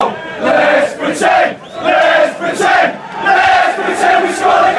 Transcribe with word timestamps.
Let's 0.00 0.94
pretend! 0.94 1.60
Let's 1.60 2.38
pretend! 2.38 2.98
Let's 3.24 3.74
pretend 3.82 4.28
we 4.28 4.32
score 4.32 4.77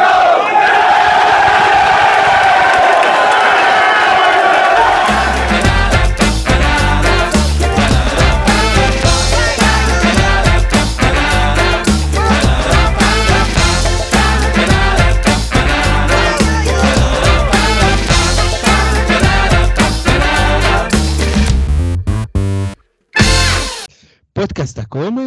פודקאסט 24.59 24.79
הקומי. 24.79 25.21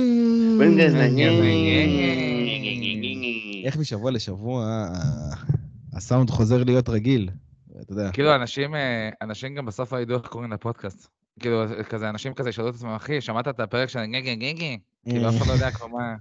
אה, 0.60 1.06
איך 3.64 3.76
משבוע 3.76 4.10
לשבוע 4.10 4.86
הסאונד 5.92 6.30
חוזר 6.30 6.64
להיות 6.64 6.88
רגיל. 6.88 7.30
אתה 7.80 7.92
יודע, 7.92 8.10
כאילו, 8.12 8.34
אנשים, 8.34 8.74
אה, 8.74 9.10
אנשים 9.22 9.54
גם 9.54 9.66
בסוף 9.66 9.92
לא 9.92 9.98
ידעו 9.98 10.18
איך 10.18 10.26
קוראים 10.26 10.52
לפודקאסט. 10.52 11.08
כאילו, 11.40 11.64
כזה, 11.88 12.08
אנשים 12.08 12.34
כזה 12.34 12.50
ישאלו 12.50 12.68
את 12.68 12.74
עצמם, 12.74 12.90
אחי, 12.90 13.20
שמעת 13.20 13.48
את 13.48 13.60
הפרק 13.60 13.88
של 13.88 14.06
גגי 14.06 14.36
גגי? 14.36 14.78
כאילו, 15.08 15.28
אף 15.28 15.34
אחד 15.36 15.46
לא 15.46 15.52
יודע 15.52 15.70
כבר 15.70 15.86
מה... 15.86 16.14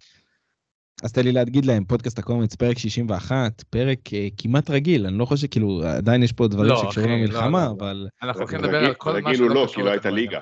אז 1.03 1.11
תן 1.11 1.23
לי 1.23 1.31
להגיד 1.31 1.65
להם, 1.65 1.85
פודקאסט 1.85 2.19
הקומץ, 2.19 2.55
פרק 2.55 2.77
61, 2.77 3.63
פרק 3.69 4.13
אה, 4.13 4.27
כמעט 4.37 4.69
רגיל, 4.69 5.05
אני 5.05 5.17
לא 5.17 5.25
חושב, 5.25 5.47
כאילו, 5.47 5.81
עדיין 5.83 6.23
יש 6.23 6.31
פה 6.31 6.47
דברים 6.47 6.69
לא, 6.69 6.83
שקשורים 6.83 7.09
אחי, 7.09 7.19
לא, 7.19 7.39
למלחמה, 7.39 7.65
לא. 7.65 7.71
אבל 7.71 8.07
אנחנו 8.23 8.41
הולכים 8.41 8.59
לדבר 8.59 8.85
על 8.85 8.93
כל 8.93 9.11
מה 9.11 9.17
רגיל 9.17 9.41
הוא 9.41 9.49
שלא 9.49 9.55
לא, 9.55 9.65
קשור 9.65 9.75
כי 9.75 9.81
לא 9.81 9.91
הייתה. 9.91 10.09
ליגה. 10.09 10.39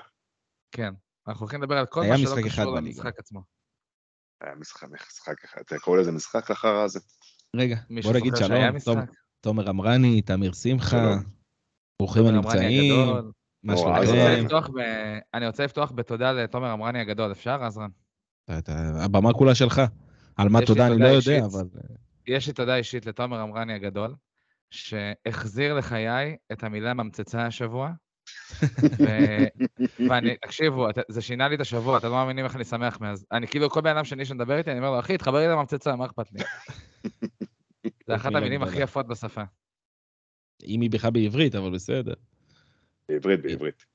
כן. 0.71 0.93
אנחנו 1.29 1.43
הולכים 1.43 1.61
לדבר 1.61 1.77
על 1.77 1.85
כל 1.85 2.03
מה 2.09 2.17
שלא 2.17 2.35
קשור. 2.45 2.75
למשחק 2.75 3.19
עצמו. 3.19 3.41
היה 4.41 4.55
משחק, 4.55 4.88
משחק 4.89 5.43
אחד, 5.45 5.61
אתה 5.61 5.79
קורא 5.79 5.97
לזה 5.97 6.11
משחק 6.11 6.52
החרא 6.52 6.83
הזה? 6.83 6.99
רגע, 7.55 7.77
בוא 8.03 8.13
נגיד 8.13 8.33
שלום? 8.35 8.99
תומר 9.41 9.69
אמרני, 9.69 10.22
תמיר 10.22 10.53
שמחה. 10.53 11.16
ברוכים 12.02 12.25
הנמצאים. 12.25 12.94
מה 13.63 13.77
שלומכם? 13.77 14.73
אני 15.33 15.47
רוצה 15.47 15.63
לפתוח 15.66 15.91
בתודה 15.91 16.31
לתומר 16.31 16.73
אמרני 16.73 17.00
הגדול, 17.00 17.31
אפשר, 17.31 17.63
עזרן? 17.63 17.89
הבמה 19.03 19.33
כולה 19.33 19.55
שלך. 19.55 19.81
על 20.38 20.50
מה 20.50 20.59
תודה 20.66 20.88
אני 20.88 21.00
לא 21.00 21.07
יודע. 21.07 21.45
אבל... 21.45 21.67
יש 22.27 22.47
לי 22.47 22.53
תודה 22.53 22.75
אישית 22.75 23.05
לתומר 23.05 23.44
אמרני 23.44 23.73
הגדול, 23.73 24.16
שהחזיר 24.72 25.73
לחיי 25.73 26.35
את 26.52 26.63
המילה 26.63 26.94
ממצצה 26.94 27.45
השבוע. 27.45 27.91
ו- 28.99 29.47
ואני, 30.09 30.38
תקשיבו, 30.38 30.88
זה 31.08 31.22
שינה 31.22 31.47
לי 31.47 31.55
את 31.55 31.61
השבוע, 31.61 31.97
אתם 31.97 32.08
לא 32.08 32.13
מאמינים 32.13 32.45
איך 32.45 32.55
אני 32.55 32.63
שמח 32.63 33.02
מאז. 33.02 33.25
אני 33.31 33.47
כאילו, 33.47 33.69
כל 33.69 33.81
בן 33.81 33.89
אדם 33.89 34.05
שני 34.05 34.25
שמדבר 34.25 34.58
איתי, 34.58 34.72
אני 34.72 34.80
אומר 34.80 34.91
לו, 34.91 34.99
אחי, 34.99 35.17
תחבר 35.17 35.38
לי 35.38 35.47
לממצצה, 35.47 35.95
מה 35.95 36.05
אכפת 36.05 36.31
לי? 36.31 36.39
זה 38.07 38.16
אחת 38.16 38.25
מילה 38.25 38.39
המילים 38.39 38.63
הכי. 38.63 38.81
יפות 38.81 39.07
בשפה. 39.07 39.41
אם 40.67 40.81
היא 40.81 40.89
בכלל 40.89 41.11
בעברית, 41.11 41.55
אבל 41.55 41.72
בסדר. 41.72 42.13
בעברית, 43.09 43.41
בעברית. 43.41 43.85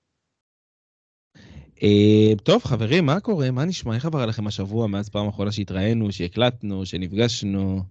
אה, 1.83 2.33
טוב, 2.43 2.65
חברים, 2.65 3.07
מה 3.07 3.21
קורה? 3.21 3.51
מה 3.51 3.65
נשמע? 3.65 3.95
איך 3.95 4.05
עבר 4.05 4.21
עליכם 4.21 4.47
השבוע 4.47 4.87
מאז 4.87 5.09
פעם 5.09 5.29
אחרונה 5.29 5.53
שהתראינו, 5.53 6.13
שהקלטנו, 6.13 6.87
שנפגשנו? 6.87 7.83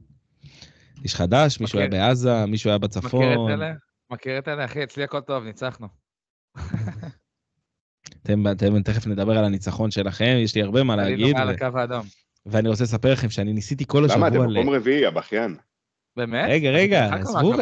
איש 1.03 1.15
חדש? 1.15 1.59
מישהו 1.59 1.79
היה 1.79 1.87
בעזה? 1.87 2.45
מישהו 2.45 2.69
היה 2.69 2.77
בצפון? 2.77 3.25
מכיר 3.25 3.45
את 3.45 3.49
אלה? 3.49 3.73
מכיר 4.09 4.37
את 4.37 4.47
אלה? 4.47 4.65
אחי, 4.65 4.83
אצלי 4.83 5.03
הכל 5.03 5.21
טוב, 5.21 5.43
ניצחנו. 5.43 6.02
אתם, 8.23 8.47
אתם 8.51 8.81
תכף 8.81 9.07
נדבר 9.07 9.37
על 9.37 9.45
הניצחון 9.45 9.91
שלכם, 9.91 10.35
יש 10.43 10.55
לי 10.55 10.61
הרבה 10.61 10.83
מה 10.83 10.95
להגיד, 10.95 11.35
מעל 11.35 11.47
ו- 11.49 11.51
הקו 11.51 11.77
האדום. 11.79 12.05
ואני 12.45 12.69
רוצה 12.69 12.83
לספר 12.83 13.13
לכם 13.13 13.29
שאני 13.29 13.53
ניסיתי 13.53 13.85
כל 13.87 13.97
למה, 13.97 14.27
אתם 14.27 14.35
השבוע... 14.35 14.47
ל- 14.47 14.59
מקום 14.61 14.73
רביעי, 14.73 15.05
הבכיין. 15.05 15.55
באמת? 16.17 16.45
רגע, 16.49 16.69
רגע, 16.71 17.13
עזבו. 17.13 17.53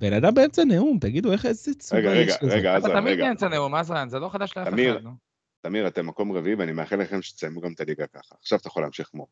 בן 0.00 0.12
אדם 0.12 0.34
באמצע 0.34 0.64
נאום, 0.64 0.98
תגידו 1.00 1.32
איך 1.32 1.46
איזה 1.46 1.74
צורה 1.74 2.00
רגע, 2.00 2.14
יש 2.20 2.36
רגע, 2.36 2.46
לזה. 2.46 2.54
רגע, 2.56 2.78
אתה 2.78 2.86
עזרן, 2.86 3.00
תמיד 3.00 3.12
רגע. 3.12 3.24
באמצע 3.24 3.48
נאום, 3.48 3.74
עזרן, 3.74 4.08
זה 4.08 4.18
לא 4.18 4.28
חדש 4.28 4.56
לאף 4.56 4.68
תמיר. 4.68 4.94
אחד. 4.96 5.04
נו. 5.04 5.10
תמיר, 5.60 5.86
אתם 5.86 6.06
מקום 6.06 6.32
רביעי, 6.32 6.54
ואני 6.54 6.72
מאחל 6.72 6.96
לכם 6.96 7.22
שתסיימו 7.22 7.60
גם 7.60 7.72
את 7.72 7.80
הליגה 7.80 8.06
ככה. 8.06 8.34
עכשיו 8.40 8.58
אתה 8.58 8.68
יכול 8.68 8.82
להמשיך 8.82 9.08
כמו. 9.08 9.26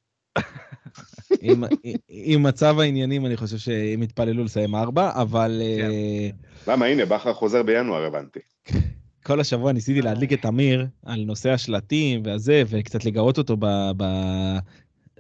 עם- 1.41 1.65
עם 2.09 2.43
מצב 2.43 2.79
העניינים, 2.79 3.27
אני 3.27 3.37
חושב 3.37 3.59
שהם 3.59 4.03
יתפללו 4.03 4.45
לסיים 4.45 4.75
ארבע, 4.75 5.11
אבל 5.15 5.63
כן. 5.79 5.91
אה, 5.91 6.29
למה, 6.73 6.87
הנה, 6.87 7.07
בכר 7.07 7.35
חוזר 7.35 7.63
בינואר, 7.63 8.05
הבנתי. 8.05 8.41
כל 9.25 9.41
השבוע 9.41 9.73
ניסיתי 9.73 10.03
להדליק 10.03 10.33
את 10.33 10.47
אמיר 10.47 10.87
על 11.07 11.25
נושא 11.25 11.51
השלטים 11.51 12.23
והזה, 12.25 12.63
וקצת 12.69 13.05
לגרות 13.05 13.39
אותו 13.39 13.57
ב... 13.57 13.67
ב... 13.97 14.03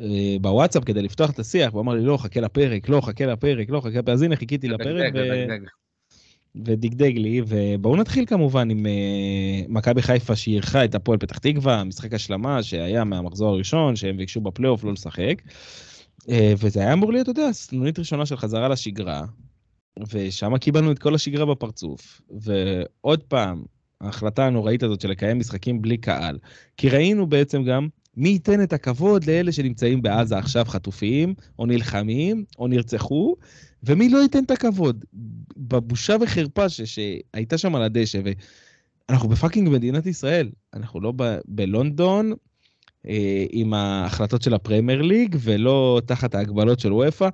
אה, 0.00 0.36
בוואטסאפ 0.40 0.84
כדי 0.84 1.02
לפתוח 1.02 1.30
את 1.30 1.38
השיח, 1.38 1.72
והוא 1.72 1.82
אמר 1.82 1.94
לי, 1.94 2.04
לא, 2.04 2.16
חכה 2.16 2.40
לפרק, 2.40 2.88
לא, 2.88 3.00
חכה 3.00 3.26
לפרק, 3.26 3.70
לא, 3.70 3.80
חכה 3.80 3.98
לפרק, 3.98 4.08
אז 4.08 4.22
הנה, 4.22 4.36
חיכיתי 4.36 4.68
לפרק, 4.68 5.12
ו... 5.14 5.18
דגדג. 6.56 6.72
ודגדג 6.72 7.18
לי, 7.18 7.42
ובואו 7.46 7.96
נתחיל 7.96 8.26
כמובן 8.26 8.70
עם 8.70 8.86
אה, 8.86 9.62
מכבי 9.68 10.02
חיפה 10.02 10.36
שאירחה 10.36 10.84
את 10.84 10.94
הפועל 10.94 11.18
פתח 11.18 11.38
תקווה, 11.38 11.84
משחק 11.84 12.14
השלמה 12.14 12.62
שהיה 12.62 13.04
מהמחזור 13.04 13.48
הראשון, 13.48 13.96
שהם 13.96 14.16
ביקשו 14.16 14.40
בפלייאוף 14.40 14.84
לא 14.84 14.92
לשחק. 14.92 15.42
אה, 16.28 16.52
וזה 16.58 16.80
היה 16.80 16.92
אמור 16.92 17.12
להיות, 17.12 17.28
אתה 17.28 17.40
יודע, 17.40 17.52
סנונית 17.52 17.98
ראשונה 17.98 18.26
של 18.26 18.36
חזרה 18.36 18.68
לשגרה, 18.68 19.24
ושם 20.12 20.58
קיבלנו 20.58 20.92
את 20.92 20.98
כל 20.98 21.14
השגרה 21.14 21.46
בפרצוף. 21.46 22.20
ועוד 22.30 23.22
פעם, 23.22 23.62
ההחלטה 24.00 24.46
הנוראית 24.46 24.82
הזאת 24.82 25.00
של 25.00 25.10
לקיים 25.10 25.38
משחקים 25.38 25.82
בלי 25.82 25.96
קהל. 25.96 26.38
כי 26.76 26.88
ראינו 26.88 27.26
בעצם 27.26 27.64
גם 27.64 27.88
מי 28.16 28.28
ייתן 28.28 28.62
את 28.62 28.72
הכבוד 28.72 29.24
לאלה 29.24 29.52
שנמצאים 29.52 30.02
בעזה 30.02 30.38
עכשיו 30.38 30.64
חטופים, 30.64 31.34
או 31.58 31.66
נלחמים, 31.66 32.44
או 32.58 32.68
נרצחו, 32.68 33.36
ומי 33.82 34.08
לא 34.08 34.18
ייתן 34.18 34.44
את 34.44 34.50
הכבוד. 34.50 35.04
בבושה 35.56 36.16
וחרפה 36.20 36.68
ש- 36.68 36.80
שהייתה 36.80 37.58
שם 37.58 37.74
על 37.74 37.82
הדשא, 37.82 38.20
ואנחנו 39.08 39.28
בפאקינג 39.28 39.68
מדינת 39.68 40.06
ישראל, 40.06 40.50
אנחנו 40.74 41.00
לא 41.00 41.12
ב- 41.16 41.38
בלונדון 41.44 42.32
אה, 43.08 43.44
עם 43.50 43.74
ההחלטות 43.74 44.42
של 44.42 44.54
הפרמייר 44.54 45.02
ליג, 45.02 45.36
ולא 45.40 46.00
תחת 46.06 46.34
ההגבלות 46.34 46.80
של 46.80 46.92
וופא, 46.92 47.28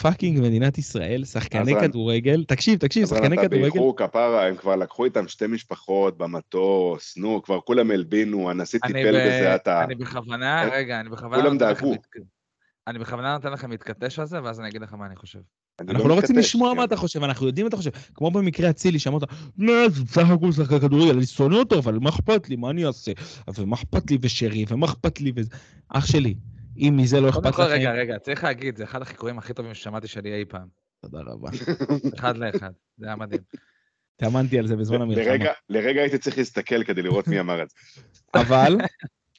פאקינג 0.00 0.40
מדינת 0.40 0.78
ישראל, 0.78 1.24
שחקני 1.24 1.74
כדורגל, 1.80 2.44
תקשיב, 2.44 2.78
תקשיב, 2.78 3.08
אבל 3.08 3.16
שחקני 3.16 3.34
אתה 3.34 3.42
כדורגל, 3.42 3.70
באיחור 3.70 3.96
כפרה, 3.96 4.46
הם 4.46 4.56
כבר 4.56 4.76
לקחו 4.76 5.04
איתם 5.04 5.28
שתי 5.28 5.46
משפחות 5.46 6.18
במטוס, 6.18 7.16
נו, 7.16 7.42
כבר 7.42 7.60
כולם 7.60 7.90
הלבינו, 7.90 8.50
הנשיא 8.50 8.78
אני 8.84 8.92
טיפל 8.92 9.12
ב- 9.12 9.26
בזה 9.26 9.54
עתה. 9.54 9.84
אני 9.84 9.94
בכוונה, 9.94 10.68
רגע, 10.72 11.00
אני 11.00 11.08
בכוונה... 11.08 11.42
כולם 11.42 11.58
דאגו. 11.58 11.94
אני 12.86 12.98
בכוונה 12.98 13.32
נותן 13.32 13.52
לכם 13.52 13.70
להתכתש 13.70 14.18
על 14.18 14.26
זה, 14.26 14.42
ואז 14.42 14.60
אני 14.60 14.68
אגיד 14.68 14.82
לך 14.82 14.92
מה 14.92 15.06
אני 15.06 15.16
חושב. 15.16 15.38
אנחנו 15.80 16.08
לא 16.08 16.14
רוצים 16.14 16.36
מתכתש, 16.36 16.48
לשמוע 16.50 16.70
כן. 16.72 16.76
מה 16.76 16.84
אתה 16.84 16.96
חושב, 16.96 17.22
אנחנו 17.24 17.46
יודעים 17.46 17.64
מה 17.64 17.68
אתה 17.68 17.76
חושב. 17.76 17.90
כמו 18.14 18.30
במקרה 18.30 18.70
אצילי, 18.70 18.98
שאמרת, 18.98 19.22
לא, 19.58 19.88
זה 19.88 20.02
בסך 20.04 20.30
הכל 20.30 20.52
שחקן 20.52 20.78
כדורגל, 20.78 21.16
אני 21.16 21.26
שונא 21.26 21.56
אותו, 21.56 21.78
אבל 21.78 21.98
מה 21.98 22.10
אכפת 22.10 22.48
לי, 22.48 22.56
מה 22.56 22.70
אני 22.70 22.86
אעשה? 22.86 23.12
ומה 23.58 23.76
אכפת 23.76 24.10
לי 24.10 24.18
ושרי, 24.20 24.64
ומה 24.68 24.86
אכפת 24.86 25.20
לי 25.20 25.32
וזה... 25.36 25.50
אח 25.88 26.06
שלי, 26.06 26.34
אם 26.76 26.94
מזה 27.02 27.20
לא 27.20 27.28
אכפת 27.28 27.46
לכם... 27.46 27.62
רגע, 27.62 27.92
רגע, 27.92 28.18
צריך 28.18 28.44
להגיד, 28.44 28.76
זה 28.76 28.84
אחד 28.84 29.02
החיקויים 29.02 29.38
הכי 29.38 29.54
טובים 29.54 29.74
ששמעתי 29.74 30.06
שלי 30.08 30.34
אי 30.34 30.44
פעם. 30.44 30.66
תודה 31.02 31.18
רבה. 31.26 31.48
אחד 32.18 32.36
לאחד, 32.36 32.70
זה 32.98 33.06
היה 33.06 33.16
מדהים. 33.16 33.40
התאמנתי 34.16 34.58
על 34.58 34.66
זה 34.66 34.76
בזמן 34.76 35.02
המלחמה. 35.02 35.24
לרגע- 35.24 35.52
לרגע 35.68 36.00
הייתי 36.00 36.18
צריך 36.18 36.38
להסתכל 36.38 36.84
כדי 36.84 37.02
לראות 37.02 37.28
מי 37.28 37.40
אמר 37.40 37.62
את 37.62 37.68
זה. 37.70 37.76
אבל, 38.40 38.76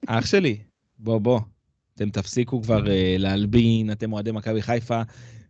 אח 0.08 0.26
שלי, 0.26 0.58
בוא, 1.00 1.18
בוא. 1.18 1.40
אתם 1.96 2.10
תפסיקו 2.10 2.62
כבר 2.62 2.92
אה, 2.92 3.16
להלבין, 3.20 3.92
אתם 3.92 4.14
אוהדי 4.14 4.32
מכבי 4.32 4.62
חיפה. 4.62 5.02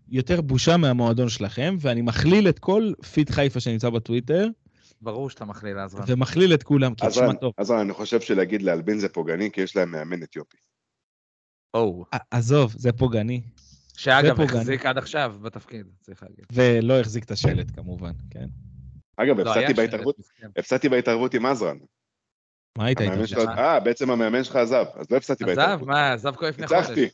יותר 0.09 0.41
בושה 0.41 0.77
מהמועדון 0.77 1.29
שלכם, 1.29 1.75
ואני 1.79 2.01
מכליל 2.01 2.49
את 2.49 2.59
כל 2.59 2.91
פיד 3.13 3.29
חיפה 3.29 3.59
שנמצא 3.59 3.89
בטוויטר, 3.89 4.47
ברור 5.01 5.29
שאתה 5.29 5.45
מכליל 5.45 5.77
עזרן. 5.79 6.03
ומכליל 6.07 6.53
את 6.53 6.63
כולם, 6.63 6.95
כי 6.95 7.07
תשמע 7.07 7.33
טוב. 7.33 7.53
אז 7.57 7.71
רן, 7.71 7.79
אני 7.79 7.93
חושב 7.93 8.21
שלהגיד 8.21 8.61
להלבין 8.61 8.99
זה 8.99 9.09
פוגעני, 9.09 9.51
כי 9.51 9.61
יש 9.61 9.75
להם 9.75 9.91
מאמן 9.91 10.23
אתיופי. 10.23 10.57
או. 11.73 12.05
עזוב, 12.31 12.73
זה 12.77 12.91
פוגעני. 12.91 13.41
שאגב. 13.97 14.41
החזיק 14.41 14.85
עד 14.85 14.97
עכשיו 14.97 15.35
בתפקיד, 15.41 15.85
צריך 16.01 16.23
להגיד. 16.23 16.45
ולא 16.53 16.99
החזיק 16.99 17.23
את 17.23 17.31
השלט 17.31 17.71
כמובן, 17.75 18.11
כן. 18.29 18.47
אגב, 19.17 19.39
לא, 19.39 19.51
הפסדתי 19.51 19.73
בהתערבות, 19.73 20.19
מסכן. 20.19 20.47
הפסדתי 20.57 20.89
בהתערבות 20.89 21.33
עם 21.33 21.45
עזרן. 21.45 21.77
מה 22.77 22.85
היית 22.85 23.01
איתו? 23.01 23.41
אה, 23.49 23.79
בעצם 23.79 24.11
המאמן 24.11 24.43
שלך 24.43 24.55
עזב, 24.55 24.85
אז 24.95 25.11
לא 25.11 25.17
הפסדתי 25.17 25.43
עזב, 25.43 25.55
בהתערבות. 25.55 25.87
מה, 25.87 26.13
עזב 26.13 26.35
כבר 26.35 26.49
לפני 26.49 26.67
חודש. 26.67 26.79
ניצחתי. 26.79 27.07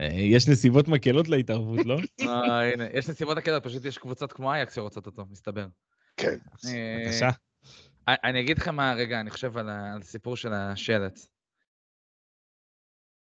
אה, 0.00 0.06
יש 0.06 0.48
נסיבות 0.48 0.88
מקלות 0.88 1.28
להתערבות, 1.28 1.86
לא? 1.86 1.96
אה, 2.28 2.72
הנה, 2.72 2.86
יש 2.94 3.08
נסיבות 3.08 3.38
הקטעות, 3.38 3.64
פשוט 3.64 3.84
יש 3.84 3.98
קבוצות 3.98 4.32
כמו 4.32 4.52
אייקס 4.52 4.74
שרוצות 4.74 5.06
אותו, 5.06 5.26
מסתבר. 5.30 5.66
כן. 6.16 6.38
אה, 6.66 6.96
בבקשה. 7.04 7.28
אני 8.08 8.40
אגיד 8.40 8.58
לך 8.58 8.68
מה, 8.68 8.94
רגע, 8.94 9.20
אני 9.20 9.30
חושב 9.30 9.58
על 9.58 9.68
הסיפור 9.70 10.36
של 10.36 10.52
השלט. 10.52 11.18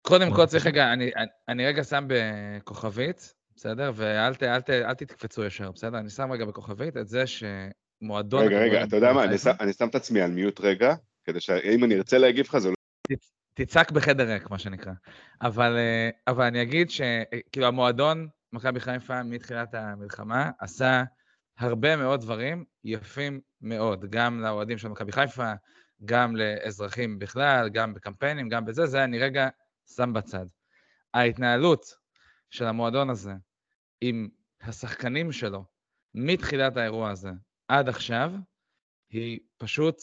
קודם 0.02 0.34
כל 0.34 0.46
צריך 0.46 0.66
רגע, 0.66 0.92
אני, 1.48 1.66
רגע 1.66 1.84
שם 1.84 2.04
בכוכבית, 2.08 3.34
בסדר? 3.56 3.90
ואל 3.94 4.34
ת, 4.34 4.42
אל 4.42 4.60
ת, 4.60 4.70
אל 4.70 4.94
תתקפצו 4.94 5.44
ישר, 5.44 5.72
בסדר? 5.72 5.98
אני 5.98 6.10
שם 6.10 6.32
רגע 6.32 6.44
בכוכבית 6.44 6.96
את 6.96 7.08
זה 7.08 7.24
שמועדון... 7.26 8.46
רגע, 8.46 8.58
רגע, 8.58 8.84
אתה 8.84 8.96
יודע 8.96 9.12
מה, 9.12 9.38
שם- 9.38 9.50
אני 9.60 9.72
שם 9.72 9.88
את 9.88 9.94
עצמי 9.94 10.20
על 10.20 10.30
מיוט 10.30 10.60
רגע, 10.60 10.94
כדי 11.24 11.40
שאם 11.40 11.84
אני 11.84 11.94
ארצה 11.94 12.18
להגיב 12.18 12.46
לך 12.46 12.58
זה 12.58 12.68
לא... 12.68 12.74
תצעק 13.54 13.90
בחדר 13.90 14.32
ריק, 14.32 14.50
מה 14.50 14.58
שנקרא. 14.58 14.92
אבל, 15.42 15.76
אה, 15.76 16.10
אבל 16.26 16.44
אני 16.44 16.62
אגיד 16.62 16.90
שכאילו 16.90 17.66
המועדון, 17.66 18.28
מכבי 18.52 18.80
חיפה, 18.80 19.22
מתחילת 19.22 19.74
המלחמה, 19.74 20.50
עשה 20.58 21.02
הרבה 21.58 21.96
מאוד 21.96 22.20
דברים 22.20 22.64
יפים 22.84 23.40
מאוד, 23.60 24.10
גם 24.10 24.40
לאוהדים 24.40 24.78
של 24.78 24.88
מכבי 24.88 25.12
חיפה, 25.12 25.52
גם 26.04 26.36
לאזרחים 26.36 27.18
בכלל, 27.18 27.68
גם 27.68 27.94
בקמפיינים, 27.94 28.48
גם 28.48 28.64
בזה, 28.64 28.86
זה 28.86 29.04
אני 29.04 29.18
רגע 29.18 29.48
שם 29.96 30.12
בצד. 30.12 30.46
ההתנהלות 31.14 31.84
של 32.50 32.64
המועדון 32.64 33.10
הזה 33.10 33.32
עם 34.00 34.28
השחקנים 34.60 35.32
שלו 35.32 35.64
מתחילת 36.14 36.76
האירוע 36.76 37.10
הזה 37.10 37.30
עד 37.68 37.88
עכשיו, 37.88 38.32
היא 39.10 39.40
פשוט 39.58 39.96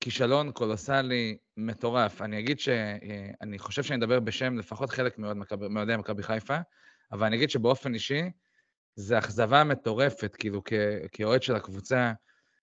כישלון 0.00 0.52
קולוסלי 0.52 1.36
מטורף. 1.56 2.22
אני 2.22 2.38
אגיד 2.38 2.60
שאני 2.60 3.58
חושב 3.58 3.82
שאני 3.82 3.98
אדבר 3.98 4.20
בשם 4.20 4.58
לפחות 4.58 4.90
חלק 4.90 5.18
מאוהדי 5.70 5.96
מכבי 5.96 6.22
חיפה, 6.22 6.56
אבל 7.12 7.26
אני 7.26 7.36
אגיד 7.36 7.50
שבאופן 7.50 7.94
אישי, 7.94 8.22
זה 8.96 9.18
אכזבה 9.18 9.64
מטורפת, 9.64 10.36
כאילו, 10.38 10.62
כאוהד 11.12 11.42
של 11.42 11.56
הקבוצה, 11.56 12.12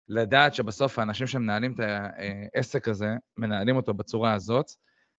לדעת 0.10 0.54
שבסוף 0.56 1.00
האנשים 1.00 1.28
שמנהלים 1.28 1.74
את 1.74 1.80
העסק 2.56 2.88
הזה, 2.88 3.16
מנהלים 3.38 3.76
אותו 3.76 3.94
בצורה 3.94 4.34
הזאת. 4.34 4.66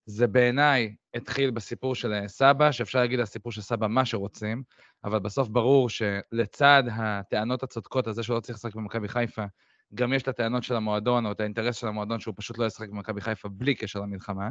זה 0.06 0.26
בעיניי 0.26 0.94
התחיל 1.14 1.50
בסיפור 1.50 1.94
של 1.94 2.12
סבא, 2.26 2.72
שאפשר 2.72 2.98
להגיד 3.00 3.18
על 3.18 3.22
הסיפור 3.22 3.52
של 3.52 3.60
סבא 3.60 3.86
מה 3.86 4.04
שרוצים, 4.04 4.62
אבל 5.04 5.18
בסוף 5.18 5.48
ברור 5.48 5.90
שלצד 5.90 6.82
הטענות 6.92 7.62
הצודקות 7.62 8.06
על 8.06 8.12
זה 8.12 8.22
שהוא 8.22 8.34
לא 8.34 8.40
צריך 8.40 8.58
לשחק 8.58 8.74
במכבי 8.74 9.08
חיפה, 9.08 9.44
גם 9.94 10.12
יש 10.12 10.22
את 10.22 10.28
הטענות 10.28 10.62
של 10.62 10.76
המועדון, 10.76 11.26
או 11.26 11.32
את 11.32 11.40
האינטרס 11.40 11.76
של 11.76 11.86
המועדון 11.86 12.20
שהוא 12.20 12.34
פשוט 12.36 12.58
לא 12.58 12.66
ישחק 12.66 12.88
במכבי 12.88 13.20
חיפה 13.20 13.48
בלי 13.48 13.74
קשר 13.74 14.00
למלחמה, 14.00 14.48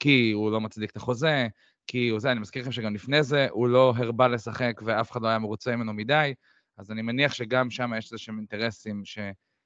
כי 0.00 0.32
הוא 0.32 0.50
לא 0.50 0.60
מצדיק 0.60 0.90
את 0.90 0.96
החוזה, 0.96 1.46
כי 1.86 2.08
הוא 2.08 2.20
זה, 2.20 2.32
אני 2.32 2.40
מזכיר 2.40 2.62
לכם 2.62 2.72
שגם 2.72 2.94
לפני 2.94 3.22
זה 3.22 3.46
הוא 3.50 3.68
לא 3.68 3.94
הרבה 3.96 4.28
לשחק 4.28 4.80
ואף 4.84 5.10
אחד 5.10 5.22
לא 5.22 5.28
היה 5.28 5.38
מרוצה 5.38 5.76
ממנו 5.76 5.92
מדי, 5.92 6.34
אז 6.78 6.90
אני 6.90 7.02
מניח 7.02 7.32
שגם 7.32 7.70
שם 7.70 7.90
יש 7.98 8.12
איזשהם 8.12 8.38
אינטרסים 8.38 9.02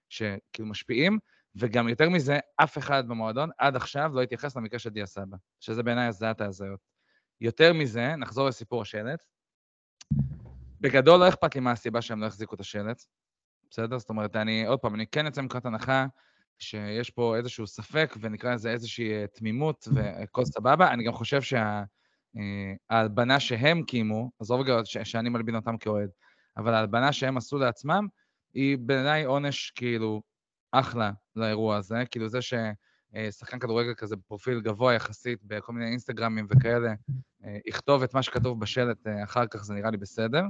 שכאילו 0.08 0.68
משפיעים, 0.68 1.18
וגם 1.56 1.88
יותר 1.88 2.08
מזה, 2.08 2.38
אף 2.56 2.78
אחד 2.78 3.08
במועדון 3.08 3.50
עד 3.58 3.76
עכשיו 3.76 4.10
לא 4.14 4.22
התייחס 4.22 4.56
למקרה 4.56 4.78
של 4.78 4.90
דיה 4.90 5.06
סבא, 5.06 5.36
שזה 5.60 5.82
בעיניי 5.82 6.06
הזעת 6.06 6.40
ההזיות. 6.40 6.80
יותר 7.40 7.72
מזה, 7.72 8.16
נחזור 8.16 8.48
לסיפור 8.48 8.82
השלט. 8.82 9.22
בגדול 10.80 11.20
לא 11.20 11.28
אכפת 11.28 11.54
לי 11.54 11.60
מה 11.60 11.70
הסיבה 11.70 12.02
שהם 12.02 12.20
לא 12.20 12.26
החזיקו 12.26 12.54
את 12.54 12.60
השלט, 12.60 13.04
בסדר? 13.74 13.98
זאת 13.98 14.10
אומרת, 14.10 14.36
אני, 14.36 14.66
עוד 14.66 14.78
פעם, 14.78 14.94
אני 14.94 15.06
כן 15.06 15.26
אצא 15.26 15.40
מנקודת 15.40 15.66
הנחה 15.66 16.06
שיש 16.58 17.10
פה 17.10 17.36
איזשהו 17.36 17.66
ספק, 17.66 18.14
ונקרא 18.20 18.54
לזה 18.54 18.70
איזושהי 18.70 19.12
אה, 19.12 19.26
תמימות 19.26 19.88
וכל 19.94 20.44
סבבה. 20.44 20.90
אני 20.90 21.04
גם 21.04 21.12
חושב 21.12 21.40
שההלבנה 22.90 23.40
שהם 23.40 23.82
קיימו, 23.82 24.30
עזוב 24.40 24.60
רגע 24.60 24.80
שאני 24.84 25.28
מלבין 25.28 25.56
אותם 25.56 25.78
כאוהד, 25.78 26.10
אבל 26.56 26.74
ההלבנה 26.74 27.12
שהם 27.12 27.36
עשו 27.36 27.58
לעצמם, 27.58 28.06
היא 28.54 28.78
בעיניי 28.78 29.24
עונש 29.24 29.70
כאילו 29.70 30.22
אחלה 30.72 31.10
לאירוע 31.36 31.76
הזה. 31.76 32.02
כאילו 32.10 32.28
זה 32.28 32.38
ששחקן 32.42 33.58
כדורגל 33.58 33.94
כזה 33.94 34.16
בפרופיל 34.16 34.60
גבוה 34.60 34.94
יחסית 34.94 35.38
בכל 35.42 35.72
מיני 35.72 35.90
אינסטגרמים 35.90 36.46
וכאלה, 36.50 36.94
אה, 37.44 37.58
יכתוב 37.66 38.02
את 38.02 38.14
מה 38.14 38.22
שכתוב 38.22 38.60
בשלט 38.60 39.06
אה, 39.06 39.24
אחר 39.24 39.46
כך, 39.46 39.64
זה 39.64 39.74
נראה 39.74 39.90
לי 39.90 39.96
בסדר. 39.96 40.44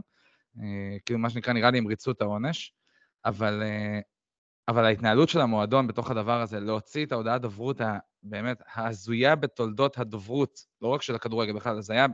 כאילו 1.07 1.19
מה 1.19 1.31
שנקרא, 1.31 1.53
נראה 1.53 1.71
לי 1.71 1.79
הם 1.79 1.87
ריצו 1.87 2.11
את 2.11 2.21
העונש. 2.21 2.75
אבל, 3.25 3.63
אה, 3.63 4.01
אבל 4.69 4.85
ההתנהלות 4.85 5.29
של 5.29 5.41
המועדון 5.41 5.87
בתוך 5.87 6.11
הדבר 6.11 6.41
הזה, 6.41 6.61
להוציא 6.61 7.07
את 7.07 7.13
ההודעת 7.13 7.41
דוברות 7.41 7.81
הבאמת 7.81 8.63
ההזויה 8.73 9.37
בתולדות 9.37 9.99
הדוברות, 9.99 10.59
לא 10.83 10.89
רק 10.89 11.03
של 11.03 11.15
הכדורגל 11.15 11.53
בכלל, 11.53 11.81
זה 11.81 11.93
היה, 11.93 12.07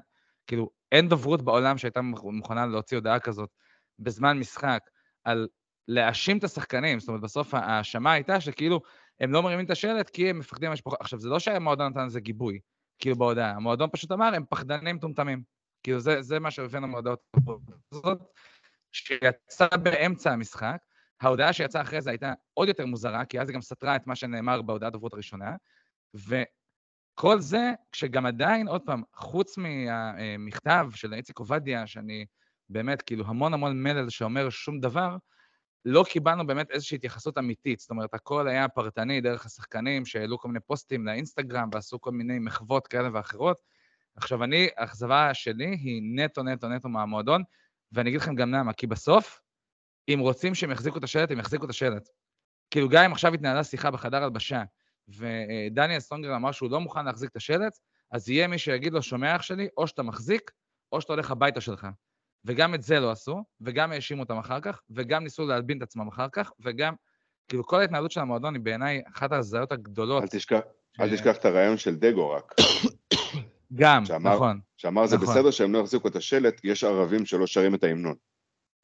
כאילו, 0.46 0.70
אין 0.92 1.08
דוברות 1.08 1.42
בעולם 1.42 1.78
שהייתה 1.78 2.00
מוכנה 2.22 2.66
להוציא 2.66 2.96
הודעה 2.96 3.18
כזאת 3.18 3.50
בזמן 3.98 4.38
משחק, 4.38 4.80
על 5.24 5.48
להאשים 5.88 6.38
את 6.38 6.44
השחקנים, 6.44 7.00
זאת 7.00 7.08
אומרת, 7.08 7.22
בסוף 7.22 7.54
ההאשמה 7.54 8.12
הייתה 8.12 8.40
שכאילו, 8.40 8.80
הם 9.20 9.32
לא 9.32 9.42
מרימים 9.42 9.64
את 9.64 9.70
השלט 9.70 10.10
כי 10.10 10.30
הם 10.30 10.38
מפחדים 10.38 10.68
מהמשפחות. 10.68 11.00
עכשיו, 11.00 11.18
זה 11.18 11.28
לא 11.28 11.38
שהמועדון 11.38 11.86
נתן 11.86 12.06
לזה 12.06 12.20
גיבוי, 12.20 12.58
כאילו 12.98 13.16
בהודעה, 13.16 13.50
המועדון 13.50 13.88
פשוט 13.92 14.12
אמר, 14.12 14.34
הם 14.34 14.44
פחדנים 14.48 14.96
מטומטמים. 14.96 15.42
כאילו, 15.82 16.00
זה, 16.00 16.22
זה 16.22 16.38
מה 16.38 16.50
שהבאנו 16.50 16.88
מהודעות 16.88 17.20
הזאת, 17.92 18.18
שיצא 18.92 19.66
באמצע 19.82 20.32
המשחק, 20.32 20.76
ההודעה 21.20 21.52
שיצאה 21.52 21.82
אחרי 21.82 22.02
זה 22.02 22.10
הייתה 22.10 22.32
עוד 22.54 22.68
יותר 22.68 22.86
מוזרה, 22.86 23.24
כי 23.24 23.40
אז 23.40 23.48
היא 23.48 23.54
גם 23.54 23.60
סתרה 23.60 23.96
את 23.96 24.06
מה 24.06 24.16
שנאמר 24.16 24.62
בהודעת 24.62 24.92
דוברות 24.92 25.14
הראשונה, 25.14 25.56
וכל 26.14 27.40
זה, 27.40 27.72
כשגם 27.92 28.26
עדיין, 28.26 28.68
עוד 28.68 28.82
פעם, 28.86 29.02
חוץ 29.14 29.58
מהמכתב 29.58 30.88
של 30.94 31.14
איציק 31.14 31.38
עובדיה, 31.38 31.86
שאני 31.86 32.26
באמת, 32.68 33.02
כאילו, 33.02 33.24
המון 33.26 33.54
המון 33.54 33.82
מלל 33.82 34.10
שאומר 34.10 34.50
שום 34.50 34.80
דבר, 34.80 35.16
לא 35.84 36.04
קיבלנו 36.08 36.46
באמת 36.46 36.70
איזושהי 36.70 36.96
התייחסות 36.96 37.38
אמיתית. 37.38 37.80
זאת 37.80 37.90
אומרת, 37.90 38.14
הכל 38.14 38.48
היה 38.48 38.68
פרטני 38.68 39.20
דרך 39.20 39.46
השחקנים 39.46 40.06
שהעלו 40.06 40.38
כל 40.38 40.48
מיני 40.48 40.60
פוסטים 40.60 41.06
לאינסטגרם 41.06 41.68
ועשו 41.72 42.00
כל 42.00 42.10
מיני 42.10 42.38
מחוות 42.38 42.86
כאלה 42.86 43.08
ואחרות. 43.12 43.56
עכשיו, 44.16 44.44
אני, 44.44 44.68
האכזבה 44.76 45.34
שלי 45.34 45.68
היא 45.68 46.02
נטו, 46.14 46.42
נטו, 46.42 46.68
נטו 46.68 46.88
מהמועדון, 46.88 47.42
ואני 47.92 48.10
אגיד 48.10 48.20
לכם 48.20 48.34
גם 48.34 48.54
למה, 48.54 48.72
כי 48.72 48.86
בסוף, 48.86 49.40
אם 50.14 50.18
רוצים 50.18 50.54
שהם 50.54 50.70
יחזיקו 50.70 50.98
את 50.98 51.04
השלט, 51.04 51.30
הם 51.30 51.38
יחזיקו 51.38 51.64
את 51.64 51.70
השלט. 51.70 52.08
כאילו, 52.70 52.88
גם 52.88 53.04
אם 53.04 53.12
עכשיו 53.12 53.34
התנהלה 53.34 53.64
שיחה 53.64 53.90
בחדר 53.90 54.22
הלבשה, 54.22 54.62
ודניאל 55.08 56.00
סטרונגר 56.00 56.36
אמר 56.36 56.52
שהוא 56.52 56.70
לא 56.70 56.80
מוכן 56.80 57.04
להחזיק 57.04 57.30
את 57.30 57.36
השלט, 57.36 57.78
אז 58.12 58.28
יהיה 58.28 58.46
מי 58.46 58.58
שיגיד 58.58 58.92
לו, 58.92 59.02
שומע 59.02 59.36
אח 59.36 59.42
שלי, 59.42 59.68
או 59.76 59.86
שאתה 59.86 60.02
מחזיק, 60.02 60.50
או 60.92 61.00
שאתה 61.00 61.12
הולך 61.12 61.30
הביתה 61.30 61.60
שלך. 61.60 61.86
וגם 62.44 62.74
את 62.74 62.82
זה 62.82 63.00
לא 63.00 63.10
עשו, 63.10 63.44
וגם 63.60 63.92
האשימו 63.92 64.22
אותם 64.22 64.38
אחר 64.38 64.60
כך, 64.60 64.80
וגם 64.90 65.24
ניסו 65.24 65.46
להלבין 65.46 65.78
את 65.78 65.82
עצמם 65.82 66.08
אחר 66.08 66.26
כך, 66.32 66.52
וגם, 66.60 66.94
כאילו, 67.48 67.66
כל 67.66 67.80
ההתנהלות 67.80 68.10
של 68.10 68.20
המועדון 68.20 68.54
היא 68.54 68.62
בעיניי 68.62 69.02
אחת 69.14 69.32
ההזיות 69.32 69.72
הגדולות. 69.72 70.22
אל 70.22 70.28
תשכח, 70.28 70.60
ש... 70.96 71.00
אל 71.00 71.16
תשכח 71.16 71.36
את 71.36 71.44
הרעיון 71.44 71.76
של 71.76 71.96
דגו 71.96 72.30
רק. 72.30 72.54
גם, 73.74 74.04
שאמר, 74.04 74.34
נכון. 74.34 74.60
שאמר 74.76 75.06
זה 75.06 75.16
נכון. 75.16 75.28
בסדר 75.28 75.50
שהם 75.50 75.72
לא 75.72 75.78
יחזיקו 75.78 76.08
את 76.08 76.16
השלט, 76.16 76.60
יש 76.64 76.84
ערבים 76.84 77.26
שלא 77.26 77.46
שרים 77.46 77.74
את 77.74 77.84
ההמנון. 77.84 78.14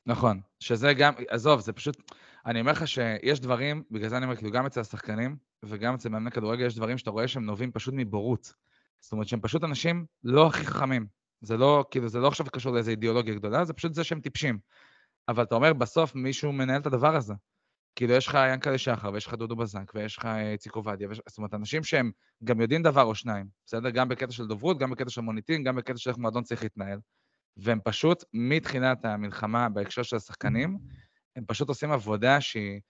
נכון, 0.07 0.41
שזה 0.61 0.95
גם, 0.95 1.13
עזוב, 1.29 1.61
זה 1.61 1.73
פשוט, 1.73 2.13
אני 2.47 2.61
אומר 2.61 2.73
לך 2.73 2.89
שיש 2.89 3.41
דברים, 3.41 3.83
בגלל 3.91 4.09
זה 4.09 4.17
אני 4.17 4.25
אומר, 4.25 4.37
כאילו, 4.37 4.51
גם 4.51 4.67
אצל 4.67 4.81
השחקנים 4.81 5.37
וגם 5.65 5.95
אצל 5.95 6.09
מאמני 6.09 6.31
כדורגל, 6.31 6.67
יש 6.67 6.77
דברים 6.77 6.99
שאתה 6.99 7.11
רואה 7.11 7.29
שהם 7.29 7.45
נובעים 7.45 7.73
פשוט 7.73 7.95
מבורות. 7.97 8.53
זאת 9.01 9.13
אומרת 9.13 9.29
שהם 9.29 9.41
פשוט 9.41 9.65
אנשים 9.65 10.07
לא 10.25 10.47
הכי 10.47 10.67
חכמים. 10.67 11.07
זה 11.41 11.57
לא, 11.57 11.85
כאילו, 11.91 12.09
זה 12.09 12.19
לא 12.19 12.29
עכשיו 12.29 12.47
קשור 12.47 12.73
לאיזו 12.73 12.91
אידיאולוגיה 12.91 13.35
גדולה, 13.35 13.65
זה 13.65 13.73
פשוט 13.73 13.95
זה 13.95 14.05
שהם 14.05 14.21
טיפשים. 14.21 14.59
אבל 15.29 15.43
אתה 15.43 15.55
אומר, 15.55 15.73
בסוף 15.73 16.15
מישהו 16.15 16.53
מנהל 16.53 16.81
את 16.81 16.87
הדבר 16.87 17.17
הזה. 17.17 17.35
כאילו, 17.97 18.13
יש 18.13 18.27
לך 18.27 18.39
ינקלה 18.53 18.79
שחר, 18.79 19.13
ויש 19.13 19.27
לך 19.27 19.35
דודו 19.35 19.57
בזק, 19.57 19.93
ויש 19.95 20.19
לך 20.19 20.27
איציק 20.53 20.75
עובדיה, 20.75 21.09
ויש... 21.09 21.21
זאת 21.29 21.39
אומרת, 21.39 21.55
אנשים 21.55 21.85
שהם 21.85 22.11
גם 22.45 22.61
יודעים 22.61 22.83
דבר 22.83 23.03
או 23.03 23.15
שניים, 23.15 23.47
בסדר? 23.67 23.91
גם 23.91 24.09
בקטע 24.09 24.33
של 24.33 24.47
דוברות, 24.47 24.79
גם 24.79 24.91
בקטע 24.91 25.11
של 25.11 25.21
מוניטין, 25.21 25.65
גם 25.65 25.77
בקטע 25.77 25.99
של 25.99 26.11
איך 26.11 26.19
מועדון 26.19 26.43
צריך 26.43 26.63
להתנהל. 26.63 26.99
והם 27.57 27.81
פשוט, 27.85 28.25
מתחילת 28.33 29.05
המלחמה 29.05 29.69
בהקשר 29.69 30.03
של 30.03 30.17
השחקנים, 30.17 30.79
הם 31.37 31.45
פשוט 31.47 31.69
עושים 31.69 31.93
עבודה 31.93 32.41
שהיא, 32.41 32.81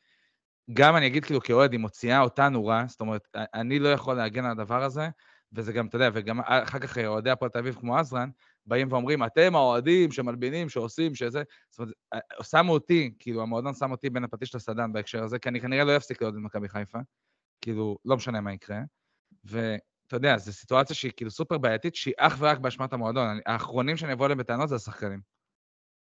גם 0.73 0.97
אני 0.97 1.07
אגיד 1.07 1.25
כאילו 1.25 1.41
כאוהד, 1.41 1.73
היא 1.73 1.81
מוציאה 1.81 2.21
אותנו 2.21 2.67
רע, 2.67 2.85
זאת 2.89 3.01
אומרת, 3.01 3.29
אני 3.35 3.79
לא 3.79 3.89
יכול 3.89 4.15
להגן 4.15 4.45
על 4.45 4.51
הדבר 4.51 4.83
הזה, 4.83 5.09
וזה 5.53 5.73
גם, 5.73 5.87
אתה 5.87 5.97
יודע, 5.97 6.11
וגם 6.13 6.41
אחר 6.41 6.79
כך 6.79 6.99
אוהדי 6.99 7.31
הפועל 7.31 7.51
תל 7.51 7.59
אביב 7.59 7.75
כמו 7.75 7.97
עזרן, 7.97 8.31
באים 8.67 8.93
ואומרים, 8.93 9.25
אתם 9.25 9.57
האוהדים 9.57 10.13
שמלבינים, 10.13 10.69
שעושים, 10.69 11.15
שזה... 11.15 11.43
זאת 11.71 11.79
אומרת, 11.79 11.95
שמו 12.43 12.73
אותי, 12.73 13.15
כאילו, 13.19 13.43
המועדון 13.43 13.75
שם 13.75 13.91
אותי 13.91 14.11
בין 14.11 14.25
הפטיש 14.25 14.55
לסדן 14.55 14.93
בהקשר 14.93 15.23
הזה, 15.23 15.39
כי 15.39 15.49
אני 15.49 15.61
כנראה 15.61 15.85
לא 15.85 15.97
אפסיק 15.97 16.23
להיות 16.23 16.35
במכבי 16.35 16.69
חיפה, 16.69 16.99
כאילו, 17.61 17.99
לא 18.05 18.17
משנה 18.17 18.41
מה 18.41 18.53
יקרה. 18.53 18.81
ו... 19.51 19.77
אתה 20.07 20.17
יודע, 20.17 20.39
זו 20.39 20.53
סיטואציה 20.53 20.97
שהיא 20.97 21.13
כאילו 21.17 21.31
סופר 21.31 21.59
בעייתית, 21.59 21.95
שהיא 21.95 22.15
אך 22.19 22.37
ורק 22.39 22.59
באשמת 22.59 22.93
המועדון. 22.93 23.39
האחרונים 23.47 23.97
שאני 23.97 24.13
אבוא 24.13 24.27
אליהם 24.27 24.39
בטענות 24.39 24.69
זה 24.69 24.75
השחקנים. 24.75 25.21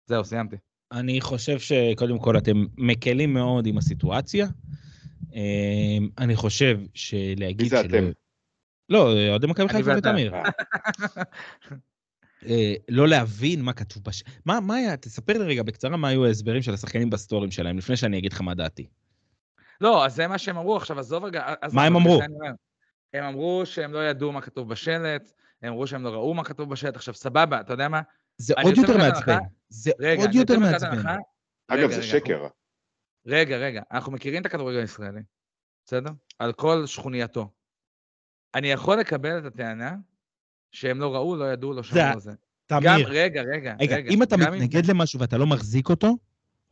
זהו, 0.06 0.24
סיימתי. 0.24 0.56
אני 0.92 1.20
חושב 1.20 1.58
שקודם 1.58 2.18
כל 2.18 2.38
אתם 2.38 2.64
מקלים 2.76 3.34
מאוד 3.34 3.66
עם 3.66 3.78
הסיטואציה. 3.78 4.46
אמ, 5.32 6.08
אני 6.18 6.36
חושב 6.36 6.78
שלהגיד 6.94 7.62
מי 7.62 7.68
זה 7.68 7.80
אתם? 7.80 8.10
לא, 8.88 9.12
אוהדי 9.28 9.46
מכבי 9.46 9.68
חיפה 9.68 9.90
ותמיר. 9.98 10.34
אה, 12.46 12.74
לא 12.88 13.08
להבין 13.08 13.62
מה 13.62 13.72
כתוב 13.72 14.04
בש... 14.04 14.22
מה, 14.44 14.60
מה 14.60 14.74
היה? 14.74 14.96
תספר 14.96 15.38
לי 15.38 15.44
רגע 15.44 15.62
בקצרה 15.62 15.96
מה 15.96 16.08
היו 16.08 16.26
ההסברים 16.26 16.62
של 16.62 16.74
השחקנים 16.74 17.10
בסטורים 17.10 17.50
שלהם, 17.50 17.78
לפני 17.78 17.96
שאני 17.96 18.18
אגיד 18.18 18.32
לך 18.32 18.40
מה 18.40 18.54
דעתי. 18.54 18.86
לא, 19.80 20.06
אז 20.06 20.14
זה 20.14 20.26
מה 20.26 20.38
שהם 20.38 20.56
אמרו 20.56 20.76
עכשיו, 20.76 20.98
עזוב 20.98 21.24
רגע. 21.24 21.54
מה 21.72 21.84
הם 21.84 21.96
אמרו? 21.96 22.20
הם 23.14 23.24
אמרו 23.24 23.62
שהם 23.66 23.92
לא 23.92 24.08
ידעו 24.08 24.32
מה 24.32 24.40
כתוב 24.40 24.68
בשלט, 24.68 25.32
הם 25.62 25.68
אמרו 25.68 25.86
שהם 25.86 26.02
לא 26.04 26.10
ראו 26.10 26.34
מה 26.34 26.44
כתוב 26.44 26.70
בשלט. 26.70 26.96
עכשיו, 26.96 27.14
סבבה, 27.14 27.60
אתה 27.60 27.72
יודע 27.72 27.88
מה? 27.88 28.00
זה 28.36 28.54
עוד 28.62 28.76
יותר 28.76 28.96
מעצבן. 28.96 29.38
זה 29.68 29.90
עוד 30.18 30.34
יותר 30.34 30.58
מעצבן. 30.58 31.02
אגב, 31.68 31.90
זה 31.90 32.02
שקר. 32.02 32.46
רגע, 33.26 33.56
רגע, 33.56 33.82
אנחנו 33.92 34.12
מכירים 34.12 34.40
את 34.40 34.46
הכדורגל 34.46 34.78
הישראלי, 34.78 35.20
בסדר? 35.86 36.10
על 36.38 36.52
כל 36.52 36.86
שכונייתו. 36.86 37.50
אני 38.54 38.68
יכול 38.70 38.98
לקבל 39.00 39.38
את 39.38 39.44
הטענה 39.44 39.94
שהם 40.72 41.00
לא 41.00 41.14
ראו, 41.14 41.36
לא 41.36 41.52
ידעו, 41.52 41.72
לא 41.72 41.82
זה- 41.82 41.88
שמעו 41.88 42.12
על 42.12 42.20
זה. 42.20 42.32
גם, 42.72 42.80
תמיר, 42.80 43.08
רגע, 43.08 43.42
רגע, 43.42 43.74
רגע, 43.80 43.96
רגע. 43.96 44.10
אם 44.10 44.22
אתה 44.22 44.36
גם 44.36 44.52
מתנגד 44.52 44.86
למשהו 44.86 45.20
ואתה 45.20 45.38
לא 45.38 45.46
מחזיק 45.46 45.88
אותו, 45.88 46.16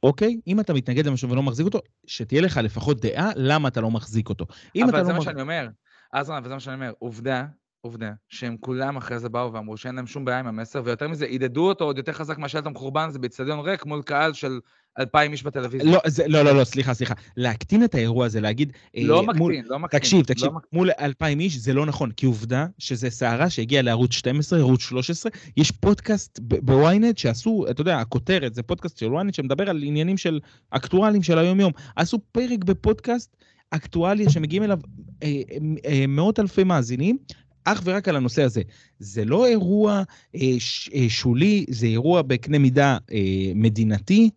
אוקיי? 0.03 0.41
אם 0.47 0.61
אתה 0.61 0.75
מתנגד 0.75 1.07
למשהו 1.07 1.31
ולא 1.31 1.43
מחזיק 1.43 1.65
אותו, 1.67 1.81
שתהיה 2.07 2.41
לך 2.43 2.57
לפחות 2.63 3.01
דעה 3.01 3.31
למה 3.37 3.69
אתה 3.69 3.81
לא 3.81 3.91
מחזיק 3.91 4.29
אותו. 4.29 4.47
אם 4.77 4.89
אבל 4.89 5.05
זה 5.05 5.09
לא 5.09 5.13
מה 5.13 5.19
מח- 5.19 5.25
שאני 5.25 5.41
אומר. 5.43 5.69
אז 6.12 6.31
אבל 6.31 6.49
זה 6.49 6.55
מה 6.55 6.61
שאני 6.61 6.75
אומר. 6.75 6.93
עובדה, 6.99 7.45
עובדה, 7.81 8.12
שהם 8.29 8.57
כולם 8.61 8.97
אחרי 8.97 9.19
זה 9.19 9.29
באו 9.29 9.52
ואמרו 9.52 9.76
שאין 9.76 9.95
להם 9.95 10.07
שום 10.07 10.25
בעיה 10.25 10.38
עם 10.38 10.47
המסר, 10.47 10.83
ויותר 10.85 11.09
מזה, 11.09 11.25
עידדו 11.25 11.69
אותו 11.69 11.85
עוד 11.85 11.99
יותר 11.99 12.12
חזק 12.12 12.38
מהשלט 12.38 12.67
המחורבן 12.67 13.09
הזה 13.09 13.19
באצטדיון 13.19 13.59
ריק 13.61 13.87
מול 13.87 14.02
קהל 14.02 14.33
של 14.33 14.61
אלפיים 14.99 15.33
איש 15.33 15.43
בטלוויזיה. 15.43 15.93
לא, 15.93 15.99
זה- 16.07 16.29
לא, 16.29 16.43
לא, 16.43 16.52
לא, 16.52 16.64
סליחה, 16.64 16.95
סליחה. 16.95 17.14
להקטין 17.37 17.85
את 17.85 17.95
האירוע 17.95 18.26
הזה, 18.26 18.40
להגיד... 18.40 18.73
אה, 18.97 19.02
לא 19.05 19.23
מול- 19.23 19.52
מקטין, 19.52 19.64
לא 19.73 19.79
מקטין. 19.79 20.00
תקשיב, 20.00 20.19
לא 20.19 20.25
תקשיב, 20.25 20.49
מקטין. 20.52 20.79
מול 20.79 20.90
אלפיים 21.00 21.40
איש 21.40 21.57
זה 21.57 21.73
לא 21.75 21.87
נכון, 21.87 22.11
כי 22.11 22.26
עובדה 22.26 22.67
שזה 22.79 23.11
סערה 23.11 23.50
שהגיעה 23.50 23.83
לערוץ 23.83 24.12
12, 24.12 24.59
ערוץ 24.59 24.81
13, 24.81 25.33
יש 25.57 25.71
פודקאסט 25.71 26.38
בוויינט 26.43 27.19
שעשו, 27.19 27.64
אתה 27.71 27.81
יודע, 27.81 27.99
הכותרת, 27.99 28.55
זה 28.55 28.62
פודקאסט 28.62 28.99
של 28.99 29.07
וויינט 29.12 29.35
שמדבר 29.35 29.71
על 29.71 29.83
עניינים 29.83 30.17
של 30.17 30.40
אקטואליים 30.71 31.23
של 31.23 31.38
היום-יום. 31.38 31.73
עשו 31.97 32.19
פרק 32.33 32.64
בפודקאסט 32.64 33.37
אקטואלי 33.71 34.31
שמגיעים 34.31 34.62
אליו 34.62 34.79
אה, 35.23 35.43
אה, 35.87 36.05
מאות 36.09 36.41
אלפי 36.41 36.65
מאזינים. 36.65 37.19
אך 37.65 37.81
ורק 37.85 38.09
על 38.09 38.17
הנושא 38.17 38.43
הזה. 38.43 38.62
זה 38.99 39.25
לא 39.25 39.47
אירוע 39.47 40.03
אה, 40.37 40.41
ש, 40.59 40.91
אה, 40.95 41.07
שולי, 41.09 41.65
זה 41.71 41.87
אירוע 41.87 42.23
בקנה 42.23 42.59
מידה 42.59 42.99
אה, 43.12 43.19
מדינתי. 43.55 44.31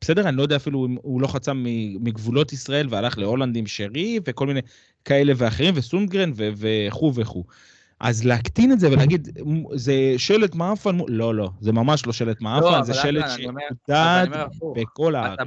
בסדר? 0.00 0.28
אני 0.28 0.36
לא 0.36 0.42
יודע 0.42 0.56
אפילו 0.56 0.86
אם 0.86 0.96
הוא 1.02 1.22
לא 1.22 1.26
חצה 1.26 1.52
מגבולות 2.00 2.52
ישראל 2.52 2.86
והלך 2.90 3.18
להולנד 3.18 3.56
עם 3.56 3.66
שרי 3.66 4.20
וכל 4.24 4.46
מיני 4.46 4.60
כאלה 5.04 5.32
ואחרים, 5.36 5.74
וסונגרן 5.76 6.32
וכו' 6.36 7.12
וכו'. 7.14 7.44
אז 8.00 8.24
להקטין 8.24 8.72
את 8.72 8.80
זה 8.80 8.90
ולהגיד, 8.90 9.38
"מ- 9.46 9.76
זה 9.76 10.14
שלט 10.16 10.54
מעפן, 10.54 10.94
מו-" 10.94 11.08
לא, 11.08 11.34
לא, 11.34 11.50
זה 11.60 11.72
ממש 11.72 12.06
לא 12.06 12.12
שלט 12.12 12.40
מעפן, 12.40 12.66
אבל 12.66 12.84
זה 12.84 12.94
שלט 12.94 13.24
הפוך. 14.34 14.78
בכל 14.78 15.14
הארץ. 15.14 15.38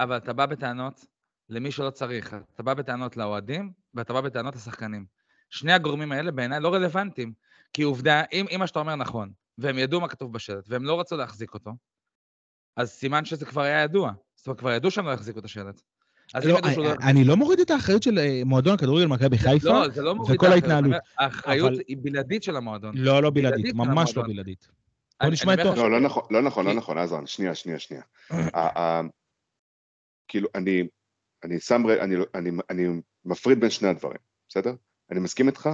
אבל 0.00 0.16
אתה 0.16 0.32
בא 0.32 0.46
בטענות 0.46 1.04
למי 1.50 1.70
שלא 1.70 1.90
צריך. 1.90 2.36
אתה 2.54 2.62
בא 2.62 2.74
בטענות 2.74 3.16
לאוהדים, 3.16 3.72
ואתה 3.94 4.12
בא 4.12 4.20
בטענות 4.20 4.56
לשחקנים. 4.56 5.06
שני 5.50 5.72
הגורמים 5.72 6.12
האלה 6.12 6.30
בעיניי 6.30 6.60
לא 6.60 6.74
רלוונטיים. 6.74 7.32
כי 7.72 7.82
עובדה, 7.82 8.22
אם, 8.32 8.46
אם 8.54 8.60
מה 8.60 8.66
שאתה 8.66 8.78
אומר 8.78 8.94
נכון, 8.96 9.30
והם 9.58 9.78
ידעו 9.78 10.00
מה 10.00 10.08
כתוב 10.08 10.32
בשלט, 10.32 10.64
והם 10.68 10.84
לא 10.84 11.00
רצו 11.00 11.16
להחזיק 11.16 11.54
אותו, 11.54 11.70
אז 12.76 12.90
סימן 12.90 13.24
שזה 13.24 13.46
כבר 13.46 13.62
היה 13.62 13.82
ידוע. 13.82 14.12
זאת 14.36 14.46
אומרת, 14.46 14.58
כבר 14.60 14.72
ידעו 14.72 14.90
שהם 14.90 15.06
לא 15.06 15.10
יחזיקו 15.12 15.38
את 15.38 15.44
השלט. 15.44 15.80
לא, 16.34 16.40
שהוא 16.72 16.84
לא... 16.84 16.90
אני 17.02 17.24
לא 17.24 17.36
מוריד 17.36 17.60
את 17.60 17.70
האחריות 17.70 18.02
של 18.02 18.18
אה, 18.18 18.42
מועדון 18.44 18.74
הכדורגל 18.74 19.06
מכבי 19.06 19.38
חיפה. 19.38 19.68
לא, 19.68 19.88
זה 19.88 20.02
לא 20.02 20.14
מוריד 20.14 20.34
וכל 20.36 20.46
את 20.46 20.52
האחריות, 20.52 20.64
ההתנהלות. 20.64 20.92
אני 20.92 21.24
האחריות 21.26 21.72
אבל- 21.72 21.80
היא 21.88 21.96
בלעדית 22.00 22.42
של 22.42 22.56
המועדון. 22.56 22.96
לא, 22.96 23.22
לא 23.22 23.30
בלעדית, 23.30 23.74
בלעדית 23.74 23.74
ממש 23.74 24.16
לא. 24.16 24.22
בלעדית. 24.22 24.68
בוא 24.68 25.26
אני- 25.26 25.32
נשמע 25.32 25.52
אני 25.54 25.62
את. 25.70 25.76
לא, 25.76 25.90
לא 25.90 26.00
נכון, 26.00 26.22
לא 26.30 26.42
נכון, 26.42 26.66
לא 26.66 26.74
נכון, 26.74 26.98
עזרן, 26.98 27.26
שנייה, 27.26 27.54
שנייה, 27.54 27.78
שנייה. 27.78 28.02
ה- 28.30 28.80
ה- 28.80 29.02
כאילו, 30.28 30.48
אני, 30.54 30.82
אני 31.44 31.60
שם, 31.60 31.86
ר- 31.86 32.00
אני, 32.00 32.16
אני, 32.34 32.50
אני 32.70 32.88
מפריד 33.24 33.60
בין 33.60 33.70
שני 33.70 33.88
הדברים, 33.88 34.18
בסדר? 34.48 34.74
אני 35.10 35.20
מסכים 35.20 35.46
איתך 35.48 35.68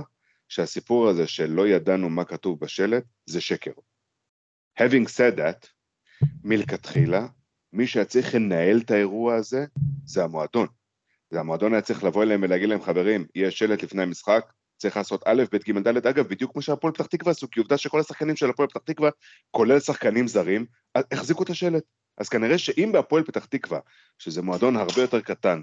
שהסיפור 0.49 1.09
הזה 1.09 1.26
של 1.26 1.50
לא 1.50 1.68
ידענו 1.68 2.09
מה 2.09 2.25
כתוב 2.25 2.61
בשלט, 2.61 3.04
זה 3.26 3.40
שקר. 3.40 3.71
Having 4.80 5.06
said 5.06 5.38
that, 5.38 5.66
מלכתחילה, 6.44 7.26
מי 7.73 7.87
שהיה 7.87 8.04
צריך 8.04 8.35
לנהל 8.35 8.80
את 8.85 8.90
האירוע 8.90 9.35
הזה, 9.35 9.66
זה 10.04 10.25
המועדון. 10.25 10.66
זה 11.30 11.40
המועדון 11.40 11.73
היה 11.73 11.83
צריך 11.83 12.04
לבוא 12.04 12.23
אליהם 12.23 12.42
ולהגיד 12.42 12.68
להם, 12.68 12.83
חברים, 12.83 13.26
יש 13.35 13.59
שלט 13.59 13.83
לפני 13.83 14.02
המשחק, 14.02 14.52
צריך 14.76 14.97
לעשות 14.97 15.23
א', 15.26 15.42
ב', 15.52 15.56
ג', 15.56 15.78
ד', 15.88 16.06
אגב, 16.06 16.28
בדיוק 16.28 16.52
כמו 16.52 16.62
שהפועל 16.62 16.92
פתח 16.92 17.06
תקווה 17.06 17.33
עשו, 17.33 17.50
כי 17.50 17.61
עובדה 17.61 17.78
שכל 17.78 18.00
השחקנים 18.00 18.37
של 18.37 18.50
הפועל 18.50 18.68
פתח 18.68 18.80
תקווה, 18.85 19.11
כולל 19.50 19.80
שחקנים 19.80 20.28
זרים, 20.28 20.66
החזיקו 20.94 21.42
את 21.42 21.50
השלט. 21.50 21.83
אז 22.18 22.28
כנראה 22.28 22.59
שאם 22.59 22.90
בהפועל 22.92 23.25
פתח 23.25 23.44
תקווה, 23.44 23.78
שזה 24.18 24.42
מועדון 24.42 24.76
הרבה 24.76 25.00
יותר 25.00 25.21
קטן, 25.21 25.62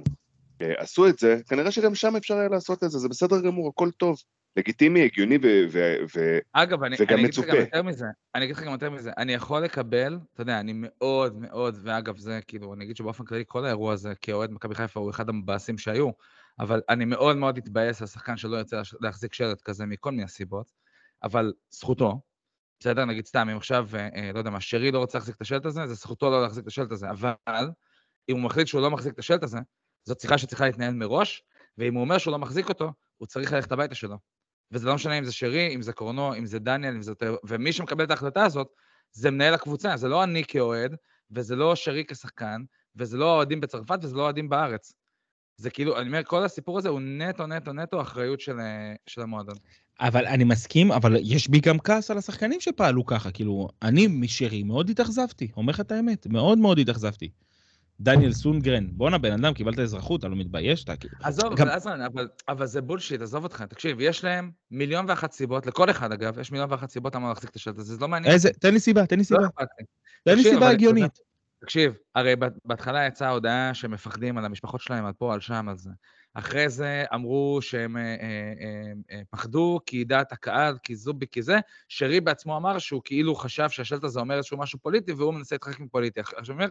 אה, 0.61 0.73
עשו 0.77 1.07
את 1.07 1.19
זה, 1.19 1.37
כנראה 1.49 1.71
שגם 1.71 1.95
שם 1.95 2.15
אפשר 2.15 2.37
היה 2.37 2.49
לעשות 2.49 2.83
את 2.83 2.91
זה, 2.91 2.99
זה 2.99 3.09
בסדר 3.09 3.41
גמור, 3.41 3.69
הכל 3.69 3.91
טוב. 3.91 4.17
לגיטימי, 4.57 5.03
הגיוני 5.03 5.37
ו... 5.37 5.47
ו, 5.71 5.95
ו 6.15 6.37
אגב, 6.53 6.83
אני, 6.83 6.95
וגם 6.99 7.17
אני 7.17 7.25
אגיד 7.25 7.33
לך 7.33 7.39
גם 7.39 7.45
מצופה. 7.45 7.57
יותר 7.57 7.83
מזה, 7.83 8.05
אני 8.35 8.45
אגיד 8.45 8.55
לך 8.55 8.63
גם 8.63 8.71
יותר 8.71 8.89
מזה, 8.89 9.11
אני 9.17 9.33
יכול 9.33 9.63
לקבל, 9.63 10.19
אתה 10.33 10.41
יודע, 10.41 10.59
אני 10.59 10.71
מאוד 10.75 11.41
מאוד, 11.41 11.77
ואגב, 11.83 12.17
זה 12.17 12.39
כאילו, 12.47 12.73
אני 12.73 12.83
אגיד 12.83 12.95
שבאופן 12.97 13.25
כללי, 13.25 13.43
כל 13.47 13.65
האירוע 13.65 13.93
הזה, 13.93 14.13
כאוהד 14.21 14.51
מכבי 14.51 14.75
חיפה, 14.75 14.99
הוא 14.99 15.09
אחד 15.09 15.29
המבאסים 15.29 15.77
שהיו, 15.77 16.09
אבל 16.59 16.81
אני 16.89 17.05
מאוד 17.05 17.37
מאוד 17.37 17.57
אתבאס 17.57 18.01
על 18.01 18.07
שחקן 18.07 18.37
שלא 18.37 18.57
יוצא 18.57 18.81
להחזיק 19.01 19.33
שלט 19.33 19.61
כזה 19.61 19.85
מכל 19.85 20.11
מיני 20.11 20.27
סיבות, 20.27 20.71
אבל 21.23 21.53
זכותו, 21.69 22.21
בסדר? 22.81 23.05
נגיד 23.05 23.25
סתם, 23.25 23.49
אם 23.49 23.57
עכשיו, 23.57 23.87
אה, 23.93 24.09
אה, 24.15 24.31
לא 24.33 24.37
יודע 24.39 24.49
מה, 24.49 24.61
שרי 24.61 24.91
לא 24.91 24.99
רוצה 24.99 25.17
להחזיק 25.17 25.35
את 25.35 25.41
השלט 25.41 25.65
הזה, 25.65 25.87
זה 25.87 25.93
זכותו 25.93 26.29
לא 26.29 26.41
להחזיק 26.41 26.63
את 26.63 26.67
השלט 26.67 26.91
הזה, 26.91 27.09
אבל 27.09 27.69
אם 28.29 28.35
הוא 28.35 28.41
מחליט 28.41 28.67
שהוא 28.67 28.81
לא 28.81 28.91
מחזיק 28.91 29.13
את 29.13 29.19
השלט 29.19 29.43
הזה, 29.43 29.59
זאת 30.05 30.19
שיחה 30.19 30.37
שצריכה 30.37 30.65
להתנהל 30.65 30.93
מראש, 30.93 31.43
ואם 31.77 31.93
הוא 31.93 32.01
אומר 32.01 32.17
שהוא 32.17 32.31
לא 32.31 32.39
מחזיק 32.39 32.69
אותו, 32.69 32.93
הוא 33.17 33.27
צריך 33.27 33.53
ללכת 33.53 33.71
הביתה 33.71 33.95
שלו. 33.95 34.17
וזה 34.71 34.87
לא 34.87 34.95
משנה 34.95 35.17
אם 35.17 35.23
זה 35.23 35.31
שרי, 35.31 35.75
אם 35.75 35.81
זה 35.81 35.93
קורנו, 35.93 36.35
אם 36.35 36.45
זה 36.45 36.59
דניאל, 36.59 36.95
אם 36.95 37.01
זה... 37.01 37.13
ומי 37.43 37.73
שמקבל 37.73 38.03
את 38.03 38.11
ההחלטה 38.11 38.43
הזאת, 38.43 38.67
זה 39.11 39.31
מנהל 39.31 39.53
הקבוצה, 39.53 39.97
זה 39.97 40.07
לא 40.07 40.23
אני 40.23 40.43
כאוהד, 40.47 40.95
וזה 41.31 41.55
לא 41.55 41.75
שרי 41.75 42.05
כשחקן, 42.05 42.61
וזה 42.95 43.17
לא 43.17 43.31
האוהדים 43.31 43.61
בצרפת, 43.61 43.99
וזה 44.03 44.15
לא 44.15 44.21
האוהדים 44.21 44.49
בארץ. 44.49 44.93
זה 45.61 45.69
כאילו, 45.69 45.97
אני 45.97 46.07
אומר, 46.07 46.23
כל 46.23 46.43
הסיפור 46.43 46.77
הזה 46.77 46.89
הוא 46.89 47.01
נטו, 47.01 47.47
נטו, 47.47 47.73
נטו 47.73 48.01
אחריות 48.01 48.39
של, 48.39 48.59
אה, 48.59 48.93
של 49.07 49.21
המועדון. 49.21 49.55
אבל 49.99 50.25
אני 50.25 50.43
מסכים, 50.43 50.91
אבל 50.91 51.15
יש 51.21 51.49
בי 51.49 51.59
גם 51.59 51.79
כעס 51.79 52.11
על 52.11 52.17
השחקנים 52.17 52.59
שפעלו 52.59 53.05
ככה, 53.05 53.31
כאילו, 53.31 53.67
אני 53.81 54.07
משרי 54.07 54.63
מאוד 54.63 54.89
התאכזבתי, 54.89 55.51
אומר 55.57 55.73
לך 55.73 55.79
את 55.79 55.91
האמת, 55.91 56.27
מאוד 56.27 56.57
מאוד 56.57 56.79
התאכזבתי. 56.79 57.29
דניאל 57.99 58.33
סונגרן, 58.33 58.87
בואנה 58.91 59.17
בן 59.17 59.31
אדם, 59.31 59.53
קיבלת 59.53 59.79
אזרחות, 59.79 60.19
אתה 60.19 60.27
לא 60.27 60.35
מתבייש? 60.35 60.83
אתה 60.83 60.95
כאילו... 60.95 61.13
עזוב, 61.23 61.55
גם- 61.55 61.67
אבל, 61.67 62.01
אבל, 62.05 62.27
אבל 62.49 62.65
זה 62.65 62.81
בולשיט, 62.81 63.21
עזוב 63.21 63.43
אותך. 63.43 63.61
תקשיב, 63.61 63.97
יש 63.99 64.23
להם 64.23 64.51
מיליון 64.71 65.05
ואחת 65.09 65.31
סיבות, 65.31 65.67
לכל 65.67 65.89
אחד 65.89 66.11
אגב, 66.11 66.39
יש 66.39 66.51
מיליון 66.51 66.71
ואחת 66.71 66.89
סיבות 66.89 67.15
למה 67.15 67.29
להחזיק 67.29 67.49
את 67.49 67.55
השלט 67.55 67.77
הזה, 67.77 67.93
זה 67.95 68.01
לא 68.01 68.07
מעניין. 68.07 68.33
איזה, 68.33 68.49
תן 68.59 68.73
לי 68.73 68.79
סיבה, 68.79 69.05
תן 69.05 69.15
לי 69.15 69.19
לא 69.19 69.25
סיבה, 69.25 69.39
לי. 69.41 69.85
תן 70.23 70.31
לי 70.31 70.37
תקשיב, 70.37 70.53
סיבה 70.53 70.69
הגיונית. 70.69 71.30
תקשיב, 71.61 71.93
הרי 72.15 72.33
בהתחלה 72.65 73.05
יצאה 73.07 73.29
הודעה 73.29 73.73
שהם 73.73 73.91
מפחדים 73.91 74.37
על 74.37 74.45
המשפחות 74.45 74.81
שלהם, 74.81 75.05
על 75.05 75.13
פה, 75.13 75.33
על 75.33 75.39
שם, 75.39 75.67
זה. 75.75 75.89
אחרי 76.33 76.69
זה 76.69 77.03
אמרו 77.13 77.59
שהם 77.61 77.97
אה, 77.97 78.01
אה, 78.01 78.17
אה, 78.61 78.91
אה, 79.11 79.21
פחדו 79.29 79.79
כי 79.85 80.03
דעת 80.03 80.31
הקהל, 80.31 80.77
כי 80.83 80.95
זובי, 80.95 81.25
כי 81.31 81.41
זה. 81.41 81.59
שרי 81.87 82.21
בעצמו 82.21 82.57
אמר 82.57 82.79
שהוא 82.79 83.01
כאילו 83.05 83.35
חשב 83.35 83.69
שהשלט 83.69 84.03
הזה 84.03 84.19
אומר 84.19 84.37
איזשהו 84.37 84.57
משהו 84.57 84.79
פוליטי, 84.79 85.11
והוא 85.13 85.33
מנסה 85.33 85.55
להתחק 85.55 85.79
עם 85.79 85.87
פוליטי. 85.87 86.19
עכשיו, 86.19 86.55
אומר, 86.55 86.69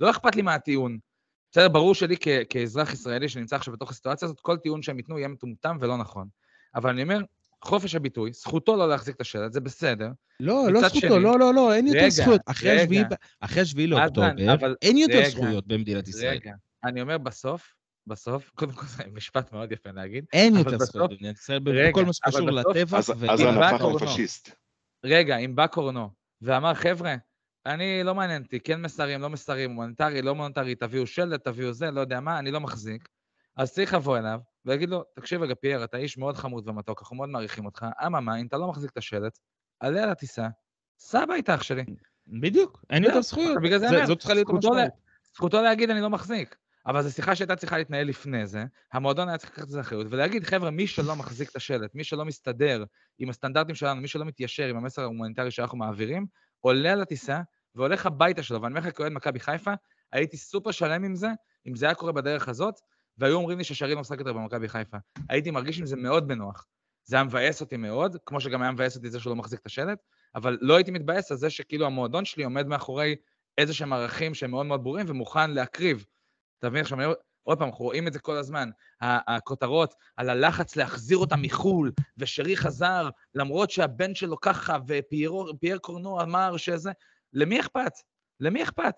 לא 0.00 0.10
אכפת 0.10 0.36
לי 0.36 0.42
מה 0.42 0.54
הטיעון. 0.54 0.98
בסדר, 1.50 1.68
ברור 1.68 1.94
שלי 1.94 2.16
כ- 2.20 2.44
כאזרח 2.50 2.92
ישראלי 2.92 3.28
שנמצא 3.28 3.56
עכשיו 3.56 3.74
בתוך 3.74 3.90
הסיטואציה 3.90 4.26
הזאת, 4.26 4.40
כל 4.40 4.56
טיעון 4.56 4.82
שהם 4.82 4.98
ייתנו 4.98 5.18
יהיה 5.18 5.28
מטומטם 5.28 5.76
ולא 5.80 5.96
נכון. 5.96 6.28
אבל 6.74 6.90
אני 6.90 7.02
אומר, 7.02 7.20
חופש 7.64 7.94
הביטוי, 7.94 8.32
זכותו 8.32 8.76
לא 8.76 8.88
להחזיק 8.88 9.16
את 9.16 9.20
השלט, 9.20 9.52
זה 9.52 9.60
בסדר. 9.60 10.08
לא, 10.40 10.66
לא 10.72 10.80
זכותו, 10.80 11.00
שני- 11.00 11.10
לא, 11.22 11.38
לא, 11.38 11.54
לא, 11.54 11.74
אין 11.74 11.86
יותר 11.86 11.98
רגע, 11.98 12.08
זכויות. 12.08 12.40
אחרי 12.46 12.70
רגע. 12.70 12.80
השביעי 12.82 13.04
ב- 13.04 13.14
אחרי 13.40 13.62
השביעי 13.62 13.86
אדרן, 13.86 14.00
לאוקטובר, 14.02 14.54
אבל- 14.54 14.76
אין 14.82 14.96
יותר 14.96 15.18
רגע, 15.18 15.28
זכויות 15.28 15.66
במדינת 15.66 16.08
ישראל. 16.08 16.30
רגע, 16.32 16.52
אני 16.84 17.00
אומר 17.02 17.18
בסוף, 17.18 17.74
בסוף, 18.06 18.50
קודם 18.58 18.72
כל 18.72 18.86
זה 18.86 19.02
משפט 19.12 19.52
מאוד 19.52 19.72
יפה 19.72 19.90
להגיד, 19.90 20.24
אין 20.32 20.56
יותר 20.56 20.78
זכויות 20.78 21.10
במדינת 21.10 21.36
ישראל, 21.36 21.58
בכל 21.90 22.04
מה 22.04 22.12
שקשור 22.12 22.40
לטבע. 22.50 22.98
אז 22.98 23.10
ו- 23.16 23.30
אז 23.30 23.40
אם 23.40 23.48
אני 23.48 23.56
בא 23.56 23.66
הפכנו 23.68 23.78
קורנו. 23.90 24.04
לפשיסט. 24.06 24.50
רגע, 25.04 25.36
אם 25.36 25.56
בא 25.56 25.66
קורנו 25.66 26.10
ואמר, 26.42 26.74
חבר'ה, 26.74 27.14
אני 27.66 28.00
לא 28.04 28.14
מעניין 28.14 28.42
אותי, 28.42 28.60
כן 28.60 28.82
מסרים, 28.82 29.20
לא 29.20 29.30
מסרים, 29.30 29.74
הומניטרי, 29.74 30.22
לא 30.22 30.30
הומניטרי, 30.30 30.74
תביאו 30.74 31.06
שלט, 31.06 31.44
תביאו 31.44 31.72
זה, 31.72 31.90
לא 31.90 32.00
יודע 32.00 32.20
מה, 32.20 32.38
אני 32.38 32.50
לא 32.50 32.60
מחזיק. 32.60 33.08
אז 33.56 33.72
צריך 33.72 33.94
לבוא 33.94 34.18
אליו 34.18 34.40
ולהגיד 34.66 34.88
לו, 34.90 35.04
תקשיב 35.16 35.42
רגע, 35.42 35.54
פייר, 35.54 35.84
אתה 35.84 35.96
איש 35.96 36.18
מאוד 36.18 36.36
חמוד 36.36 36.68
ומתוק, 36.68 37.00
אנחנו 37.02 37.16
מאוד 37.16 37.28
מעריכים 37.28 37.66
אותך, 37.66 37.86
אממה, 38.06 38.36
אם 38.40 38.46
אתה 38.46 38.56
לא 38.56 38.68
מחזיק 38.68 38.90
את 38.90 38.96
השלט, 38.96 39.38
עלה 39.80 40.02
על 40.02 40.10
הטיסה, 40.10 40.48
סע 40.98 41.20
הביתה, 41.22 41.54
אח 41.54 41.62
שלי. 41.62 41.84
בדיוק, 42.26 42.84
אין 42.90 43.04
יותר 43.04 43.20
זכויות. 43.22 43.56
בגלל 43.62 43.78
זה 43.78 43.84
זה- 43.84 43.88
אני 43.88 43.96
אומר, 43.96 44.06
זאת 44.06 44.18
צריכה 44.18 44.34
להיות 44.34 44.48
המשמעות. 44.50 44.76
זכותו 45.34 45.62
להגיד, 45.62 45.90
אני 45.90 46.00
לא 46.00 46.10
מחזיק. 46.10 46.56
אבל 46.86 47.02
זו 47.02 47.12
שיחה 47.12 47.34
שהייתה 47.34 47.56
צריכה 47.56 47.78
להתנהל 47.78 48.06
לפני 48.06 48.46
זה, 48.46 48.64
המועדון 48.92 49.28
היה 49.28 49.38
צריך 49.38 49.50
לקחת 49.52 49.64
את 49.64 49.68
זה 49.68 49.80
אחריות, 49.80 50.06
ולהגיד, 50.10 50.44
חבר'ה, 50.44 50.70
מי 50.70 50.86
שלא 50.86 51.16
מחזיק 51.16 51.50
את 51.50 51.56
השלט, 51.56 51.94
מי 51.94 52.04
שלא 52.04 52.24
מסתדר 52.24 52.84
עם 53.18 53.28
הסטנדרטים 53.30 53.74
שלנו, 53.74 54.00
מי 54.00 54.08
שלא 54.08 54.24
מתיישר 54.24 54.64
עם 54.68 54.76
המסר 54.76 55.02
ההומניטרי 55.02 55.50
שאנחנו 55.50 55.78
מעבירים, 55.78 56.26
עולה 56.60 56.92
על 56.92 57.02
הטיסה 57.02 57.40
והולך 57.74 58.06
הביתה 58.06 58.42
שלו. 58.42 58.62
ואני 58.62 58.74
אומר 58.78 58.88
לך, 58.88 58.96
כאוהד 58.96 59.12
מכבי 59.12 59.40
חיפה, 59.40 59.72
הייתי 60.12 60.36
סופר 60.36 60.70
שלם 60.70 61.04
עם 61.04 61.14
זה, 61.14 61.28
אם 61.66 61.74
זה 61.76 61.86
היה 61.86 61.94
קורה 61.94 62.12
בדרך 62.12 62.48
הזאת, 62.48 62.74
והיו 63.18 63.36
אומרים 63.36 63.58
לי 63.58 63.64
ששרי 63.64 63.94
לא 63.94 64.00
משחק 64.00 64.18
יותר 64.18 64.32
במכבי 64.32 64.68
חיפה. 64.68 64.96
הייתי 65.28 65.50
מרגיש 65.50 65.78
עם 65.78 65.86
זה 65.86 65.96
מאוד 65.96 66.28
בנוח. 66.28 66.66
זה 67.04 67.16
היה 67.16 67.24
מבאס 67.24 67.60
אותי 67.60 67.76
מאוד, 67.76 68.16
כמו 68.26 68.40
שגם 68.40 68.62
היה 68.62 68.72
מבאס 68.72 68.96
אותי 68.96 69.10
זה 69.10 69.20
שהוא 69.20 69.30
לא 69.30 69.36
מחזיק 69.36 69.60
את 69.60 69.66
השלט, 69.66 69.98
אבל 70.34 70.58
לא 70.60 70.76
הייתי 70.76 70.90
מתבאס 70.90 71.30
על 71.30 71.36
זה 71.36 71.50
שכאילו 71.50 71.86
המועדון 71.86 72.24
שלי 72.24 72.44
עומד 72.44 72.66
מאחורי 72.66 73.16
איזה 73.58 73.74
שהם 73.74 73.92
ערכים 73.92 74.34
שהם 74.34 74.50
מאוד 74.50 74.66
מאוד 74.66 74.84
ברורים 74.84 75.06
ומוכן 75.08 75.50
להקריב. 75.50 76.06
אתה 76.58 76.70
מבין? 76.70 76.80
עכשיו, 76.80 76.98
עוד 77.42 77.58
פעם, 77.58 77.68
אנחנו 77.68 77.84
רואים 77.84 78.08
את 78.08 78.12
זה 78.12 78.18
כל 78.18 78.36
הזמן. 78.36 78.70
הכותרות 79.00 79.94
על 80.16 80.30
הלחץ 80.30 80.76
להחזיר 80.76 81.18
אותם 81.18 81.42
מחו"ל, 81.42 81.92
ושרי 82.18 82.56
חזר, 82.56 83.08
למרות 83.34 83.70
שהבן 83.70 84.14
שלו 84.14 84.40
ככה, 84.40 84.78
ופייר 84.86 85.78
קורנו 85.80 86.22
אמר 86.22 86.56
שזה... 86.56 86.92
למי 87.32 87.60
אכפת? 87.60 87.92
למי 88.40 88.62
אכפת? 88.62 88.94